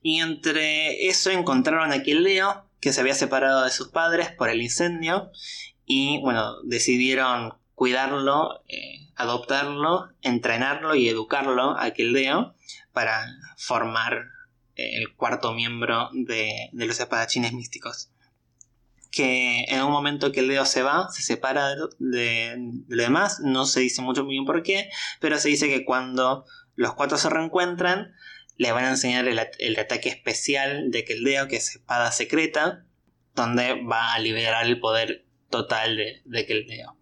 Y 0.00 0.20
entre 0.20 1.06
eso 1.08 1.30
encontraron 1.30 1.92
a 1.92 1.98
Leo 1.98 2.66
que 2.80 2.92
se 2.94 3.00
había 3.02 3.14
separado 3.14 3.64
de 3.64 3.70
sus 3.70 3.88
padres 3.88 4.30
por 4.32 4.48
el 4.48 4.62
incendio. 4.62 5.30
Y 5.84 6.20
bueno, 6.22 6.62
decidieron 6.62 7.58
cuidarlo, 7.74 8.62
eh, 8.68 9.10
adoptarlo, 9.16 10.08
entrenarlo 10.22 10.94
y 10.94 11.08
educarlo 11.08 11.78
a 11.78 11.90
Kildeo 11.90 12.54
para 12.92 13.26
formar 13.58 14.33
el 14.76 15.14
cuarto 15.14 15.52
miembro 15.52 16.10
de, 16.12 16.68
de 16.72 16.86
los 16.86 16.98
espadachines 17.00 17.52
místicos. 17.52 18.10
Que 19.10 19.64
en 19.68 19.82
un 19.82 19.92
momento 19.92 20.32
que 20.32 20.40
Kildeo 20.40 20.66
se 20.66 20.82
va, 20.82 21.08
se 21.12 21.22
separa 21.22 21.68
de, 21.68 21.76
de, 21.98 22.54
de 22.58 22.96
lo 22.96 23.02
demás, 23.02 23.38
no 23.40 23.64
se 23.66 23.80
dice 23.80 24.02
mucho 24.02 24.24
muy 24.24 24.34
bien 24.34 24.44
por 24.44 24.62
qué, 24.64 24.88
pero 25.20 25.38
se 25.38 25.48
dice 25.48 25.68
que 25.68 25.84
cuando 25.84 26.44
los 26.74 26.94
cuatro 26.94 27.16
se 27.16 27.30
reencuentran, 27.30 28.12
le 28.56 28.72
van 28.72 28.84
a 28.84 28.90
enseñar 28.90 29.28
el, 29.28 29.38
at- 29.38 29.54
el 29.58 29.78
ataque 29.78 30.08
especial 30.08 30.90
de 30.90 31.04
Keldeo, 31.04 31.46
que 31.46 31.56
es 31.56 31.76
espada 31.76 32.10
secreta, 32.10 32.84
donde 33.36 33.80
va 33.84 34.14
a 34.14 34.18
liberar 34.18 34.66
el 34.66 34.80
poder 34.80 35.24
total 35.50 35.96
de, 35.96 36.22
de 36.24 36.46
Keldeo. 36.46 36.96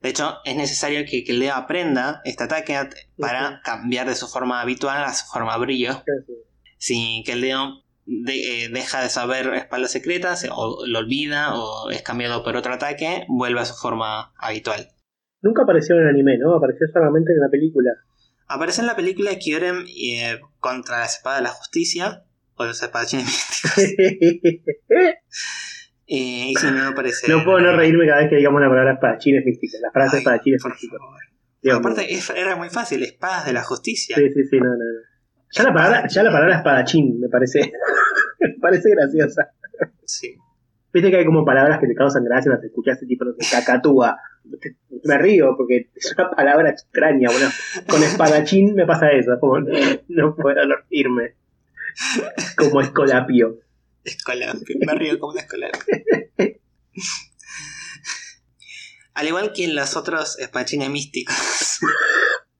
De 0.00 0.08
hecho, 0.08 0.38
es 0.44 0.54
necesario 0.56 1.04
que 1.08 1.24
Keldeo 1.24 1.54
aprenda 1.54 2.20
este 2.24 2.44
ataque 2.44 2.76
at- 2.76 2.94
para 3.18 3.60
cambiar 3.64 4.08
de 4.08 4.14
su 4.16 4.28
forma 4.28 4.60
habitual 4.60 5.02
a 5.04 5.12
su 5.14 5.26
forma 5.26 5.56
brillo. 5.56 6.04
Si 6.84 7.22
Keldeo 7.24 7.84
de- 8.06 8.64
eh, 8.64 8.68
deja 8.70 9.00
de 9.00 9.08
saber 9.08 9.54
espada 9.54 9.86
secreta, 9.86 10.34
se- 10.34 10.48
o 10.50 10.84
lo 10.84 10.98
olvida, 10.98 11.54
o 11.54 11.90
es 11.90 12.02
cambiado 12.02 12.42
por 12.42 12.56
otro 12.56 12.72
ataque, 12.74 13.24
vuelve 13.28 13.60
a 13.60 13.64
su 13.64 13.74
forma 13.74 14.32
habitual. 14.36 14.88
Nunca 15.42 15.62
apareció 15.62 15.94
en 15.94 16.02
el 16.02 16.08
anime, 16.08 16.38
¿no? 16.38 16.56
Apareció 16.56 16.88
solamente 16.92 17.30
en 17.32 17.38
la 17.38 17.48
película. 17.50 17.90
Aparece 18.48 18.80
en 18.80 18.88
la 18.88 18.96
película 18.96 19.38
Kyurem 19.38 19.86
eh, 19.86 20.40
contra 20.58 20.98
la 20.98 21.04
espada 21.04 21.36
de 21.36 21.42
la 21.42 21.50
justicia, 21.50 22.24
o 22.54 22.64
los 22.64 22.82
espadachines 22.82 23.26
místicos. 23.26 23.74
Eh, 26.14 26.50
y 26.50 26.54
si 26.56 26.66
no 26.66 26.88
aparece. 26.88 27.28
no 27.28 27.44
puedo 27.44 27.60
no 27.60 27.74
reírme 27.76 28.06
cada 28.06 28.20
vez 28.22 28.28
que 28.28 28.36
digamos 28.36 28.60
la 28.60 28.68
palabra 28.68 28.94
espadachines 28.94 29.44
místicos. 29.46 29.80
La 29.80 29.92
frase 29.92 30.16
Ay, 30.16 30.18
espadachines 30.18 30.64
místicos. 30.64 31.00
Aparte, 31.72 32.12
es- 32.12 32.30
era 32.30 32.56
muy 32.56 32.68
fácil: 32.70 33.02
espadas 33.04 33.46
de 33.46 33.52
la 33.52 33.62
justicia. 33.62 34.16
Sí, 34.16 34.28
sí, 34.34 34.44
sí, 34.50 34.58
no, 34.58 34.64
no, 34.66 34.72
no. 34.74 35.11
Ya 35.52 35.64
la 35.64 35.72
palabra, 35.72 36.08
ya 36.08 36.22
la 36.22 36.32
palabra 36.32 36.56
espadachín 36.56 37.20
me 37.20 37.28
parece, 37.28 37.72
me 38.40 38.54
parece 38.60 38.90
graciosa. 38.90 39.50
Sí. 40.04 40.36
Viste 40.92 41.10
que 41.10 41.16
hay 41.18 41.24
como 41.24 41.44
palabras 41.44 41.78
que 41.80 41.86
te 41.86 41.94
causan 41.94 42.24
gracia, 42.24 42.52
las 42.52 42.64
escuchas 42.64 42.98
tipo, 43.06 43.24
no 43.24 43.32
sé, 43.38 43.50
cacatúa. 43.50 44.18
Me 45.04 45.18
río 45.18 45.54
porque 45.56 45.90
es 45.94 46.14
una 46.16 46.30
palabra 46.30 46.70
extraña. 46.70 47.30
Bueno, 47.30 47.48
con 47.88 48.02
espadachín 48.02 48.74
me 48.74 48.86
pasa 48.86 49.10
eso, 49.12 49.38
como 49.40 49.60
no 49.60 50.34
puedo 50.36 50.60
irme. 50.90 51.36
Como 52.56 52.80
escolapio. 52.80 53.60
Escolar. 54.04 54.56
Me 54.86 54.94
río 54.94 55.18
como 55.18 55.32
un 55.32 55.38
escolar. 55.38 55.70
Al 59.14 59.28
igual 59.28 59.52
que 59.52 59.64
en 59.64 59.74
los 59.74 59.96
otros 59.96 60.38
espadachines 60.38 60.88
místicos, 60.88 61.36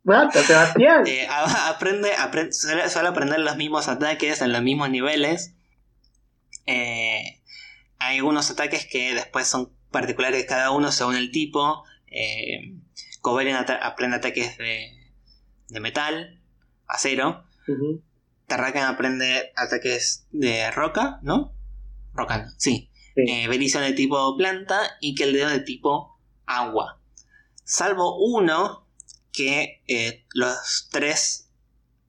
Basta, 0.05 0.43
Sebastián. 0.43 1.07
eh, 1.07 1.27
aprende, 1.29 2.11
apren- 2.17 2.53
suele, 2.53 2.89
suele 2.91 3.09
aprender 3.09 3.39
los 3.41 3.57
mismos 3.57 3.89
ataques 3.89 4.41
en 4.43 4.53
los 4.53 4.63
mismos 4.63 4.91
niveles. 4.91 5.55
Eh, 6.67 7.41
hay 7.99 8.19
algunos 8.19 8.51
ataques 8.51 8.87
que 8.87 9.15
después 9.15 9.47
son 9.47 9.73
particulares 9.91 10.45
cada 10.49 10.71
uno 10.71 10.91
según 10.93 11.17
el 11.17 11.31
tipo. 11.31 11.85
Eh, 12.09 12.75
ata- 13.57 13.77
aprende 13.87 14.17
ataques 14.17 14.59
de, 14.59 14.91
de 15.69 15.81
metal, 15.81 16.41
acero. 16.87 17.45
Terrakion 18.49 18.85
aprende 18.85 19.53
ataques 19.57 20.27
de 20.33 20.71
roca, 20.73 21.21
¿no? 21.23 21.55
Roca, 22.13 22.49
sí. 22.59 22.91
Sí. 23.15 23.23
Eh, 23.31 23.47
de 23.83 23.93
tipo 23.93 24.37
planta 24.37 24.81
y 25.01 25.15
Keldeo 25.15 25.49
de 25.49 25.61
tipo 25.61 26.19
agua. 26.47 26.99
Salvo 27.65 28.17
uno 28.19 28.87
que 29.33 29.83
eh, 29.89 30.25
los 30.35 30.89
tres 30.91 31.49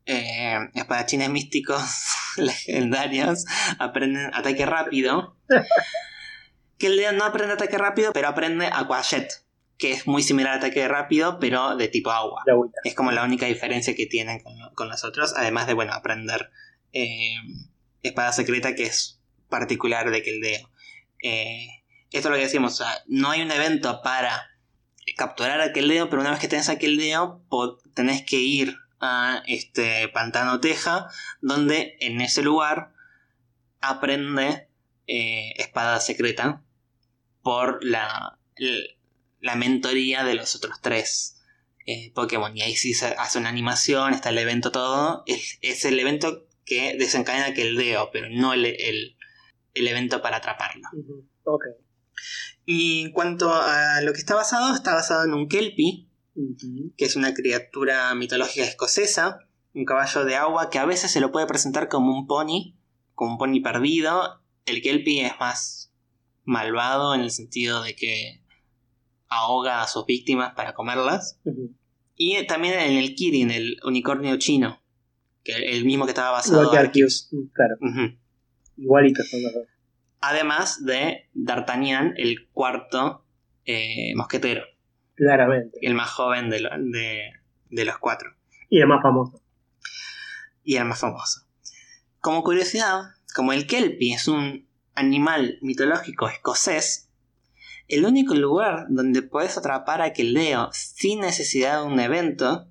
eh, 0.06 0.60
espadachines 0.74 1.30
místicos 1.30 1.82
legendarios 2.38 3.46
aprenden 3.80 4.34
ataque 4.34 4.66
rápido. 4.66 5.38
Keldeo 6.78 7.14
no 7.14 7.24
aprende 7.24 7.54
ataque 7.54 7.78
rápido, 7.78 8.12
pero 8.12 8.28
aprende 8.28 8.70
Aquajet, 8.72 9.46
que 9.78 9.94
es 9.94 10.06
muy 10.06 10.22
similar 10.22 10.54
a 10.54 10.58
ataque 10.58 10.88
rápido, 10.88 11.40
pero 11.40 11.78
de 11.78 11.88
tipo 11.88 12.12
agua. 12.12 12.44
Es 12.84 12.94
como 12.94 13.12
la 13.12 13.24
única 13.24 13.46
diferencia 13.46 13.96
que 13.96 14.06
tienen 14.06 14.42
con, 14.42 14.54
con 14.74 14.90
los 14.90 15.06
otros, 15.06 15.34
además 15.38 15.68
de, 15.68 15.74
bueno, 15.74 15.94
aprender 15.94 16.52
eh, 16.92 17.36
espada 18.02 18.34
secreta 18.34 18.76
que 18.76 18.84
es 18.84 19.22
particular 19.50 20.12
de 20.12 20.24
Keldeo. 20.24 20.70
Eh, 21.22 21.68
esto 22.12 22.28
es 22.28 22.32
lo 22.32 22.36
que 22.36 22.44
decimos, 22.44 22.74
o 22.74 22.84
sea, 22.84 23.04
no 23.08 23.32
hay 23.32 23.42
un 23.42 23.52
evento 23.52 24.02
para 24.04 24.50
capturar 25.16 25.62
aquel 25.62 25.88
dedo, 25.88 26.10
pero 26.10 26.22
una 26.22 26.32
vez 26.32 26.40
que 26.40 26.48
tenés 26.48 26.70
aquel 26.70 26.98
dedo, 26.98 27.42
tenés 27.94 28.24
que 28.24 28.38
ir 28.38 28.78
a 29.00 29.44
este 29.48 30.08
pantano 30.10 30.60
Teja, 30.60 31.10
donde 31.42 31.98
en 32.00 32.22
ese 32.22 32.42
lugar 32.42 32.94
aprende 33.82 34.70
eh, 35.08 35.54
espada 35.58 36.00
secreta 36.00 36.64
por 37.42 37.84
la, 37.84 38.40
la 39.42 39.56
mentoría 39.56 40.24
de 40.24 40.36
los 40.36 40.56
otros 40.56 40.80
tres 40.82 41.44
eh, 41.86 42.12
Pokémon. 42.14 42.56
Y 42.56 42.62
ahí 42.62 42.76
sí 42.76 42.94
se 42.94 43.08
hace 43.08 43.38
una 43.38 43.50
animación, 43.50 44.14
está 44.14 44.30
el 44.30 44.38
evento 44.38 44.72
todo. 44.72 45.24
Es, 45.28 45.86
el 45.86 46.00
evento 46.00 46.48
que 46.66 46.96
desencadena 46.98 47.48
aquel 47.48 47.76
dedo, 47.76 48.10
pero 48.12 48.30
no 48.30 48.54
el, 48.54 48.66
el, 48.66 49.18
evento 49.88 50.22
para 50.22 50.38
atraparlo. 50.38 50.88
Y 52.66 53.02
en 53.02 53.12
cuanto 53.12 53.54
a 53.54 54.02
lo 54.02 54.14
que 54.14 54.20
está 54.20 54.36
basado, 54.36 54.74
está 54.74 54.94
basado 54.94 55.26
en 55.26 55.34
un 55.34 55.48
Kelpie, 55.48 56.08
que 56.98 57.06
es 57.06 57.16
una 57.16 57.34
criatura 57.34 58.14
mitológica 58.16 58.66
escocesa, 58.66 59.40
un 59.74 59.86
caballo 59.86 60.24
de 60.26 60.36
agua 60.36 60.70
que 60.70 60.80
a 60.80 60.86
veces 60.86 61.12
se 61.12 61.20
lo 61.20 61.32
puede 61.32 61.48
presentar 61.48 61.90
como 61.90 62.18
un 62.18 62.28
pony, 62.28 62.76
como 63.16 63.34
un 63.34 63.38
pony 63.38 63.62
perdido. 63.62 64.42
El 64.66 64.82
Kelpie 64.82 65.26
es 65.26 65.34
más 65.40 65.92
malvado 66.46 67.16
en 67.16 67.22
el 67.22 67.32
sentido 67.32 67.84
de 67.84 67.96
que 67.96 68.42
ahoga 69.28 69.82
a 69.82 69.88
sus 69.88 70.06
víctimas 70.06 70.54
para 70.56 70.74
comerlas. 70.74 71.40
Y 72.16 72.46
también 72.48 72.80
en 72.80 72.98
el 72.98 73.16
Kirin, 73.16 73.52
el 73.52 73.78
unicornio 73.84 74.38
chino, 74.38 74.82
que 75.44 75.54
el 75.54 75.84
mismo 75.86 76.06
que 76.06 76.12
estaba 76.12 76.32
basado 76.32 76.72
en 76.72 76.78
Arceus. 76.78 77.30
Claro. 77.54 77.76
Igualito 78.78 79.24
son 79.24 79.44
los 79.44 79.54
dos. 79.54 79.68
Además 80.26 80.86
de 80.86 81.30
D'Artagnan, 81.34 82.14
el 82.16 82.48
cuarto 82.54 83.26
eh, 83.66 84.16
mosquetero. 84.16 84.64
Claramente. 85.16 85.78
El 85.82 85.96
más 85.96 86.12
joven 86.12 86.50
de, 86.50 86.62
de, 87.70 87.86
los 87.86 87.98
cuatro. 87.98 88.30
Y 88.70 88.80
el 88.80 88.88
más 88.88 89.02
famoso. 89.02 89.42
Y 90.64 90.78
el 90.78 90.86
más 90.86 91.02
famoso. 91.02 91.42
Como 92.22 92.42
curiosidad, 92.42 93.02
como 93.36 93.52
el 93.52 93.68
Kelpie 93.68 94.14
es 94.14 94.30
un 94.30 94.66
animal 94.96 95.58
mitológico 95.62 96.30
escocés, 96.30 97.10
el 97.90 98.06
único 98.06 98.34
lugar 98.34 98.86
donde 98.88 99.24
puedes 99.24 99.58
atrapar 99.58 100.02
a 100.02 100.14
Keldeo 100.14 100.70
sin 100.72 101.20
necesidad 101.20 101.82
de 101.82 101.88
un 101.88 102.00
evento 102.00 102.70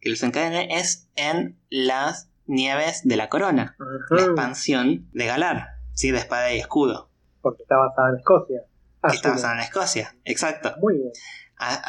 que 0.00 0.10
los 0.10 0.24
encadene 0.24 0.66
es 0.80 1.08
en 1.14 1.56
las 1.68 2.28
nieves 2.46 3.02
de 3.04 3.16
la 3.16 3.28
corona, 3.28 3.76
la 4.10 4.22
expansión 4.22 5.08
de 5.12 5.26
Galar. 5.26 5.79
Sí, 6.00 6.12
de 6.12 6.18
espada 6.18 6.50
y 6.54 6.58
escudo. 6.58 7.10
Porque 7.42 7.62
está 7.62 7.76
basada 7.76 8.08
en 8.08 8.16
Escocia. 8.16 8.62
está 9.12 9.32
basada 9.32 9.52
en 9.52 9.60
Escocia, 9.60 10.16
exacto. 10.24 10.74
Muy 10.80 10.94
bien. 10.94 11.12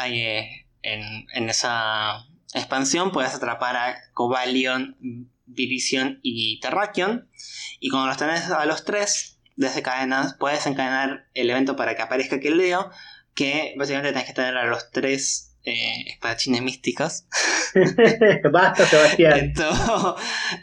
Eh, 0.05 0.65
en, 0.81 1.49
esa 1.49 2.25
expansión 2.53 3.13
puedes 3.13 3.33
atrapar 3.33 3.77
a 3.77 3.95
Cobalion, 4.13 4.97
Virizion 5.45 6.19
y 6.23 6.59
Terrakion. 6.59 7.29
Y 7.79 7.89
cuando 7.89 8.09
los 8.09 8.17
tenés 8.17 8.51
a 8.51 8.65
los 8.65 8.83
tres 8.83 9.39
desencadenas, 9.55 10.33
puedes 10.33 10.65
encadenar 10.65 11.29
el 11.33 11.49
evento 11.49 11.77
para 11.77 11.95
que 11.95 12.01
aparezca 12.01 12.35
aquel 12.35 12.57
Leo. 12.57 12.91
Que 13.33 13.75
básicamente 13.77 14.11
tenés 14.11 14.27
que 14.27 14.33
tener 14.33 14.57
a 14.57 14.65
los 14.65 14.91
tres 14.91 15.55
eh, 15.63 16.03
espadachines 16.07 16.61
místicos. 16.61 17.27
Basta, 18.51 18.85
Sebastián. 18.85 19.39
en, 19.39 19.53
tu, 19.53 19.63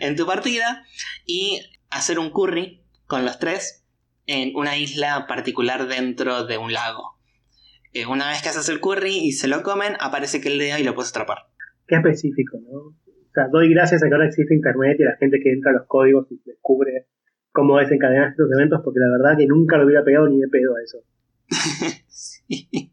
en 0.00 0.16
tu 0.16 0.26
partida. 0.26 0.84
Y 1.24 1.62
hacer 1.88 2.18
un 2.18 2.28
curry 2.28 2.84
con 3.08 3.24
los 3.24 3.38
tres 3.38 3.84
en 4.26 4.54
una 4.54 4.76
isla 4.76 5.26
particular 5.26 5.88
dentro 5.88 6.44
de 6.44 6.58
un 6.58 6.72
lago. 6.72 7.18
Eh, 7.94 8.06
una 8.06 8.28
vez 8.28 8.42
que 8.42 8.50
haces 8.50 8.68
el 8.68 8.80
curry 8.80 9.16
y 9.16 9.32
se 9.32 9.48
lo 9.48 9.62
comen, 9.62 9.94
aparece 9.98 10.40
que 10.40 10.48
el 10.48 10.58
dedo 10.58 10.78
y 10.78 10.84
lo 10.84 10.94
puedes 10.94 11.10
atrapar. 11.10 11.48
Qué 11.86 11.96
específico, 11.96 12.58
¿no? 12.60 12.78
O 12.78 13.32
sea, 13.32 13.48
doy 13.50 13.72
gracias 13.72 14.02
a 14.02 14.08
que 14.08 14.14
ahora 14.14 14.26
existe 14.26 14.54
internet 14.54 14.98
y 15.00 15.04
a 15.04 15.10
la 15.10 15.16
gente 15.16 15.40
que 15.42 15.50
entra 15.50 15.70
a 15.70 15.74
los 15.74 15.86
códigos 15.86 16.26
y 16.30 16.40
descubre 16.44 17.06
cómo 17.50 17.78
desencadenar 17.78 18.28
estos 18.28 18.50
eventos, 18.52 18.82
porque 18.84 19.00
la 19.00 19.18
verdad 19.18 19.38
que 19.38 19.46
nunca 19.46 19.78
lo 19.78 19.86
hubiera 19.86 20.04
pegado 20.04 20.28
ni 20.28 20.38
de 20.38 20.48
pedo 20.48 20.76
a 20.76 20.82
eso. 20.82 20.98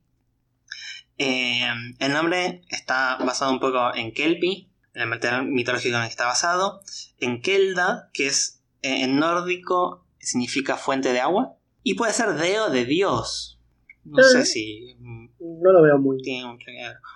Eh, 1.18 1.64
el 2.00 2.12
nombre 2.12 2.64
está 2.68 3.16
basado 3.16 3.50
un 3.54 3.62
poco 3.62 3.96
en 3.96 4.12
Kelpie, 4.12 4.68
en 4.94 5.04
el 5.04 5.08
material 5.08 5.48
mitológico 5.48 5.96
en 5.96 6.02
el 6.02 6.08
que 6.10 6.12
está 6.12 6.26
basado, 6.26 6.82
en 7.22 7.42
Kelda, 7.42 8.10
que 8.14 8.28
es 8.28 8.62
eh, 8.82 9.04
en 9.04 9.18
nórdico 9.18 10.05
significa 10.26 10.76
fuente 10.76 11.14
de 11.14 11.20
agua. 11.20 11.56
Y 11.84 11.96
puede 11.96 12.14
ser 12.14 12.34
deo 12.34 12.70
de 12.70 12.86
Dios. 12.86 13.60
No 14.04 14.22
sé 14.24 14.42
eh, 14.42 14.46
si. 14.46 14.98
No 15.40 15.72
lo 15.72 15.82
veo 15.82 15.98
muy. 15.98 16.18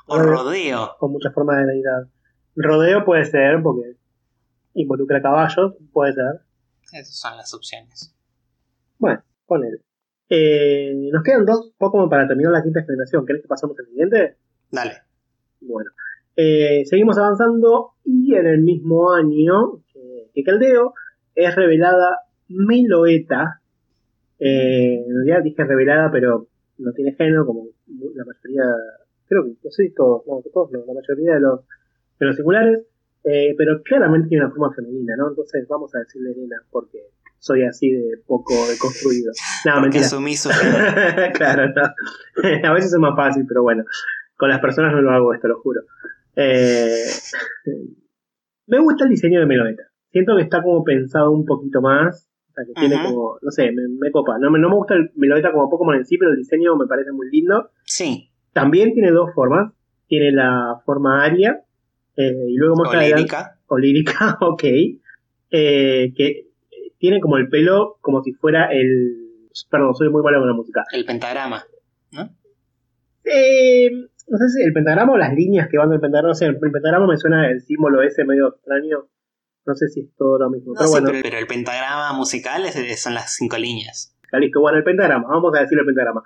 O 0.07 0.19
rodeo. 0.19 0.95
Con 0.99 1.11
muchas 1.11 1.33
formas 1.33 1.57
de 1.57 1.65
deidad. 1.65 2.07
Rodeo 2.55 3.05
puede 3.05 3.25
ser, 3.25 3.61
porque 3.63 3.95
involucra 4.73 5.21
caballos, 5.21 5.75
puede 5.93 6.13
ser. 6.13 6.41
Esas 6.93 7.15
son 7.15 7.37
las 7.37 7.53
opciones. 7.53 8.15
Bueno, 8.97 9.23
con 9.45 9.63
él. 9.63 9.81
Eh, 10.29 10.93
nos 11.11 11.23
quedan 11.23 11.45
dos 11.45 11.71
Pokémon 11.77 12.09
para 12.09 12.27
terminar 12.27 12.51
la 12.51 12.63
quinta 12.63 12.83
generación. 12.83 13.25
¿Querés 13.25 13.41
que 13.41 13.47
pasemos 13.47 13.77
al 13.79 13.85
siguiente? 13.85 14.37
Dale. 14.71 15.01
Bueno. 15.61 15.91
seguimos 16.35 17.17
avanzando 17.17 17.93
y 18.03 18.35
en 18.35 18.47
el 18.47 18.61
mismo 18.61 19.11
año 19.11 19.83
que, 19.91 20.31
que 20.33 20.43
Caldeo 20.43 20.93
es 21.35 21.55
revelada 21.55 22.28
Meloeta. 22.49 23.61
Eh, 24.39 25.03
realidad 25.07 25.43
dije 25.43 25.63
revelada, 25.63 26.11
pero 26.11 26.47
no 26.77 26.93
tiene 26.93 27.13
género, 27.13 27.45
como 27.45 27.67
la 27.87 28.25
mayoría, 28.25 28.63
creo 29.27 29.43
que, 29.43 29.49
no 29.63 29.71
sé 29.71 29.93
todos, 29.95 30.23
no, 30.27 30.41
todos 30.51 30.71
no, 30.71 30.79
la 30.85 30.93
mayoría 30.93 31.35
de 31.35 31.39
los, 31.41 31.61
de 32.19 32.25
los 32.25 32.35
singulares, 32.35 32.85
eh, 33.25 33.53
pero 33.57 33.81
claramente 33.83 34.29
tiene 34.29 34.45
una 34.45 34.53
forma 34.53 34.73
femenina, 34.73 35.15
¿no? 35.17 35.29
Entonces 35.29 35.67
vamos 35.67 35.93
a 35.93 35.99
decirle 35.99 36.31
Elena, 36.31 36.55
porque 36.71 36.99
soy 37.37 37.63
así 37.63 37.91
de 37.91 38.17
poco 38.25 38.53
deconstruido. 38.69 39.31
No, 39.65 39.81
mentira. 39.81 40.05
sumiso. 40.05 40.49
claro, 41.33 41.67
no. 41.67 41.83
a 42.67 42.73
veces 42.73 42.93
es 42.93 42.99
más 42.99 43.15
fácil, 43.15 43.45
pero 43.47 43.63
bueno, 43.63 43.83
con 44.37 44.49
las 44.49 44.59
personas 44.61 44.93
no 44.93 45.01
lo 45.01 45.11
hago 45.11 45.33
esto, 45.33 45.47
lo 45.47 45.59
juro. 45.59 45.81
Eh, 46.35 47.03
me 48.67 48.79
gusta 48.79 49.03
el 49.03 49.09
diseño 49.09 49.41
de 49.41 49.45
Meloeta. 49.45 49.83
Siento 50.11 50.35
que 50.37 50.43
está 50.43 50.61
como 50.63 50.83
pensado 50.83 51.31
un 51.31 51.45
poquito 51.45 51.81
más 51.81 52.28
que 52.65 52.73
tiene 52.73 53.03
como, 53.03 53.37
no 53.41 53.51
sé, 53.51 53.71
me, 53.71 54.11
copa. 54.11 54.37
No, 54.39 54.49
no 54.49 54.69
me 54.69 54.75
gusta 54.75 54.95
el 54.95 55.11
Melodeta 55.15 55.51
como 55.51 55.69
Pokémon 55.69 55.95
en 55.95 56.05
sí, 56.05 56.17
pero 56.17 56.31
el 56.31 56.37
diseño 56.37 56.75
me 56.75 56.87
parece 56.87 57.11
muy 57.11 57.29
lindo. 57.29 57.69
Sí. 57.85 58.29
También 58.53 58.93
tiene 58.93 59.11
dos 59.11 59.33
formas. 59.33 59.73
Tiene 60.07 60.31
la 60.31 60.81
forma 60.85 61.23
aria 61.23 61.61
eh, 62.15 62.47
y 62.49 62.55
luego 62.55 62.75
más 62.75 62.93
o 62.93 62.97
lírica. 62.97 63.59
O 63.67 63.77
lírica, 63.77 64.37
ok. 64.41 64.63
Eh, 65.51 66.13
que 66.15 66.47
tiene 66.97 67.21
como 67.21 67.37
el 67.37 67.47
pelo 67.49 67.97
como 68.01 68.21
si 68.23 68.33
fuera 68.33 68.71
el... 68.71 69.27
Perdón, 69.69 69.95
soy 69.95 70.09
muy 70.09 70.21
malo 70.21 70.39
con 70.39 70.47
la 70.47 70.53
música. 70.53 70.83
El 70.91 71.05
pentagrama, 71.05 71.63
¿no? 72.11 72.29
Eh, 73.23 73.89
no 74.27 74.37
sé 74.37 74.49
si 74.49 74.61
el 74.63 74.73
pentagrama 74.73 75.13
o 75.13 75.17
las 75.17 75.33
líneas 75.33 75.67
que 75.69 75.77
van 75.77 75.89
del 75.89 75.99
pentagrama. 75.99 76.31
O 76.31 76.35
sea, 76.35 76.49
el 76.49 76.59
pentagrama 76.59 77.07
me 77.07 77.17
suena 77.17 77.49
el 77.49 77.61
símbolo 77.61 78.01
ese 78.01 78.25
medio 78.25 78.49
extraño. 78.49 79.07
No 79.65 79.75
sé 79.75 79.87
si 79.89 80.01
es 80.01 80.15
todo 80.17 80.39
lo 80.39 80.49
mismo. 80.49 80.73
pero, 80.77 80.89
bueno. 80.89 81.09
pero, 81.21 81.37
el 81.37 81.47
pentagrama 81.47 82.13
musical 82.13 82.63
son 82.97 83.13
las 83.13 83.35
cinco 83.35 83.57
líneas. 83.57 84.15
listo. 84.33 84.61
Bueno, 84.61 84.77
el 84.77 84.83
pentagrama, 84.83 85.27
vamos 85.27 85.55
a 85.55 85.61
decir 85.61 85.77
el 85.77 85.85
pentagrama. 85.85 86.23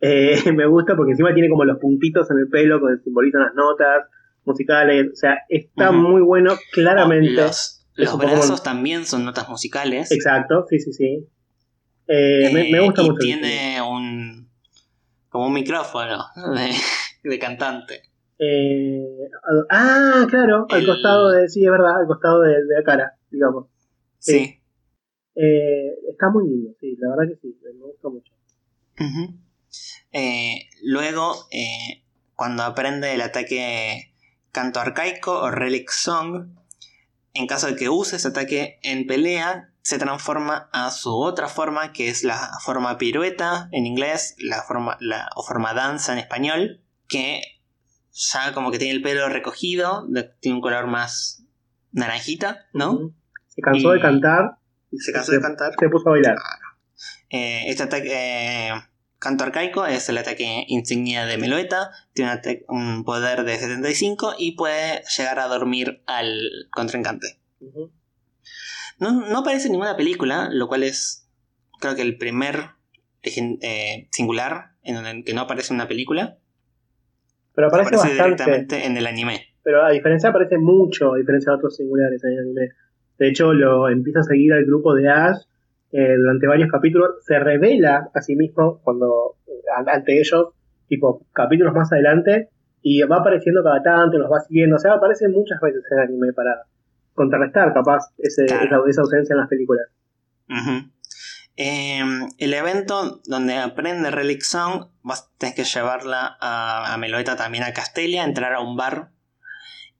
Eh, 0.00 0.36
me 0.52 0.66
gusta 0.66 0.96
porque 0.96 1.12
encima 1.12 1.32
tiene 1.32 1.48
como 1.48 1.64
los 1.64 1.78
puntitos 1.78 2.30
en 2.30 2.38
el 2.38 2.48
pelo 2.48 2.78
que 2.80 3.02
simbolizan 3.02 3.42
las 3.42 3.54
notas 3.54 4.06
musicales. 4.44 5.08
O 5.12 5.16
sea, 5.16 5.38
está 5.48 5.92
muy 5.92 6.22
bueno, 6.22 6.54
claramente. 6.72 7.32
los, 7.32 8.18
brazos 8.18 8.62
también 8.62 9.06
son 9.06 9.24
notas 9.24 9.48
musicales. 9.48 10.12
Exacto, 10.12 10.66
sí, 10.68 10.78
sí, 10.78 10.92
sí. 10.92 11.28
Eh, 12.06 12.50
me, 12.52 12.80
gusta 12.80 13.02
y 13.02 13.06
mucho. 13.06 13.18
Tiene 13.18 13.80
un. 13.80 14.50
como 15.30 15.46
un 15.46 15.54
micrófono 15.54 16.24
de 17.24 17.38
cantante. 17.38 18.13
Eh, 18.38 19.28
ah, 19.70 20.26
claro, 20.28 20.66
al 20.68 20.86
costado 20.86 21.30
de, 21.30 21.48
sí, 21.48 21.64
es 21.64 21.70
verdad, 21.70 22.00
al 22.00 22.06
costado 22.06 22.40
de, 22.42 22.54
la 22.64 22.82
cara, 22.84 23.16
digamos. 23.30 23.66
Sí. 24.18 24.60
Eh, 25.34 25.94
está 26.10 26.30
muy 26.30 26.48
lindo, 26.48 26.70
sí, 26.80 26.96
la 26.98 27.10
verdad 27.10 27.34
que 27.34 27.40
sí, 27.40 27.56
me 27.62 27.84
gusta 27.84 28.08
mucho. 28.08 28.32
Eh, 30.12 30.68
luego, 30.82 31.34
cuando 32.36 32.62
aprende 32.62 33.14
el 33.14 33.20
ataque 33.20 34.14
canto 34.52 34.80
arcaico 34.80 35.32
o 35.32 35.50
relic 35.50 35.90
song, 35.90 36.46
en 37.34 37.46
caso 37.48 37.66
de 37.66 37.76
que 37.76 37.88
use 37.88 38.16
ese 38.16 38.28
ataque 38.28 38.78
en 38.82 39.06
pelea, 39.06 39.70
se 39.82 39.98
transforma 39.98 40.70
a 40.72 40.90
su 40.90 41.14
otra 41.14 41.48
forma, 41.48 41.92
que 41.92 42.08
es 42.08 42.22
la 42.24 42.52
forma 42.64 42.96
pirueta 42.96 43.68
en 43.72 43.84
inglés, 43.84 44.36
la 44.38 44.62
forma, 44.62 44.96
la, 45.00 45.28
o 45.34 45.42
forma 45.42 45.74
danza 45.74 46.12
en 46.12 46.20
español, 46.20 46.80
que 47.08 47.42
ya 48.14 48.52
como 48.54 48.70
que 48.70 48.78
tiene 48.78 48.94
el 48.94 49.02
pelo 49.02 49.28
recogido, 49.28 50.06
tiene 50.40 50.56
un 50.56 50.62
color 50.62 50.86
más 50.86 51.44
naranjita, 51.92 52.66
¿no? 52.72 53.12
Se 53.48 53.60
cansó 53.60 53.90
de 53.90 54.00
cantar. 54.00 54.58
Se 54.96 55.12
cansó 55.12 55.32
de 55.32 55.40
cantar. 55.40 55.72
Se 55.78 55.88
puso 55.88 56.08
a 56.08 56.12
bailar. 56.12 56.36
Eh, 57.30 57.64
este 57.66 57.82
ataque, 57.82 58.10
eh, 58.12 58.70
canto 59.18 59.42
arcaico 59.42 59.86
es 59.86 60.08
el 60.08 60.18
ataque 60.18 60.64
insignia 60.68 61.26
de 61.26 61.38
Meloeta, 61.38 61.90
tiene 62.12 62.40
un, 62.68 63.04
poder 63.04 63.44
de 63.44 63.58
75 63.58 64.34
y 64.38 64.52
puede 64.52 65.02
llegar 65.16 65.40
a 65.40 65.46
dormir 65.46 66.02
al 66.06 66.68
contrincante. 66.70 67.40
no, 68.98 69.38
aparece 69.38 69.66
en 69.66 69.72
ninguna 69.72 69.96
película, 69.96 70.48
lo 70.52 70.68
cual 70.68 70.84
es 70.84 71.28
creo 71.80 71.96
que 71.96 72.02
el 72.02 72.16
primer 72.16 72.70
eh, 73.22 74.08
singular 74.12 74.76
en 74.82 75.04
el 75.04 75.24
que 75.24 75.34
no 75.34 75.42
aparece 75.42 75.72
en 75.72 75.76
una 75.76 75.88
película. 75.88 76.38
Pero 77.54 77.68
aparece, 77.68 77.96
directamente 78.12 78.84
en 78.84 78.96
el 78.96 79.06
anime. 79.06 79.40
Pero 79.62 79.84
a 79.84 79.90
diferencia 79.90 80.30
aparece 80.30 80.58
mucho, 80.58 81.14
a 81.14 81.16
diferencia 81.16 81.52
de 81.52 81.56
otros 81.56 81.76
singulares 81.76 82.22
en 82.24 82.32
el 82.32 82.38
anime. 82.40 82.68
De 83.18 83.28
hecho, 83.28 83.52
lo 83.52 83.88
empieza 83.88 84.20
a 84.20 84.24
seguir 84.24 84.52
al 84.52 84.64
grupo 84.64 84.94
de 84.94 85.08
Ash 85.08 85.38
eh, 85.92 86.16
durante 86.16 86.48
varios 86.48 86.70
capítulos, 86.70 87.24
se 87.24 87.38
revela 87.38 88.10
a 88.12 88.20
sí 88.20 88.34
mismo 88.34 88.80
cuando 88.82 89.36
ante 89.86 90.18
ellos, 90.18 90.48
tipo 90.88 91.24
capítulos 91.32 91.72
más 91.72 91.92
adelante, 91.92 92.48
y 92.82 93.00
va 93.02 93.18
apareciendo 93.18 93.62
cada 93.62 93.80
tanto, 93.82 94.18
los 94.18 94.30
va 94.30 94.40
siguiendo, 94.40 94.76
o 94.76 94.78
sea, 94.78 94.94
aparece 94.94 95.28
muchas 95.28 95.60
veces 95.60 95.82
en 95.90 95.98
el 95.98 96.04
anime 96.04 96.32
para 96.32 96.62
contrarrestar 97.14 97.72
capaz 97.72 98.12
ese, 98.18 98.44
esa, 98.44 98.76
ausencia 98.76 99.34
en 99.34 99.38
las 99.38 99.48
películas. 99.48 99.86
Em, 101.56 102.28
el 102.38 102.54
evento 102.54 103.20
donde 103.26 103.56
aprende 103.56 104.10
Relic 104.10 104.42
Song, 104.42 104.88
vas 105.02 105.30
a 105.40 105.54
que 105.54 105.64
llevarla 105.64 106.36
a, 106.40 106.92
a 106.92 106.96
Meloeta 106.98 107.36
también 107.36 107.64
a 107.64 107.72
Castelia, 107.72 108.24
entrar 108.24 108.54
a 108.54 108.60
un 108.60 108.76
bar, 108.76 109.12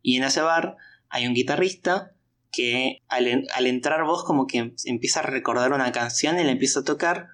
y 0.03 0.17
en 0.17 0.25
ese 0.25 0.43
bar 0.43 0.77
hay 1.09 1.27
un 1.27 1.35
guitarrista 1.35 2.13
que 2.53 3.03
al, 3.09 3.27
entrar 3.67 4.05
vos 4.05 4.25
como 4.25 4.47
que 4.47 4.75
empieza 4.85 5.21
a 5.21 5.25
recordar 5.25 5.73
una 5.73 5.93
canción 5.93 6.39
y 6.39 6.45
la 6.45 6.53
empieza 6.53 6.81
a 6.81 6.85
tocar, 6.85 7.29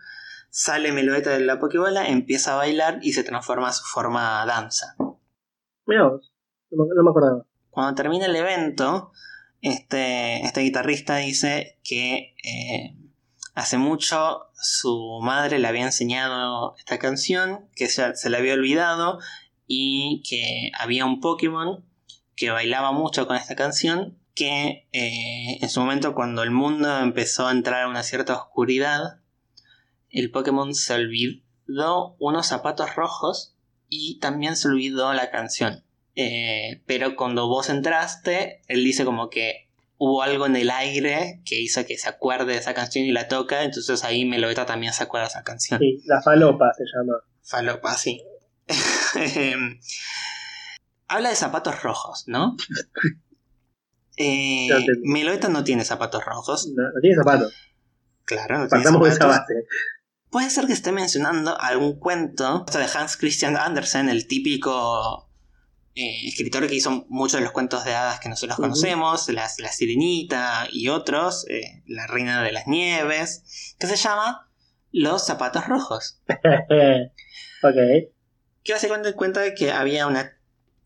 sale 0.51 0.93
Meloeta 0.93 1.31
de 1.31 1.41
la 1.41 1.59
Pokébola, 1.59 2.09
empieza 2.09 2.55
a 2.55 2.57
bailar 2.57 3.01
y 3.03 3.13
se 3.13 3.25
transforma 3.25 3.69
a 3.69 3.73
su 3.73 3.85
forma 3.85 4.45
danza. 4.47 4.97
Mira 5.87 6.09
vos, 6.09 6.33
no, 6.71 6.85
me 6.85 7.11
acordaba. 7.11 7.45
Cuando 7.71 7.95
termina 7.95 8.27
el 8.27 8.37
evento, 8.37 9.13
este, 9.61 10.45
este 10.45 10.61
guitarrista 10.61 11.17
dice 11.17 11.79
que 11.83 12.35
eh, 12.45 12.97
hace 13.61 13.79
mucho 13.79 14.47
su 14.55 15.21
madre 15.23 15.59
le 15.59 15.69
había 15.69 15.85
enseñado 15.85 16.75
esta 16.79 16.99
canción, 16.99 17.69
que 17.75 17.89
se, 17.89 18.17
se 18.17 18.31
le 18.31 18.39
había 18.39 18.55
olvidado 18.55 19.19
y 19.67 20.23
que 20.29 20.73
había 20.79 21.05
un 21.05 21.21
Pokémon 21.21 21.85
que 22.35 22.51
bailaba 22.51 22.93
mucho 22.93 23.27
con 23.27 23.37
esta 23.37 23.55
canción 23.55 24.19
que 24.35 24.89
eh, 24.93 25.59
en 25.61 25.69
su 25.69 25.81
momento 25.81 26.15
cuando 26.15 26.43
el 26.43 26.51
mundo 26.51 26.99
empezó 26.99 27.47
a 27.47 27.53
entrar 27.53 27.83
a 27.83 27.89
una 27.89 28.03
cierta 28.03 28.35
oscuridad, 28.35 29.21
el 30.09 30.31
Pokémon 30.31 30.75
se 30.75 30.95
olvidó 30.95 32.17
unos 32.19 32.47
zapatos 32.47 32.95
rojos 32.97 33.55
y 33.89 34.19
también 34.19 34.57
se 34.57 34.69
olvidó 34.69 35.13
la 35.13 35.31
canción. 35.31 35.85
Eh, 36.17 36.83
pero 36.87 37.17
cuando 37.17 37.49
vos 37.49 37.69
entraste, 37.69 38.63
él 38.67 38.83
dice 38.85 39.05
como 39.05 39.31
que 39.31 39.70
hubo 40.03 40.23
algo 40.23 40.47
en 40.47 40.57
el 40.57 40.71
aire 40.71 41.43
que 41.45 41.61
hizo 41.61 41.85
que 41.85 41.99
se 41.99 42.09
acuerde 42.09 42.55
de 42.55 42.59
esa 42.59 42.73
canción 42.73 43.05
y 43.05 43.13
la 43.13 43.29
toca, 43.29 43.65
entonces 43.65 44.03
ahí 44.03 44.25
Meloeta 44.25 44.65
también 44.65 44.95
se 44.95 45.03
acuerda 45.03 45.27
de 45.27 45.33
esa 45.33 45.43
canción. 45.43 45.79
Sí, 45.79 46.03
la 46.07 46.23
falopa 46.23 46.73
se 46.75 46.85
llama. 46.85 47.19
Falopa, 47.43 47.95
sí. 47.95 48.25
Habla 51.07 51.29
de 51.29 51.37
zapatos 51.37 51.83
rojos, 51.83 52.25
¿no? 52.27 52.57
Eh, 54.23 54.69
Meloeta 55.03 55.49
no 55.49 55.65
tiene 55.65 55.83
zapatos 55.83 56.23
rojos. 56.27 56.69
No, 56.77 56.83
tiene 57.01 57.17
zapatos. 57.17 57.55
Claro, 58.27 58.59
no 58.59 58.69
tiene 58.69 58.85
zapatos. 58.85 59.09
esa 59.09 59.25
base. 59.25 59.55
Puede 60.29 60.51
ser 60.51 60.67
que 60.67 60.75
esté 60.75 60.93
mencionando 60.93 61.59
algún 61.59 61.99
cuento 61.99 62.67
de 62.71 62.87
Hans 62.95 63.17
Christian 63.17 63.57
Andersen, 63.57 64.11
el 64.11 64.27
típico 64.27 65.30
eh, 65.95 66.29
escritor 66.29 66.67
que 66.69 66.75
hizo 66.75 67.05
muchos 67.09 67.41
de 67.41 67.45
los 67.45 67.53
cuentos 67.53 67.85
de 67.85 67.95
hadas 67.95 68.21
que 68.21 68.29
nosotros 68.29 68.57
conocemos, 68.57 69.29
la, 69.29 69.49
Sirenita 69.49 70.69
y 70.71 70.89
otros, 70.89 71.47
eh, 71.49 71.83
La 71.87 72.07
Reina 72.07 72.43
de 72.43 72.53
las 72.53 72.67
Nieves, 72.67 73.75
que 73.79 73.87
se 73.87 73.97
llama 73.97 74.49
Los 74.93 75.27
Zapatos 75.27 75.67
Rojos. 75.67 76.21
ok. 76.29 77.77
Que 78.63 78.73
básicamente 78.73 79.15
cuenta 79.15 79.41
de 79.41 79.55
que 79.55 79.73
había 79.73 80.07
una 80.07 80.37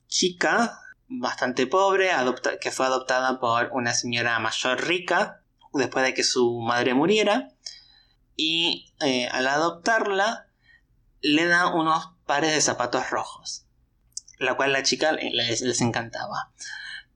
chica 0.07 0.79
bastante 1.09 1.67
pobre, 1.67 2.11
que 2.61 2.71
fue 2.71 2.87
adoptada 2.87 3.41
por 3.41 3.71
una 3.73 3.93
señora 3.93 4.39
mayor 4.39 4.87
rica 4.87 5.43
después 5.73 6.05
de 6.05 6.15
que 6.15 6.25
su 6.25 6.61
madre 6.61 6.95
muriera. 6.95 7.51
Y 8.37 8.93
eh, 9.01 9.29
al 9.29 9.47
adoptarla, 9.47 10.49
le 11.21 11.47
da 11.47 11.69
unos 11.69 12.13
pares 12.27 12.53
de 12.53 12.61
zapatos 12.61 13.11
rojos, 13.11 13.64
la 14.45 14.55
cual 14.55 14.73
la 14.73 14.83
chica 14.83 15.13
les, 15.13 15.81
encantaba. 15.81 16.53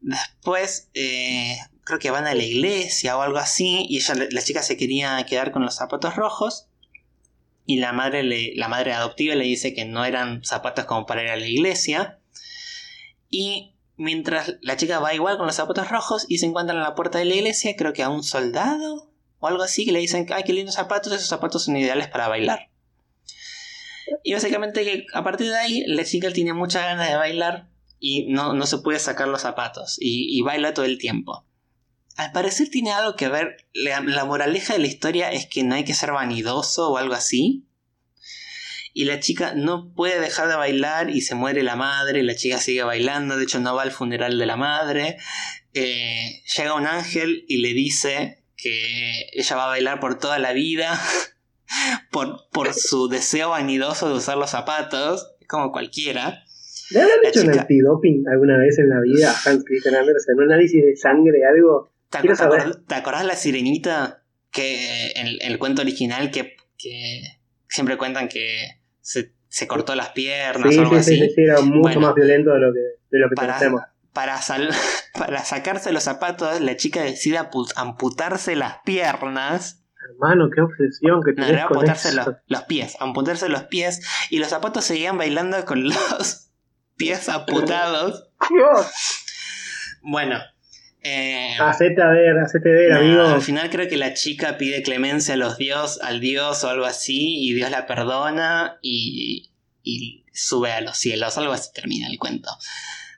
Después, 0.00 0.90
eh, 0.94 1.58
creo 1.84 1.98
que 1.98 2.10
van 2.10 2.26
a 2.26 2.34
la 2.34 2.42
iglesia 2.42 3.16
o 3.16 3.22
algo 3.22 3.38
así, 3.38 3.86
y 3.88 3.98
ella, 3.98 4.14
la 4.30 4.42
chica 4.42 4.62
se 4.62 4.76
quería 4.76 5.24
quedar 5.26 5.52
con 5.52 5.62
los 5.62 5.76
zapatos 5.76 6.16
rojos. 6.16 6.66
Y 7.66 7.78
la 7.78 7.92
madre, 7.92 8.22
le, 8.22 8.54
la 8.56 8.68
madre 8.68 8.94
adoptiva 8.94 9.34
le 9.34 9.44
dice 9.44 9.74
que 9.74 9.84
no 9.84 10.04
eran 10.04 10.42
zapatos 10.44 10.86
como 10.86 11.04
para 11.04 11.22
ir 11.22 11.28
a 11.28 11.36
la 11.36 11.46
iglesia. 11.46 12.18
Y 13.28 13.74
mientras 13.96 14.54
la 14.62 14.76
chica 14.76 15.00
va 15.00 15.14
igual 15.14 15.36
con 15.36 15.46
los 15.46 15.56
zapatos 15.56 15.90
rojos 15.90 16.24
y 16.28 16.38
se 16.38 16.46
encuentra 16.46 16.74
en 16.74 16.82
la 16.82 16.94
puerta 16.94 17.18
de 17.18 17.26
la 17.26 17.34
iglesia, 17.34 17.76
creo 17.76 17.92
que 17.92 18.02
a 18.02 18.08
un 18.08 18.22
soldado 18.22 19.12
o 19.40 19.46
algo 19.46 19.62
así, 19.62 19.84
que 19.84 19.92
le 19.92 20.00
dicen, 20.00 20.26
ay, 20.32 20.42
qué 20.44 20.52
lindos 20.52 20.74
zapatos, 20.74 21.12
esos 21.12 21.28
zapatos 21.28 21.64
son 21.64 21.76
ideales 21.76 22.08
para 22.08 22.28
bailar. 22.28 22.70
Y 24.22 24.34
básicamente 24.34 24.84
que 24.84 25.06
a 25.12 25.22
partir 25.22 25.48
de 25.48 25.56
ahí 25.56 25.84
la 25.86 26.04
chica 26.04 26.30
tiene 26.30 26.52
muchas 26.52 26.84
ganas 26.84 27.08
de 27.08 27.16
bailar 27.16 27.68
y 27.98 28.26
no, 28.28 28.52
no 28.52 28.66
se 28.66 28.78
puede 28.78 28.98
sacar 28.98 29.28
los 29.28 29.42
zapatos 29.42 29.96
y, 29.98 30.40
baila 30.42 30.74
todo 30.74 30.84
el 30.84 30.98
tiempo. 30.98 31.44
Al 32.16 32.32
parecer 32.32 32.68
tiene 32.68 32.92
algo 32.92 33.14
que 33.14 33.28
ver, 33.28 33.68
la 33.74 34.24
moraleja 34.24 34.72
de 34.72 34.80
la 34.80 34.88
historia 34.88 35.30
es 35.30 35.46
que 35.46 35.62
no 35.62 35.76
hay 35.76 35.84
que 35.84 35.94
ser 35.94 36.10
vanidoso 36.12 36.90
o 36.90 36.96
algo 36.96 37.14
así, 37.14 37.68
y 38.98 39.04
la 39.04 39.20
chica 39.20 39.54
no 39.54 39.92
puede 39.94 40.18
dejar 40.18 40.48
de 40.48 40.56
bailar 40.56 41.10
y 41.10 41.20
se 41.20 41.36
muere 41.36 41.62
la 41.62 41.76
madre, 41.76 42.24
la 42.24 42.34
chica 42.34 42.58
sigue 42.58 42.82
bailando, 42.82 43.36
de 43.36 43.44
hecho 43.44 43.60
no 43.60 43.72
va 43.76 43.82
al 43.82 43.92
funeral 43.92 44.40
de 44.40 44.46
la 44.46 44.56
madre. 44.56 45.18
Eh, 45.72 46.42
llega 46.56 46.74
un 46.74 46.84
ángel 46.84 47.44
y 47.46 47.58
le 47.58 47.74
dice 47.74 48.42
que 48.56 49.28
ella 49.34 49.54
va 49.54 49.66
a 49.66 49.68
bailar 49.68 50.00
por 50.00 50.18
toda 50.18 50.40
la 50.40 50.52
vida, 50.52 51.00
por, 52.10 52.48
por 52.52 52.74
su 52.74 53.08
deseo 53.08 53.50
vanidoso 53.50 54.08
de 54.08 54.14
usar 54.14 54.38
los 54.38 54.50
zapatos, 54.50 55.34
como 55.48 55.72
cualquiera. 55.72 56.44
¿Le 56.90 57.00
habrán 57.00 57.18
hecho 57.24 57.42
un 57.42 57.50
antidoping 57.50 58.24
alguna 58.28 58.56
vez 58.58 58.78
en 58.78 58.88
la 58.88 59.00
vida 59.00 59.30
a 59.30 59.50
Hans 59.50 59.64
Christian 59.64 59.94
Andersen? 59.94 60.36
¿Un 60.36 60.44
análisis 60.44 60.82
de 60.82 60.96
sangre, 60.96 61.44
algo? 61.44 61.90
¿Te, 62.08 62.18
acordás, 62.18 62.78
¿Te 62.86 62.94
acordás 62.94 63.26
la 63.26 63.36
sirenita 63.36 64.22
que 64.50 65.10
en, 65.14 65.26
el 65.40 65.58
cuento 65.58 65.82
original 65.82 66.30
que, 66.30 66.56
que 66.78 67.22
siempre 67.68 67.98
cuentan 67.98 68.28
que 68.28 68.78
se, 69.00 69.66
cortó 69.66 69.94
las 69.94 70.10
piernas 70.10 70.76
o 70.76 70.80
algo 70.80 70.96
así. 70.96 71.18
Sí, 71.18 71.30
sí, 71.34 71.42
era 71.42 71.60
mucho 71.60 72.00
más 72.00 72.14
violento 72.14 72.52
de 72.52 72.60
lo 72.60 72.72
que, 72.72 72.80
de 73.10 73.18
lo 73.18 73.28
que 73.28 73.34
para, 73.34 73.58
Para, 74.12 74.40
para 75.18 75.44
sacarse 75.44 75.92
los 75.92 76.02
zapatos, 76.02 76.60
la 76.60 76.76
chica 76.76 77.02
decide 77.02 77.38
amputarse 77.76 78.56
las 78.56 78.78
piernas. 78.84 79.77
Hermano, 80.08 80.48
qué 80.54 80.62
obsesión 80.62 81.22
que 81.22 81.32
tenés 81.32 81.52
no, 81.52 81.68
con 81.68 81.76
amputarse 81.78 82.14
Los, 82.14 82.28
los, 82.46 82.62
pies, 82.62 82.96
amputarse 82.98 83.48
los 83.48 83.64
pies 83.64 84.00
y 84.30 84.38
los 84.38 84.48
zapatos 84.48 84.84
seguían 84.84 85.18
bailando 85.18 85.64
con 85.64 85.84
los 85.88 86.50
pies 86.96 87.28
amputados. 87.28 88.28
Dios. 88.48 88.86
Bueno, 90.02 90.38
eh, 91.02 91.56
hacete 91.60 92.02
a 92.02 92.08
ver, 92.08 92.38
hacete 92.38 92.68
ver, 92.70 92.92
amigo. 92.92 93.22
Al 93.22 93.42
final 93.42 93.68
creo 93.70 93.88
que 93.88 93.96
la 93.96 94.14
chica 94.14 94.56
pide 94.56 94.82
clemencia 94.82 95.34
a 95.34 95.36
los 95.36 95.58
dios, 95.58 96.00
al 96.02 96.20
dios 96.20 96.64
o 96.64 96.70
algo 96.70 96.86
así, 96.86 97.46
y 97.46 97.54
Dios 97.54 97.70
la 97.70 97.86
perdona 97.86 98.78
y, 98.80 99.50
y 99.82 100.24
sube 100.32 100.72
a 100.72 100.80
los 100.80 100.96
cielos, 100.96 101.36
algo 101.36 101.52
así 101.52 101.70
termina 101.74 102.08
el 102.08 102.18
cuento. 102.18 102.50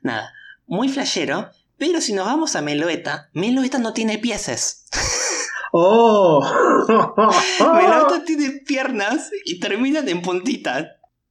Nada, 0.03 0.33
muy 0.67 0.89
flashero, 0.89 1.51
pero 1.79 2.01
si 2.01 2.13
nos 2.13 2.27
vamos 2.27 2.57
a 2.57 2.63
Meloeta, 2.63 3.31
Meloeta 3.33 3.79
no 3.79 3.93
tiene 3.93 4.19
pieses. 4.19 4.87
¡Oh! 5.73 6.43
Meloeta 7.75 8.25
tiene 8.27 8.61
piernas 8.67 9.31
y 9.45 9.61
terminan 9.61 10.09
en 10.09 10.23
puntitas. 10.23 10.87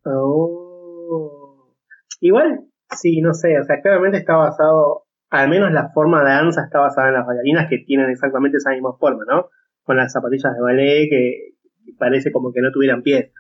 ¡Oh! 0.06 1.76
Igual, 2.22 2.68
sí, 2.92 3.22
no 3.22 3.34
sé, 3.34 3.60
o 3.60 3.64
sea, 3.64 3.82
claramente 3.82 4.18
está 4.18 4.36
basado 4.36 5.06
al 5.30 5.50
menos 5.50 5.72
la 5.72 5.90
forma 5.90 6.24
de 6.24 6.30
danza 6.30 6.64
está 6.64 6.80
basada 6.80 7.10
en 7.10 7.14
las 7.14 7.26
bailarinas 7.26 7.70
que 7.70 7.80
tienen 7.80 8.10
exactamente 8.10 8.58
esa 8.58 8.72
misma 8.72 8.98
forma, 8.98 9.24
¿no? 9.28 9.50
Con 9.84 9.98
las 9.98 10.12
zapatillas 10.12 10.56
de 10.56 10.62
ballet 10.62 11.10
que 11.10 11.94
parece 11.98 12.32
como 12.32 12.52
que 12.52 12.62
no 12.62 12.72
tuvieran 12.72 13.04
pies. 13.04 13.32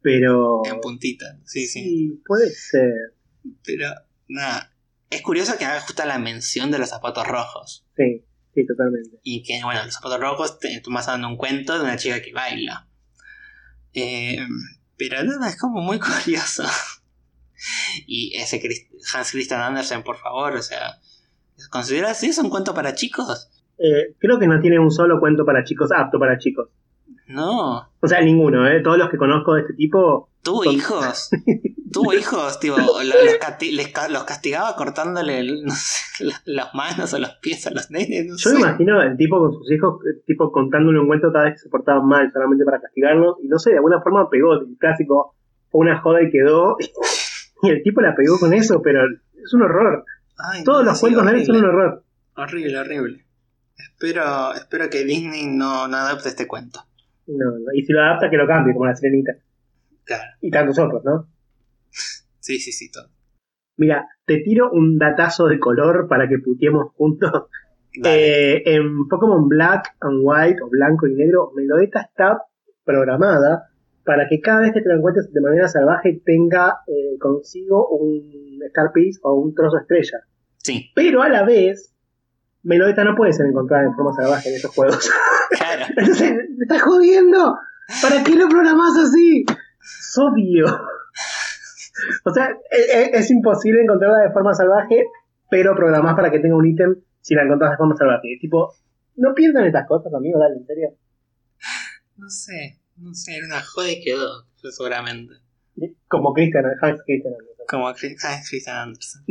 Pero. 0.00 0.62
En 0.64 0.80
puntita, 0.80 1.38
sí, 1.44 1.66
sí. 1.66 1.82
Sí, 1.82 2.22
puede 2.26 2.50
ser. 2.50 2.92
Pero, 3.64 3.88
nada. 4.28 4.70
Es 5.10 5.22
curioso 5.22 5.56
que 5.58 5.64
haga 5.64 5.80
justo 5.80 6.04
la 6.04 6.18
mención 6.18 6.70
de 6.70 6.78
los 6.78 6.88
zapatos 6.88 7.26
rojos. 7.26 7.86
Sí, 7.96 8.24
sí, 8.54 8.66
totalmente. 8.66 9.18
Y 9.22 9.42
que, 9.42 9.60
bueno, 9.62 9.84
los 9.84 9.94
zapatos 9.94 10.20
rojos, 10.20 10.58
tú 10.82 10.90
vas 10.92 11.06
dando 11.06 11.28
un 11.28 11.36
cuento 11.36 11.74
de 11.74 11.84
una 11.84 11.96
chica 11.96 12.22
que 12.22 12.32
baila. 12.32 12.86
Eh, 13.92 14.38
Pero 14.96 15.22
nada, 15.24 15.48
es 15.48 15.58
como 15.58 15.80
muy 15.80 15.98
curioso. 16.24 16.64
Y 18.06 18.36
ese 18.36 18.60
Hans 19.14 19.30
Christian 19.30 19.60
Andersen, 19.60 20.02
por 20.02 20.18
favor, 20.18 20.54
o 20.54 20.62
sea, 20.62 20.98
¿consideras 21.70 22.22
eso 22.22 22.42
un 22.42 22.50
cuento 22.50 22.74
para 22.74 22.94
chicos? 22.94 23.48
Eh, 23.78 24.14
creo 24.18 24.38
que 24.38 24.46
no 24.46 24.60
tiene 24.60 24.78
un 24.78 24.90
solo 24.90 25.18
cuento 25.20 25.44
para 25.44 25.64
chicos 25.64 25.90
apto 25.92 26.18
para 26.18 26.38
chicos. 26.38 26.68
No. 27.26 27.90
O 28.00 28.08
sea, 28.08 28.20
ninguno, 28.20 28.68
¿eh? 28.68 28.82
Todos 28.82 28.98
los 28.98 29.10
que 29.10 29.16
conozco 29.16 29.54
de 29.54 29.62
este 29.62 29.74
tipo. 29.74 30.28
¿Tuvo 30.44 30.64
hijos? 30.70 31.30
¿Tuvo 31.92 32.12
hijos? 32.12 32.60
Tipo, 32.60 32.76
lo- 32.78 33.02
los, 33.02 33.16
les 33.72 33.88
ca- 33.88 34.08
los 34.08 34.24
castigaba 34.24 34.76
cortándole 34.76 35.38
el- 35.40 35.62
no 35.64 35.72
sé, 35.74 36.24
la- 36.24 36.42
las 36.44 36.74
manos 36.74 37.12
o 37.14 37.18
los 37.18 37.30
pies 37.40 37.66
a 37.66 37.70
los 37.70 37.90
nenes. 37.90 38.26
No 38.26 38.36
Yo 38.36 38.50
sé. 38.50 38.54
me 38.54 38.60
imagino 38.60 39.00
el 39.02 39.16
tipo 39.16 39.38
con 39.38 39.52
sus 39.54 39.70
hijos, 39.72 40.00
eh, 40.06 40.22
tipo 40.26 40.52
contándole 40.52 41.00
un 41.00 41.06
cuento 41.06 41.32
cada 41.32 41.46
vez 41.46 41.54
que 41.54 41.58
se 41.60 41.68
portaban 41.70 42.06
mal, 42.06 42.30
solamente 42.32 42.64
para 42.64 42.80
castigarlos. 42.80 43.36
Y 43.42 43.48
no 43.48 43.58
sé, 43.58 43.70
de 43.70 43.76
alguna 43.76 44.00
forma 44.02 44.28
pegó. 44.30 44.54
El 44.54 44.76
clásico, 44.78 45.34
una 45.72 46.00
joda 46.00 46.22
y 46.22 46.30
quedó. 46.30 46.76
Y 47.62 47.70
el 47.70 47.82
tipo 47.82 48.02
la 48.02 48.14
pegó 48.14 48.38
con 48.38 48.52
eso, 48.52 48.82
pero 48.82 49.00
es 49.42 49.54
un 49.54 49.62
horror. 49.62 50.04
Ay, 50.36 50.62
Todos 50.64 50.84
no, 50.84 50.90
los 50.90 50.98
sí, 50.98 51.06
cuentos 51.06 51.24
de 51.24 51.32
él 51.38 51.46
son 51.46 51.56
un 51.56 51.64
horror. 51.64 52.04
Horrible, 52.36 52.76
horrible. 52.78 53.24
Espero, 53.78 54.52
espero 54.52 54.90
que 54.90 55.04
Disney 55.04 55.46
no, 55.46 55.88
no 55.88 55.96
adopte 55.96 56.28
este 56.28 56.46
cuento. 56.46 56.80
No, 57.26 57.52
no. 57.52 57.72
Y 57.74 57.82
si 57.84 57.92
lo 57.94 58.02
adapta, 58.02 58.28
que 58.28 58.36
lo 58.36 58.46
cambie, 58.46 58.74
como 58.74 58.84
la 58.84 58.94
sirenita. 58.94 59.32
Claro. 60.04 60.24
Y 60.40 60.50
tantos 60.50 60.78
otros, 60.78 61.04
¿no? 61.04 61.28
Sí, 61.90 62.58
sí, 62.58 62.72
sí, 62.72 62.90
todo. 62.90 63.08
Mira, 63.76 64.06
te 64.26 64.38
tiro 64.38 64.70
un 64.70 64.98
datazo 64.98 65.46
de 65.46 65.58
color 65.58 66.06
para 66.08 66.28
que 66.28 66.38
puteemos 66.38 66.92
juntos. 66.94 67.30
Eh, 68.04 68.60
en 68.66 69.06
Pokémon 69.06 69.46
Black 69.46 69.94
and 70.00 70.18
White 70.20 70.60
o 70.64 70.68
blanco 70.68 71.06
y 71.06 71.14
negro, 71.14 71.52
Melodeta 71.54 72.00
está 72.00 72.42
programada 72.82 73.68
para 74.04 74.26
que 74.28 74.40
cada 74.40 74.62
vez 74.62 74.72
que 74.72 74.80
te 74.80 74.88
la 74.88 74.96
encuentres 74.96 75.32
de 75.32 75.40
manera 75.40 75.68
salvaje 75.68 76.20
tenga 76.24 76.78
eh, 76.88 77.16
consigo 77.20 77.86
un 77.90 78.58
Star 78.66 78.90
Piece 78.92 79.20
o 79.22 79.34
un 79.34 79.54
trozo 79.54 79.78
estrella. 79.78 80.18
Sí, 80.58 80.90
Pero 80.96 81.22
a 81.22 81.28
la 81.28 81.44
vez, 81.44 81.94
Melodeta 82.64 83.04
no 83.04 83.14
puede 83.14 83.32
ser 83.32 83.46
encontrada 83.46 83.84
en 83.84 83.94
forma 83.94 84.12
salvaje 84.12 84.48
en 84.48 84.56
esos 84.56 84.74
juegos. 84.74 85.10
claro. 85.50 85.84
Entonces, 85.96 86.32
me 86.56 86.64
estás 86.64 86.82
jodiendo. 86.82 87.56
¿Para 88.02 88.24
qué 88.24 88.34
lo 88.34 88.48
programás 88.48 88.96
así? 88.96 89.44
Es 89.84 90.18
obvio. 90.18 90.66
O 92.24 92.30
sea, 92.32 92.50
e- 92.70 92.98
e- 92.98 93.10
es, 93.12 93.30
imposible 93.30 93.82
encontrarla 93.82 94.24
de 94.24 94.32
forma 94.32 94.54
salvaje, 94.54 95.04
pero 95.50 95.76
programás 95.76 96.16
para 96.16 96.30
que 96.30 96.40
tenga 96.40 96.56
un 96.56 96.66
ítem 96.66 96.96
si 97.20 97.34
la 97.34 97.44
encontrás 97.44 97.72
de 97.72 97.76
forma 97.76 97.96
salvaje. 97.96 98.36
Tipo, 98.40 98.74
no 99.16 99.34
piensan 99.34 99.62
en 99.62 99.68
estas 99.68 99.86
cosas, 99.86 100.12
amigo, 100.12 100.38
dale, 100.38 100.56
en 100.56 100.66
serio. 100.66 100.88
No 102.16 102.28
sé, 102.28 102.80
no 102.96 103.14
sé, 103.14 103.36
era 103.36 103.46
una 103.46 103.60
joda 103.62 103.90
y 103.90 104.02
quedó, 104.02 104.46
seguramente. 104.56 105.34
Como 106.08 106.32
Christian, 106.32 106.64
Hans 106.80 107.02
Christian. 107.04 107.34
Andersen. 107.34 107.66
Como 107.68 107.88
Hans 107.88 108.48
Christian 108.48 108.76
Andersen. 108.76 109.22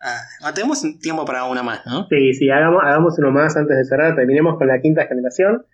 Ah, 0.00 0.52
tenemos 0.54 0.84
un 0.84 0.98
tiempo 0.98 1.24
para 1.24 1.44
una 1.44 1.62
más, 1.62 1.86
¿no? 1.86 2.06
Sí, 2.08 2.34
sí, 2.34 2.50
hagamos, 2.50 2.82
hagamos 2.84 3.18
uno 3.18 3.30
más 3.30 3.56
antes 3.56 3.74
de 3.74 3.84
cerrar. 3.84 4.14
Terminemos 4.14 4.58
con 4.58 4.68
la 4.68 4.78
quinta 4.80 5.06
generación. 5.06 5.64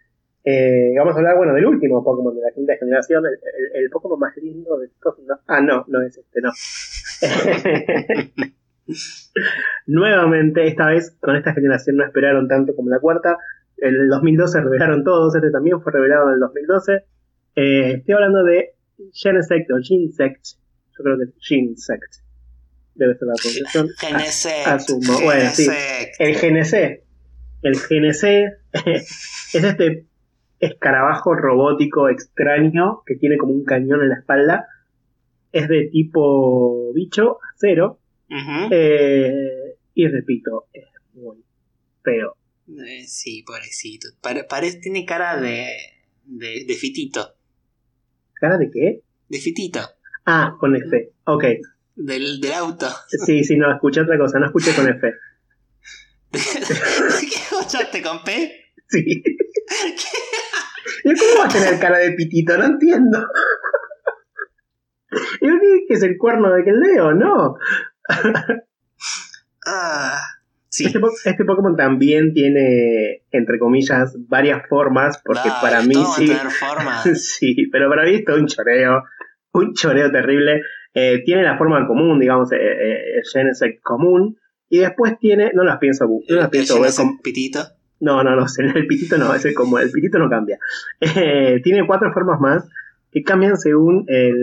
Eh, 0.44 0.94
vamos 0.96 1.14
a 1.14 1.18
hablar, 1.18 1.36
bueno, 1.36 1.52
del 1.54 1.66
último 1.66 2.02
Pokémon 2.02 2.34
de 2.34 2.40
la 2.40 2.50
quinta 2.54 2.74
generación, 2.78 3.24
el, 3.26 3.32
el- 3.34 3.82
el 3.84 3.90
Pokémon 3.90 4.18
más 4.18 4.34
lindo 4.38 4.78
de 4.78 4.88
todos. 5.02 5.18
no. 5.26 5.38
Ah, 5.46 5.60
no, 5.60 5.84
no 5.88 6.02
es 6.02 6.16
este, 6.16 6.40
no. 6.40 6.50
Nuevamente, 9.86 10.66
esta 10.66 10.86
vez 10.86 11.16
con 11.20 11.36
esta 11.36 11.52
generación 11.52 11.96
no 11.96 12.04
esperaron 12.04 12.48
tanto 12.48 12.74
como 12.74 12.90
la 12.90 12.98
cuarta. 13.00 13.36
En 13.78 13.94
el 13.94 14.08
2012 14.08 14.60
revelaron 14.60 15.04
todos, 15.04 15.34
este 15.34 15.50
también 15.50 15.80
fue 15.80 15.92
revelado 15.92 16.28
en 16.28 16.34
el 16.34 16.40
2012. 16.40 17.04
Eh, 17.56 17.92
estoy 17.98 18.14
hablando 18.14 18.44
de 18.44 18.74
Genesect 19.12 19.70
o 19.72 19.78
Ginsect. 19.80 20.44
Yo 20.98 21.04
creo 21.04 21.18
que 21.18 21.24
es 21.24 21.30
Ginsect. 21.38 22.14
Debe 22.94 23.14
ser 23.14 23.28
la 23.28 23.34
pronunciación. 23.34 23.88
Genesect. 23.98 24.66
asumo, 24.66 25.20
bueno, 25.24 25.50
sí. 25.50 25.66
Genesect. 25.66 26.20
El 26.20 26.34
GNC. 26.34 27.02
El 27.62 27.74
GNC 27.74 28.24
es 28.86 29.54
este 29.54 30.06
escarabajo 30.60 31.34
robótico 31.34 32.08
extraño 32.08 33.02
que 33.06 33.16
tiene 33.16 33.36
como 33.38 33.52
un 33.52 33.64
cañón 33.64 34.02
en 34.02 34.10
la 34.10 34.16
espalda. 34.16 34.66
Es 35.52 35.68
de 35.68 35.88
tipo 35.90 36.92
bicho, 36.92 37.38
acero. 37.56 37.98
Eh, 38.70 39.76
y 39.94 40.06
repito, 40.06 40.66
es 40.72 40.84
muy 41.14 41.44
feo. 42.04 42.36
Eh, 42.68 43.04
sí, 43.06 43.42
pobrecito. 43.42 44.08
Pare- 44.22 44.44
parece, 44.44 44.78
tiene 44.78 45.04
cara 45.04 45.40
de, 45.40 45.66
de, 46.24 46.64
de 46.66 46.74
fitito. 46.74 47.34
¿Cara 48.34 48.56
de 48.58 48.70
qué? 48.70 49.02
De 49.28 49.38
fitito. 49.38 49.80
Ah, 50.24 50.56
con 50.60 50.76
F. 50.76 51.12
Ok. 51.24 51.44
Del, 51.96 52.40
del 52.40 52.52
auto. 52.52 52.86
Sí, 53.26 53.42
sí, 53.42 53.56
no, 53.56 53.72
escuché 53.74 54.02
otra 54.02 54.16
cosa, 54.16 54.38
no 54.38 54.46
escuché 54.46 54.72
con 54.74 54.88
F. 54.88 55.10
¿Qué 56.30 56.38
escuchaste 56.38 58.02
con 58.02 58.22
P? 58.22 58.52
Sí. 58.88 59.22
¿Y 61.04 61.14
cómo 61.14 61.40
va 61.40 61.46
a 61.46 61.48
tener 61.48 61.78
cara 61.80 61.98
de 61.98 62.12
pitito? 62.12 62.56
No 62.56 62.64
entiendo. 62.64 63.24
Yo 65.40 65.48
dije 65.60 65.84
que 65.88 65.94
es 65.94 66.02
el 66.02 66.16
cuerno 66.18 66.52
de 66.52 66.64
que 66.64 66.72
leo, 66.72 67.12
¿no? 67.14 67.56
Ah, 69.66 70.20
sí. 70.68 70.86
Este, 70.86 71.00
este 71.24 71.44
Pokémon 71.44 71.76
también 71.76 72.32
tiene, 72.32 73.22
entre 73.30 73.58
comillas, 73.58 74.16
varias 74.28 74.66
formas, 74.68 75.20
porque 75.24 75.48
Dale, 75.48 75.60
para 75.60 75.82
mí 75.82 75.94
sí. 76.16 76.32
sí, 77.14 77.68
pero 77.72 77.88
para 77.88 78.04
mí 78.04 78.14
es 78.14 78.24
todo 78.24 78.36
un 78.36 78.46
choreo, 78.46 79.02
un 79.52 79.74
choreo 79.74 80.10
terrible. 80.10 80.62
Eh, 80.94 81.22
tiene 81.24 81.42
la 81.42 81.56
forma 81.58 81.86
común, 81.86 82.18
digamos, 82.18 82.50
eh, 82.52 82.56
eh, 82.56 83.16
el 83.18 83.22
Genesect 83.32 83.80
común, 83.82 84.38
y 84.68 84.78
después 84.78 85.18
tiene, 85.18 85.50
no 85.54 85.64
las 85.64 85.78
pienso, 85.78 86.06
no 86.06 86.36
las 86.36 86.48
pienso 86.50 86.80
ver 86.80 86.92
como- 86.96 87.20
pitito. 87.20 87.60
No, 88.00 88.22
no, 88.24 88.34
no, 88.36 88.46
el 88.74 88.86
pitito 88.86 89.16
no, 89.18 89.34
ese 89.34 89.54
como 89.54 89.78
el 89.78 89.90
pitito 89.90 90.18
no 90.18 90.28
cambia. 90.28 90.58
Eh, 91.00 91.60
tiene 91.62 91.86
cuatro 91.86 92.12
formas 92.12 92.40
más 92.40 92.64
que 93.12 93.22
cambian 93.22 93.56
según 93.56 94.04
el, 94.08 94.36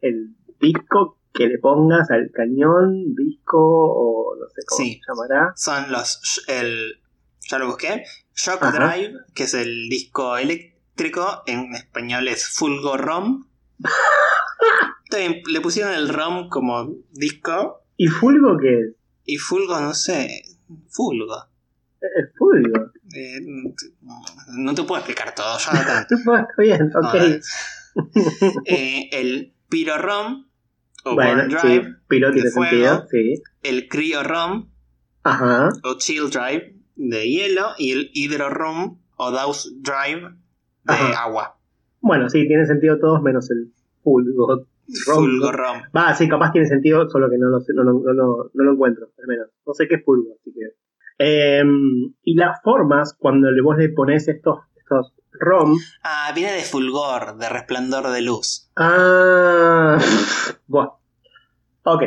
el 0.00 0.34
disco 0.60 1.18
que 1.32 1.46
le 1.46 1.58
pongas 1.58 2.10
al 2.10 2.30
cañón, 2.30 3.14
disco 3.14 3.58
o 3.58 4.36
no 4.38 4.46
sé 4.48 4.62
cómo 4.66 4.84
Sí. 4.84 4.94
se 4.94 5.00
llamará. 5.08 5.52
Son 5.56 5.90
los. 5.90 6.44
El, 6.46 7.00
ya 7.48 7.58
lo 7.58 7.66
busqué. 7.68 8.04
Shock 8.34 8.62
Ajá. 8.62 8.94
Drive, 8.94 9.14
que 9.34 9.44
es 9.44 9.54
el 9.54 9.88
disco 9.88 10.36
eléctrico. 10.36 11.42
En 11.46 11.74
español 11.74 12.28
es 12.28 12.46
Fulgo 12.46 12.96
ROM. 12.98 13.46
También 15.10 15.42
le 15.50 15.60
pusieron 15.60 15.92
el 15.92 16.08
ROM 16.08 16.48
como 16.48 16.94
disco. 17.12 17.82
¿Y 17.96 18.06
Fulgo 18.08 18.56
qué 18.58 18.80
es? 18.80 18.94
Y 19.24 19.36
Fulgo, 19.38 19.80
no 19.80 19.94
sé. 19.94 20.42
Fulgo. 20.90 21.46
Es 22.02 22.36
Fulgo. 22.36 22.90
Eh, 23.14 23.40
no 24.56 24.74
te 24.74 24.82
puedo 24.82 24.98
explicar 25.00 25.34
todo, 25.34 25.56
Jonathan. 25.58 26.06
Bueno, 26.24 26.46
bien, 26.58 26.90
ok. 26.94 27.14
Eh, 28.66 29.08
el 29.12 29.54
Pyro 29.68 29.98
ROM. 29.98 30.46
O 31.04 31.14
bueno, 31.14 31.44
sí, 31.60 31.66
Drive. 31.68 31.96
Pilo 32.08 32.28
de 32.28 32.34
tiene 32.34 32.50
fuego. 32.50 32.70
sentido, 32.70 33.06
sí. 33.10 33.42
El 33.62 33.88
Cryo 33.88 34.22
ROM. 34.22 34.68
Ajá. 35.24 35.68
o 35.84 35.98
Chill 35.98 36.30
Drive 36.30 36.74
de 36.96 37.28
hielo 37.28 37.68
y 37.78 37.92
el 37.92 38.10
Hydro 38.12 38.50
Room 38.50 39.00
o 39.16 39.30
Douse 39.30 39.70
Drive 39.80 40.30
de 40.84 40.92
Ajá. 40.94 41.24
agua. 41.24 41.58
Bueno, 42.00 42.28
sí, 42.28 42.46
tiene 42.48 42.66
sentido 42.66 42.98
todos 42.98 43.22
menos 43.22 43.48
el 43.52 43.72
Fulgo. 44.02 44.66
Fulgo 45.04 45.52
Rom. 45.52 45.82
Va, 45.96 46.12
sí, 46.14 46.28
capaz 46.28 46.50
tiene 46.50 46.66
sentido, 46.66 47.08
solo 47.08 47.30
que 47.30 47.38
no 47.38 47.48
lo, 47.50 47.60
sé- 47.60 47.72
no 47.72 47.84
lo 47.84 48.72
encuentro, 48.72 49.10
al 49.16 49.26
menos. 49.28 49.46
No 49.64 49.72
sé 49.74 49.86
qué 49.86 49.94
es 49.96 50.04
Fulgo, 50.04 50.34
así 50.40 50.52
que. 50.52 50.74
Em, 51.24 52.14
y 52.24 52.34
las 52.34 52.60
formas, 52.62 53.14
cuando 53.16 53.48
vos 53.62 53.78
le 53.78 53.90
pones 53.90 54.26
estos, 54.26 54.58
estos 54.76 55.14
ROM, 55.30 55.78
Ah, 56.02 56.32
viene 56.34 56.52
de 56.52 56.62
fulgor, 56.62 57.36
de 57.36 57.48
resplandor 57.48 58.10
de 58.10 58.22
luz. 58.22 58.68
Ah, 58.74 59.98
bueno. 60.66 60.98
Ok. 61.84 62.02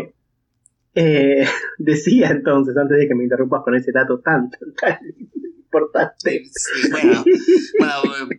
Eh, 0.95 1.45
decía 1.77 2.27
entonces, 2.31 2.75
antes 2.75 2.97
de 2.97 3.07
que 3.07 3.15
me 3.15 3.23
interrumpas 3.23 3.63
con 3.63 3.75
ese 3.75 3.93
dato 3.93 4.19
tan, 4.19 4.49
tan, 4.59 4.73
tan 4.75 4.99
importante. 5.63 6.43
Sí, 6.51 6.91
bueno, 6.91 7.23
bueno, 7.79 8.29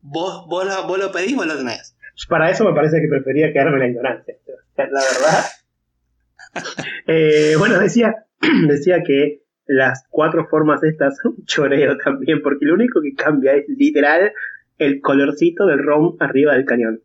vos, 0.00 0.46
vos, 0.48 0.66
lo, 0.66 0.88
vos 0.88 0.98
lo 0.98 1.12
pedís, 1.12 1.36
vos 1.36 1.46
lo 1.46 1.56
tenés. 1.56 1.96
Para 2.28 2.50
eso 2.50 2.64
me 2.64 2.74
parece 2.74 3.00
que 3.00 3.06
prefería 3.06 3.52
quedarme 3.52 3.74
en 3.74 3.78
la 3.78 3.88
ignorancia. 3.88 4.34
La 4.76 4.84
verdad. 4.84 5.44
Eh, 7.06 7.54
bueno, 7.56 7.78
decía, 7.78 8.26
decía 8.68 9.04
que 9.06 9.43
las 9.66 10.04
cuatro 10.10 10.46
formas 10.48 10.82
estas 10.82 11.16
son 11.22 11.34
un 11.38 11.44
choreo 11.44 11.96
también, 11.98 12.42
porque 12.42 12.64
lo 12.66 12.74
único 12.74 13.00
que 13.00 13.14
cambia 13.14 13.54
es 13.54 13.64
literal 13.68 14.32
el 14.78 15.00
colorcito 15.00 15.66
del 15.66 15.82
ROM 15.82 16.16
arriba 16.20 16.54
del 16.54 16.64
cañón. 16.64 17.00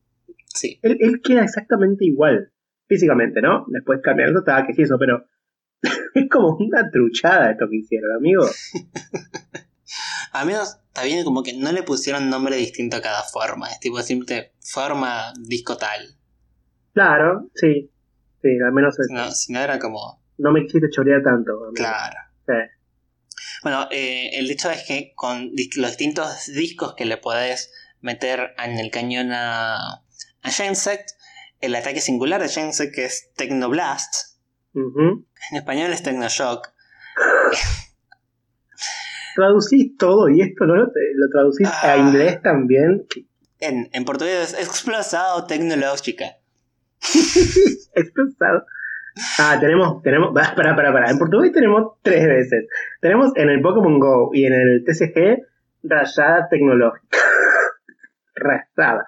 Sí. 0.48 0.80
él, 0.82 0.98
él 1.00 1.22
queda 1.22 1.44
exactamente 1.44 2.06
igual, 2.06 2.52
físicamente, 2.88 3.42
¿no? 3.42 3.66
Después 3.68 4.02
cambia 4.02 4.26
el 4.26 4.36
ataque 4.36 4.74
y 4.76 4.82
eso, 4.82 4.98
pero 4.98 5.26
es 6.14 6.30
como 6.30 6.58
una 6.58 6.90
truchada 6.90 7.52
esto 7.52 7.70
que 7.70 7.78
hicieron, 7.78 8.12
amigo. 8.16 8.46
A 10.32 10.46
menos 10.46 10.78
está 10.88 11.04
bien 11.04 11.24
como 11.24 11.44
que 11.44 11.58
no 11.58 11.72
le 11.72 11.84
pusieron 11.84 12.30
nombre 12.30 12.56
distinto 12.56 12.98
a 12.98 13.02
cada 13.02 13.24
forma. 13.24 13.70
Es 13.70 13.80
tipo 13.80 14.00
simple 14.02 14.54
forma 14.60 15.34
disco 15.40 15.78
tal. 15.78 16.02
Claro, 16.94 17.50
sí. 17.56 17.92
Sí, 18.42 18.50
al 18.64 18.72
menos. 18.72 18.96
No, 19.10 19.32
si 19.32 19.52
no 19.54 19.60
era 19.60 19.80
como. 19.80 20.22
No 20.38 20.52
me 20.52 20.62
quisiste 20.64 20.90
chorear 20.90 21.24
tanto. 21.24 21.52
amigo. 21.54 21.74
Claro. 21.74 22.29
Sí. 22.50 22.56
Bueno, 23.62 23.88
eh, 23.92 24.32
el 24.34 24.50
hecho 24.50 24.72
es 24.72 24.84
que 24.88 25.14
con 25.16 25.52
los 25.76 25.90
distintos 25.98 26.46
discos 26.48 26.96
que 26.96 27.06
le 27.06 27.18
podés 27.18 27.72
meter 28.02 28.54
en 28.58 28.80
el 28.80 28.90
cañón 28.90 29.32
a, 29.32 29.76
a 30.42 30.52
el 31.62 31.76
ataque 31.76 32.02
singular 32.02 32.42
de 32.42 32.50
Gensect 32.50 32.96
que 32.96 33.06
es 33.06 33.32
Technoblast, 33.36 34.38
en 34.74 35.26
español 35.58 35.92
es 35.92 36.02
Technoshock. 36.04 36.70
Traducís 39.36 39.96
todo 39.98 40.30
y 40.30 40.42
esto 40.42 40.66
no 40.66 40.76
lo, 40.76 40.86
lo 40.86 41.30
traducís 41.32 41.68
Ah. 41.68 41.94
a 41.94 41.98
inglés 41.98 42.42
también. 42.42 43.06
En, 43.60 43.90
en 43.94 44.06
portugués 44.06 44.54
es 44.54 44.66
Explosado 44.68 45.46
Tecnológica. 45.46 46.38
Explosado. 47.96 48.66
Ah, 49.40 49.58
tenemos, 49.60 50.02
tenemos, 50.02 50.34
para, 50.34 50.76
para, 50.76 50.94
para. 50.94 51.10
En 51.10 51.18
portugués 51.18 51.52
tenemos 51.52 51.98
tres 52.02 52.26
veces. 52.26 52.68
Tenemos 53.02 53.32
en 53.36 53.50
el 53.50 53.62
Pokémon 53.62 54.00
Go 54.00 54.32
y 54.34 54.46
en 54.46 54.54
el 54.54 54.84
TCG 54.86 55.46
rayada 55.84 56.48
tecnológica. 56.50 57.18
rayada. 58.36 59.06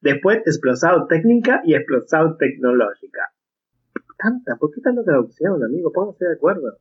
Después 0.00 0.38
explosado 0.46 1.06
técnica 1.06 1.60
y 1.64 1.74
explosado 1.74 2.36
tecnológica. 2.36 3.32
Tanta, 4.18 4.56
¿por 4.56 4.72
qué 4.72 4.80
tanta 4.80 5.02
traducción, 5.04 5.62
amigo? 5.62 5.92
Pónganse 5.92 6.24
de 6.24 6.34
acuerdo. 6.34 6.78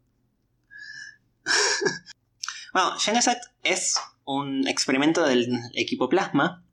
Bueno, 2.74 2.92
Genesect 3.00 3.44
es 3.64 4.00
un 4.24 4.66
experimento 4.66 5.26
del 5.26 5.50
equipo 5.76 6.08
Plasma 6.08 6.64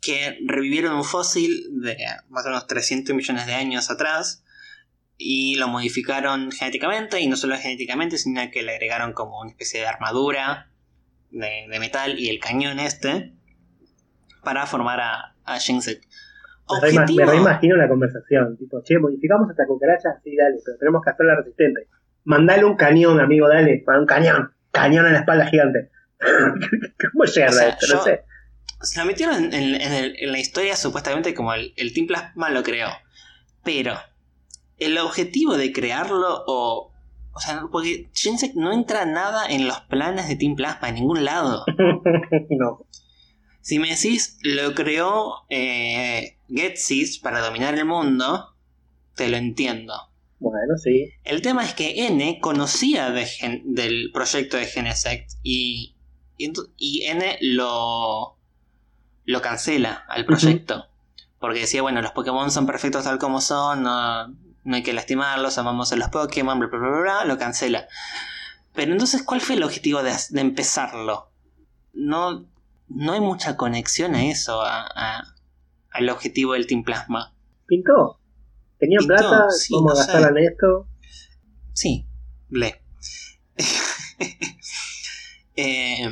que 0.00 0.38
revivieron 0.46 0.96
un 0.96 1.04
fósil 1.04 1.82
de 1.82 1.98
más 2.30 2.46
o 2.46 2.48
menos 2.48 2.66
300 2.66 3.14
millones 3.14 3.44
de 3.44 3.52
años 3.52 3.90
atrás 3.90 4.43
y 5.16 5.56
lo 5.56 5.68
modificaron 5.68 6.50
genéticamente 6.50 7.20
y 7.20 7.26
no 7.28 7.36
solo 7.36 7.56
genéticamente 7.56 8.18
sino 8.18 8.40
que 8.50 8.62
le 8.62 8.72
agregaron 8.72 9.12
como 9.12 9.40
una 9.40 9.50
especie 9.50 9.80
de 9.80 9.86
armadura 9.86 10.70
de, 11.30 11.66
de 11.70 11.78
metal 11.80 12.18
y 12.18 12.28
el 12.30 12.38
cañón 12.40 12.78
este 12.80 13.32
para 14.42 14.66
formar 14.66 15.00
a, 15.00 15.34
a 15.44 15.58
Shinset. 15.58 16.00
Me, 16.00 16.80
reima- 16.88 17.02
Objetivo- 17.04 17.16
me 17.26 17.32
reimagino 17.32 17.76
la 17.76 17.88
conversación. 17.88 18.56
Tipo, 18.56 18.82
che, 18.82 18.98
modificamos 18.98 19.50
esta 19.50 19.66
cucaracha, 19.66 20.20
sí, 20.24 20.34
dale, 20.36 20.56
pero 20.64 20.78
tenemos 20.78 21.02
que 21.02 21.10
hacerla 21.10 21.36
resistente. 21.36 21.88
Mandale 22.24 22.64
un 22.64 22.76
cañón, 22.76 23.20
amigo, 23.20 23.48
dale, 23.48 23.84
un 23.86 24.06
cañón. 24.06 24.54
Cañón 24.70 25.06
en 25.06 25.12
la 25.12 25.18
espalda 25.20 25.46
gigante. 25.46 25.90
¿Cómo 27.12 27.24
llega 27.24 27.48
O 27.48 27.52
sea, 27.52 27.68
esto? 27.68 27.94
No 27.96 28.02
sé. 28.02 28.24
Se 28.82 28.98
lo 29.00 29.06
metieron 29.06 29.36
en, 29.36 29.54
en- 29.54 29.80
en 29.80 29.92
el- 29.92 30.16
en 30.18 30.32
la 30.32 30.38
historia 30.38 30.76
supuestamente 30.76 31.34
como 31.34 31.52
el, 31.54 31.72
el 31.76 31.92
Team 31.94 32.06
Plasma 32.06 32.50
lo 32.50 32.62
creó. 32.62 32.88
Pero 33.62 33.94
el 34.78 34.98
objetivo 34.98 35.56
de 35.56 35.72
crearlo 35.72 36.44
o... 36.46 36.90
O 37.36 37.40
sea, 37.40 37.64
porque 37.72 38.08
Shinsek 38.14 38.54
no 38.54 38.72
entra 38.72 39.06
nada 39.06 39.44
en 39.46 39.66
los 39.66 39.80
planes 39.80 40.28
de 40.28 40.36
Team 40.36 40.54
Plasma 40.54 40.90
en 40.90 40.94
ningún 40.94 41.24
lado. 41.24 41.64
no. 42.50 42.86
Si 43.60 43.80
me 43.80 43.88
decís, 43.88 44.38
lo 44.42 44.72
creó 44.74 45.44
eh, 45.48 46.38
Getsys 46.48 47.18
para 47.18 47.40
dominar 47.40 47.74
el 47.76 47.86
mundo, 47.86 48.54
te 49.16 49.28
lo 49.28 49.36
entiendo. 49.36 49.94
Bueno, 50.38 50.76
sí. 50.76 51.10
El 51.24 51.42
tema 51.42 51.64
es 51.64 51.74
que 51.74 52.06
N 52.06 52.38
conocía 52.40 53.10
de 53.10 53.26
Gen- 53.26 53.74
del 53.74 54.10
proyecto 54.12 54.56
de 54.56 54.66
Genesect 54.66 55.32
y, 55.42 55.96
y 56.36 57.02
N 57.06 57.38
lo, 57.40 58.36
lo 59.24 59.42
cancela 59.42 60.04
al 60.08 60.24
proyecto. 60.24 60.86
Porque 61.40 61.60
decía, 61.60 61.82
bueno, 61.82 62.00
los 62.00 62.12
Pokémon 62.12 62.50
son 62.52 62.66
perfectos 62.66 63.02
tal 63.02 63.18
como 63.18 63.40
son, 63.40 63.82
no, 63.82 64.34
no 64.64 64.76
hay 64.76 64.82
que 64.82 64.92
lastimarlos, 64.92 65.58
amamos 65.58 65.92
a 65.92 65.96
los 65.96 66.08
Pokémon, 66.08 66.58
bla, 66.58 66.68
bla, 66.68 67.00
bla, 67.00 67.24
lo 67.24 67.38
cancela. 67.38 67.86
Pero 68.74 68.92
entonces, 68.92 69.22
¿cuál 69.22 69.40
fue 69.40 69.54
el 69.56 69.62
objetivo 69.62 70.02
de, 70.02 70.14
de 70.30 70.40
empezarlo? 70.40 71.30
No, 71.92 72.46
no 72.88 73.12
hay 73.12 73.20
mucha 73.20 73.56
conexión 73.56 74.14
a 74.14 74.24
eso, 74.24 74.60
a, 74.62 74.86
a- 74.86 75.34
al 75.90 76.08
objetivo 76.10 76.54
del 76.54 76.66
Team 76.66 76.82
Plasma. 76.82 77.32
Pintó. 77.66 78.18
Tenía 78.78 78.98
Pintó, 78.98 79.14
plata, 79.16 79.50
sí, 79.50 79.72
vamos 79.74 80.08
no 80.08 80.38
esto. 80.38 80.88
Sí, 81.72 82.06
lee. 82.50 82.74
Eh, 85.56 86.10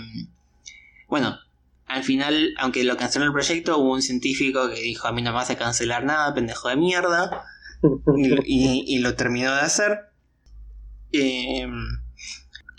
bueno, 1.09 1.37
al 1.87 2.05
final, 2.05 2.55
aunque 2.59 2.85
lo 2.85 2.97
canceló 2.97 3.25
el 3.25 3.33
proyecto, 3.33 3.77
hubo 3.79 3.93
un 3.93 4.03
científico 4.03 4.69
que 4.69 4.81
dijo: 4.81 5.09
A 5.09 5.13
mí 5.13 5.21
no 5.21 5.31
me 5.31 5.35
vas 5.37 5.51
a 5.51 5.57
cancelar 5.59 6.05
nada, 6.05 6.33
pendejo 6.33 6.69
de 6.69 6.77
mierda. 6.77 7.45
Y, 8.17 8.35
y- 8.47 8.85
y 8.97 8.99
lo 9.01 9.15
terminó 9.15 9.55
de 9.55 9.61
hacer. 9.61 9.99
Eh, 11.13 11.67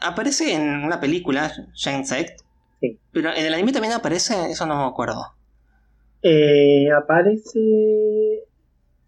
aparece 0.01 0.53
en 0.53 0.83
una 0.83 0.99
película, 0.99 1.51
Sect. 1.75 2.41
Sí. 2.79 2.99
Pero 3.11 3.29
en 3.33 3.45
el 3.45 3.53
anime 3.53 3.71
también 3.71 3.93
aparece, 3.93 4.51
eso 4.51 4.65
no 4.65 4.75
me 4.77 4.89
acuerdo. 4.89 5.23
Eh, 6.21 6.89
aparece. 6.91 7.59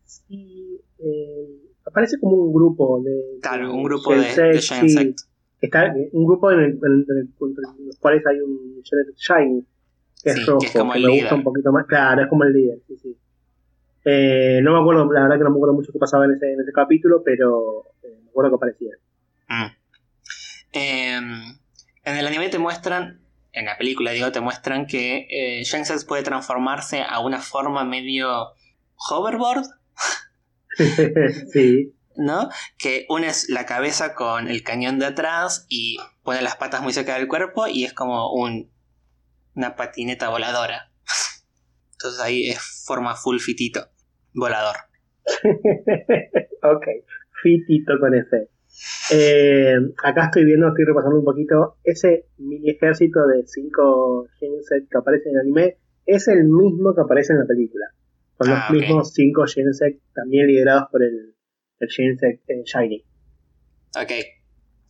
Sí, 0.03 0.79
eh, 0.99 1.61
aparece 1.85 2.17
como 2.19 2.37
un 2.37 2.53
grupo 2.53 3.01
de. 3.03 3.39
Claro, 3.41 3.73
un 3.73 3.83
grupo 3.83 4.11
de, 4.13 4.19
de 4.19 4.61
Gensect, 4.61 4.81
sí. 4.81 4.89
Sect. 4.89 5.19
Está 5.61 5.93
un 6.11 6.25
grupo 6.27 6.51
en, 6.51 6.59
el, 6.59 6.65
en, 6.73 6.77
el- 6.83 7.05
en 7.09 7.85
los 7.87 7.97
cuales 7.97 8.21
hay 8.27 8.39
un 8.39 8.81
Shiny, 8.83 9.65
que 10.21 10.29
es 10.29 10.35
que 10.35 10.45
rojo, 10.45 10.65
es 10.65 10.71
como 10.73 10.91
que 10.93 10.97
el 10.99 11.03
me 11.05 11.09
líder. 11.09 11.23
gusta 11.23 11.35
un 11.35 11.43
poquito 11.43 11.71
más. 11.71 11.85
Claro, 11.87 12.21
es 12.21 12.27
como 12.27 12.43
el 12.43 12.53
líder, 12.53 12.79
sí, 12.87 12.97
sí. 12.97 13.17
Eh, 14.05 14.59
no 14.61 14.73
me 14.73 14.79
acuerdo, 14.79 15.11
la 15.11 15.23
verdad 15.23 15.37
que 15.37 15.43
no 15.43 15.49
me 15.49 15.55
acuerdo 15.55 15.73
mucho 15.73 15.91
qué 15.91 15.97
pasaba 15.97 16.25
en 16.25 16.33
ese, 16.35 16.53
en 16.53 16.61
ese 16.61 16.71
capítulo, 16.71 17.23
pero 17.23 17.85
eh, 18.03 18.19
me 18.23 18.29
acuerdo 18.29 18.51
que 18.51 18.55
aparecía. 18.55 18.91
Mm. 19.49 19.85
Em, 20.73 21.57
en 22.03 22.17
el 22.17 22.27
anime 22.27 22.49
te 22.49 22.59
muestran, 22.59 23.21
en 23.51 23.65
la 23.65 23.77
película 23.77 24.11
digo, 24.11 24.31
te 24.31 24.41
muestran 24.41 24.85
que 24.85 25.27
eh, 25.29 25.63
Shensex 25.63 26.05
puede 26.05 26.21
transformarse 26.21 27.01
a 27.01 27.19
una 27.19 27.39
forma 27.39 27.83
medio 27.83 28.53
hoverboard, 29.09 29.65
sí, 31.51 31.95
¿no? 32.15 32.49
Que 32.77 33.05
unes 33.09 33.49
la 33.49 33.65
cabeza 33.65 34.13
con 34.13 34.49
el 34.49 34.63
cañón 34.63 34.99
de 34.99 35.07
atrás 35.07 35.65
y 35.67 35.97
pone 36.23 36.41
las 36.41 36.57
patas 36.57 36.81
muy 36.81 36.93
cerca 36.93 37.15
del 37.15 37.27
cuerpo 37.27 37.67
y 37.67 37.85
es 37.85 37.93
como 37.93 38.31
un, 38.33 38.71
una 39.55 39.75
patineta 39.75 40.29
voladora. 40.29 40.91
Entonces 41.93 42.21
ahí 42.21 42.49
es 42.49 42.83
forma 42.85 43.15
full 43.15 43.39
fitito, 43.39 43.89
volador. 44.35 44.75
ok, 46.63 46.85
fitito 47.41 47.99
con 47.99 48.13
ese. 48.13 48.49
Eh, 49.13 49.73
acá 50.03 50.25
estoy 50.25 50.45
viendo, 50.45 50.67
estoy 50.67 50.85
repasando 50.85 51.19
un 51.19 51.25
poquito. 51.25 51.77
Ese 51.83 52.25
mini 52.37 52.69
ejército 52.71 53.25
de 53.27 53.43
5 53.45 54.27
Genesect 54.39 54.91
que 54.91 54.97
aparece 54.97 55.29
en 55.29 55.35
el 55.35 55.41
anime 55.41 55.77
es 56.05 56.27
el 56.27 56.43
mismo 56.43 56.93
que 56.93 57.01
aparece 57.01 57.33
en 57.33 57.39
la 57.39 57.45
película. 57.45 57.85
Son 58.37 58.51
Ah, 58.51 58.67
los 58.69 58.69
ok. 58.69 58.81
mismos 58.81 59.13
5 59.13 59.45
Genesect 59.47 60.01
también 60.13 60.47
liderados 60.47 60.89
por 60.91 61.03
el, 61.03 61.35
el 61.79 61.89
Genesect 61.89 62.49
eh, 62.49 62.63
Shiny. 62.65 63.03
Ok. 63.97 64.11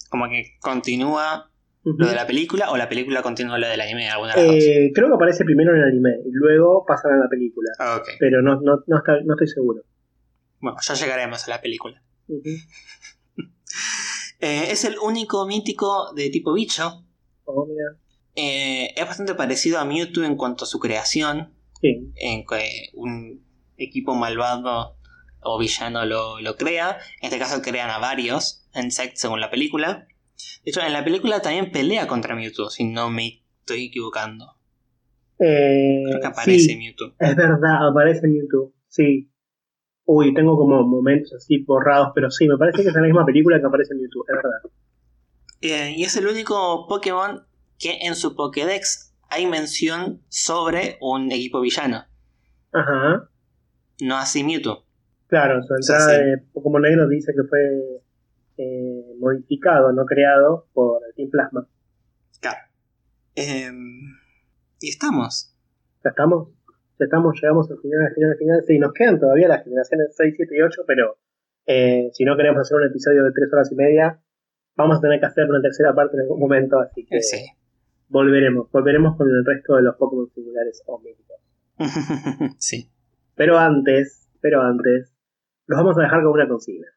Como 0.09 0.27
que 0.29 0.43
continúa 0.61 1.51
Lo 1.85 2.07
de 2.07 2.15
la 2.15 2.25
película 2.25 2.71
o 2.71 2.77
la 2.77 2.89
película 2.89 3.21
continúa 3.21 3.57
lo 3.59 3.67
del 3.67 3.79
anime, 3.79 4.09
alguna 4.09 4.33
de 4.33 4.41
las 4.41 4.51
dos. 4.55 4.63
Eh, 4.63 4.91
creo 4.93 5.07
que 5.07 5.13
aparece 5.13 5.45
primero 5.45 5.71
en 5.71 5.77
el 5.81 5.87
anime 5.89 6.11
y 6.25 6.31
luego 6.31 6.83
pasan 6.85 7.13
a 7.13 7.17
la 7.17 7.29
película. 7.29 7.69
Ah, 7.79 7.97
Ok. 8.01 8.07
Pero 8.19 8.41
no, 8.41 8.59
no, 8.61 8.83
no, 8.87 8.97
está- 8.97 9.19
no 9.23 9.33
estoy 9.35 9.47
seguro. 9.47 9.83
Bueno, 10.59 10.77
ya 10.81 10.93
llegaremos 10.95 11.47
a 11.47 11.51
la 11.51 11.61
película. 11.61 12.01
Eh, 14.41 14.67
es 14.71 14.83
el 14.83 14.97
único 14.99 15.45
mítico 15.47 16.13
de 16.13 16.29
tipo 16.29 16.53
bicho. 16.53 17.03
Oh, 17.45 17.65
mira. 17.65 17.85
Eh, 18.35 18.93
es 18.95 19.05
bastante 19.07 19.33
parecido 19.33 19.79
a 19.79 19.85
Mewtwo 19.85 20.23
en 20.23 20.35
cuanto 20.35 20.65
a 20.65 20.67
su 20.67 20.79
creación. 20.79 21.53
Sí. 21.81 22.11
En 22.15 22.45
que 22.45 22.89
un 22.93 23.45
equipo 23.77 24.13
malvado 24.13 24.97
o 25.41 25.57
villano 25.57 26.05
lo, 26.05 26.41
lo 26.41 26.57
crea. 26.57 26.97
En 27.21 27.27
este 27.27 27.39
caso 27.39 27.61
crean 27.61 27.89
a 27.89 27.97
varios 27.99 28.67
Insect 28.75 29.15
según 29.15 29.39
la 29.39 29.49
película. 29.49 30.07
De 30.63 30.71
hecho, 30.71 30.81
en 30.81 30.93
la 30.93 31.03
película 31.03 31.41
también 31.41 31.71
pelea 31.71 32.07
contra 32.07 32.35
Mewtwo, 32.35 32.69
si 32.69 32.85
no 32.85 33.09
me 33.09 33.43
estoy 33.59 33.85
equivocando. 33.85 34.55
Eh, 35.39 36.03
Creo 36.07 36.21
que 36.21 36.27
aparece 36.27 36.59
sí, 36.59 36.77
Mewtwo. 36.77 37.13
es 37.19 37.35
verdad, 37.35 37.87
aparece 37.89 38.27
YouTube. 38.27 38.73
Sí. 38.87 39.29
Uy, 40.05 40.33
tengo 40.33 40.55
como 40.57 40.83
momentos 40.83 41.33
así 41.33 41.63
borrados, 41.63 42.09
pero 42.13 42.29
sí, 42.29 42.47
me 42.47 42.57
parece 42.57 42.83
que 42.83 42.89
es 42.89 42.95
en 42.95 43.01
la 43.01 43.07
misma 43.07 43.25
película 43.25 43.59
que 43.59 43.65
aparece 43.65 43.93
en 43.93 44.01
YouTube, 44.01 44.25
es 44.29 44.35
verdad. 44.35 44.71
Eh, 45.61 45.93
y 45.97 46.03
es 46.03 46.15
el 46.15 46.27
único 46.27 46.85
Pokémon 46.87 47.41
que 47.79 47.97
en 48.01 48.15
su 48.15 48.35
Pokédex 48.35 49.13
hay 49.29 49.47
mención 49.47 50.21
sobre 50.29 50.97
un 51.01 51.31
equipo 51.31 51.59
villano. 51.59 52.05
Ajá. 52.71 53.29
No 54.01 54.15
así 54.17 54.43
Mewtwo. 54.43 54.85
Claro, 55.27 55.61
su 55.63 55.73
entrada 55.73 56.09
sí. 56.19 56.23
de 56.23 56.37
Pokémon 56.53 56.81
Negro 56.83 57.07
dice 57.07 57.33
que 57.33 57.47
fue 57.47 57.59
eh, 58.57 58.94
modificado, 59.19 59.91
no 59.91 60.05
creado 60.05 60.67
por 60.73 61.01
el 61.07 61.13
Team 61.15 61.29
Plasma. 61.29 61.67
Claro. 62.41 62.59
Em, 63.35 64.01
y 64.79 64.89
estamos. 64.89 65.53
Ya 66.03 66.09
estamos. 66.11 66.49
Ya 66.99 67.05
estamos, 67.05 67.35
llegamos 67.41 67.69
al 67.71 67.77
final, 67.79 68.01
al 68.07 68.13
final, 68.13 68.31
al 68.31 68.37
final. 68.37 68.63
Sí, 68.65 68.79
nos 68.79 68.93
quedan 68.93 69.19
todavía 69.19 69.47
las 69.49 69.63
generaciones 69.63 70.15
6, 70.15 70.33
7 70.37 70.55
y 70.57 70.61
8, 70.61 70.83
pero 70.87 71.17
eh, 71.65 72.09
si 72.13 72.23
no 72.23 72.37
queremos 72.37 72.61
hacer 72.61 72.77
un 72.77 72.87
episodio 72.87 73.23
de 73.25 73.31
3 73.31 73.51
horas 73.53 73.71
y 73.71 73.75
media, 73.75 74.21
vamos 74.77 74.97
a 74.97 75.01
tener 75.01 75.19
que 75.19 75.25
hacer 75.25 75.49
una 75.49 75.61
tercera 75.61 75.93
parte 75.93 76.15
en 76.15 76.21
algún 76.21 76.39
momento, 76.39 76.79
así 76.79 77.05
que 77.05 77.21
Sí. 77.21 77.45
volveremos. 78.07 78.71
Volveremos 78.71 79.17
con 79.17 79.27
el 79.27 79.43
resto 79.45 79.75
de 79.75 79.81
los 79.81 79.95
Pokémon 79.97 80.29
singulares 80.33 80.83
o 80.85 80.99
míticos. 80.99 81.37
sí. 82.59 82.89
Pero 83.35 83.57
antes, 83.57 84.29
pero 84.39 84.61
antes, 84.61 85.13
los 85.67 85.77
vamos 85.77 85.97
a 85.97 86.01
dejar 86.03 86.23
con 86.23 86.31
una 86.31 86.47
consigna. 86.47 86.87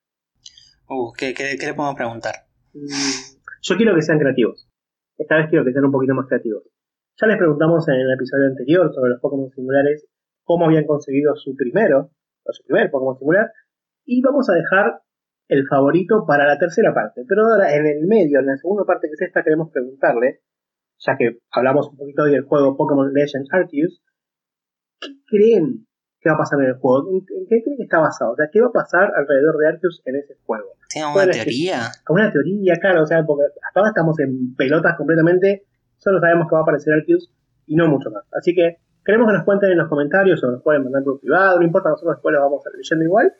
Uh, 0.89 1.12
¿qué, 1.12 1.35
qué, 1.35 1.56
qué 1.59 1.66
le 1.66 1.74
podemos 1.74 1.97
preguntar? 1.97 2.35
Mm, 2.73 3.36
Yo 3.62 3.77
quiero 3.77 3.94
que 3.94 4.02
sean 4.02 4.19
creativos. 4.19 4.69
Esta 5.19 5.36
vez 5.36 5.48
quiero 5.51 5.65
que 5.65 5.73
sean 5.73 5.85
un 5.85 5.93
poquito 5.93 6.15
más 6.15 6.27
creativos. 6.27 6.62
Ya 7.20 7.27
les 7.27 7.36
preguntamos 7.36 7.86
en 7.89 7.97
el 7.97 8.12
episodio 8.12 8.47
anterior 8.47 8.94
sobre 8.94 9.10
los 9.10 9.20
Pokémon 9.20 9.51
singulares 9.51 10.06
cómo 10.44 10.65
habían 10.65 10.86
conseguido 10.86 11.36
su 11.36 11.55
primero, 11.56 12.10
o 12.44 12.52
su 12.52 12.65
primer 12.65 12.90
Pokémon 12.90 13.19
singular, 13.19 13.52
y 14.06 14.23
vamos 14.23 14.48
a 14.48 14.55
dejar 14.55 15.02
el 15.48 15.66
favorito 15.66 16.24
para 16.27 16.47
la 16.47 16.59
tercera 16.59 16.94
parte. 16.94 17.24
Pero 17.28 17.43
ahora, 17.43 17.74
en 17.74 17.86
el 17.86 18.06
medio, 18.06 18.39
en 18.39 18.47
la 18.47 18.56
segunda 18.56 18.85
parte 18.85 19.09
que 19.09 19.15
es 19.15 19.28
esta, 19.28 19.43
queremos 19.43 19.70
preguntarle, 19.70 20.40
ya 20.98 21.16
que 21.19 21.39
hablamos 21.51 21.89
un 21.90 21.98
poquito 21.98 22.23
hoy 22.23 22.31
del 22.31 22.44
juego 22.44 22.77
Pokémon 22.77 23.12
Legends 23.12 23.52
Arceus, 23.52 24.02
¿qué 25.01 25.09
creen 25.27 25.88
que 26.20 26.28
va 26.30 26.34
a 26.34 26.38
pasar 26.38 26.60
en 26.60 26.66
el 26.66 26.74
juego? 26.74 27.08
¿En, 27.10 27.16
en 27.16 27.46
qué 27.48 27.62
creen 27.62 27.76
que 27.76 27.82
está 27.84 27.98
basado? 28.00 28.32
O 28.32 28.36
sea, 28.36 28.48
¿qué 28.52 28.60
va 28.60 28.68
a 28.68 28.72
pasar 28.72 29.12
alrededor 29.16 29.56
de 29.58 29.68
Arceus 29.68 30.02
en 30.04 30.16
ese 30.16 30.36
juego? 30.46 30.68
¿Tiene 30.88 31.08
¿Cuál 31.12 31.28
alguna 31.28 31.30
es 31.30 31.44
que- 31.44 31.50
teoría? 31.50 31.80
una 32.08 32.32
teoría, 32.32 32.74
claro, 32.80 33.02
o 33.02 33.06
sea, 33.06 33.24
porque 33.24 33.44
hasta 33.66 33.80
ahora 33.80 33.90
estamos 33.90 34.18
en 34.20 34.54
pelotas 34.56 34.96
completamente, 34.96 35.64
solo 35.98 36.20
sabemos 36.20 36.48
que 36.48 36.54
va 36.54 36.60
a 36.60 36.62
aparecer 36.62 36.94
Arceus 36.94 37.30
y 37.66 37.76
no 37.76 37.88
mucho 37.88 38.10
más. 38.10 38.24
Así 38.32 38.54
que 38.54 38.78
queremos 39.04 39.28
que 39.28 39.34
nos 39.34 39.44
cuenten 39.44 39.70
en 39.72 39.78
los 39.78 39.88
comentarios 39.88 40.42
o 40.44 40.50
nos 40.50 40.62
pueden 40.62 40.84
mandar 40.84 41.02
por 41.04 41.20
privado, 41.20 41.58
no 41.58 41.64
importa, 41.64 41.90
nosotros 41.90 42.16
después 42.16 42.34
lo 42.34 42.42
vamos 42.42 42.66
a 42.66 42.70
ir 42.70 42.76
leyendo 42.76 43.04
igual. 43.04 43.32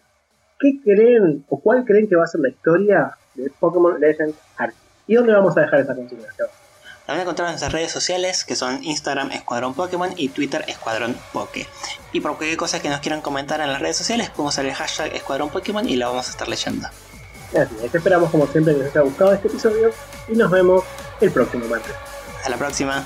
¿Qué 0.61 0.81
creen 0.83 1.45
o 1.49 1.61
cuál 1.61 1.85
creen 1.85 2.09
que 2.09 2.17
va 2.17 2.25
a 2.25 2.27
ser 2.27 2.41
la 2.41 2.49
historia 2.49 3.13
de 3.35 3.51
Pokémon 3.61 3.99
Legends 4.01 4.37
Arceus? 4.57 4.83
¿Y 5.07 5.15
dónde 5.15 5.33
vamos 5.33 5.57
a 5.57 5.61
dejar 5.63 5.81
esa 5.81 5.95
consigna? 5.95 6.27
Seba? 7.09 7.15
La 7.15 7.15
van 7.15 7.21
a 7.21 7.23
encontrar 7.23 7.49
en 7.49 7.53
nuestras 7.53 7.73
redes 7.73 7.91
sociales 7.91 8.45
que 8.45 8.57
son 8.57 8.85
Instagram 8.85 9.33
Escuadrón 9.33 9.75
Pokémon 9.75 10.11
y 10.17 10.29
Twitter 10.29 10.65
Escuadrón 10.69 11.17
Poke. 11.33 11.67
Y 12.13 12.21
por 12.21 12.37
cualquier 12.37 12.57
cosa 12.57 12.81
que 12.81 12.89
nos 12.89 13.01
quieran 13.01 13.21
comentar 13.21 13.61
en 13.61 13.73
las 13.73 13.81
redes 13.81 13.97
sociales, 13.97 14.31
podemos 14.31 14.55
usar 14.55 14.67
el 14.67 14.75
hashtag 14.75 15.15
Escuadrón 15.15 15.51
Pokémon 15.51 15.89
y 15.89 15.97
la 15.97 16.09
vamos 16.09 16.29
a 16.29 16.31
estar 16.31 16.49
leyendo. 16.49 16.89
Así 17.49 17.77
es, 17.83 17.95
esperamos 17.95 18.31
como 18.31 18.47
siempre 18.47 18.75
que 18.75 18.83
les 18.85 18.91
haya 18.91 19.01
gustado 19.01 19.33
este 19.33 19.49
episodio 19.49 19.91
y 20.29 20.37
nos 20.37 20.51
vemos 20.51 20.85
el 21.21 21.31
próximo 21.31 21.67
martes. 21.67 21.95
Hasta 22.37 22.51
la 22.51 22.57
próxima. 22.59 23.05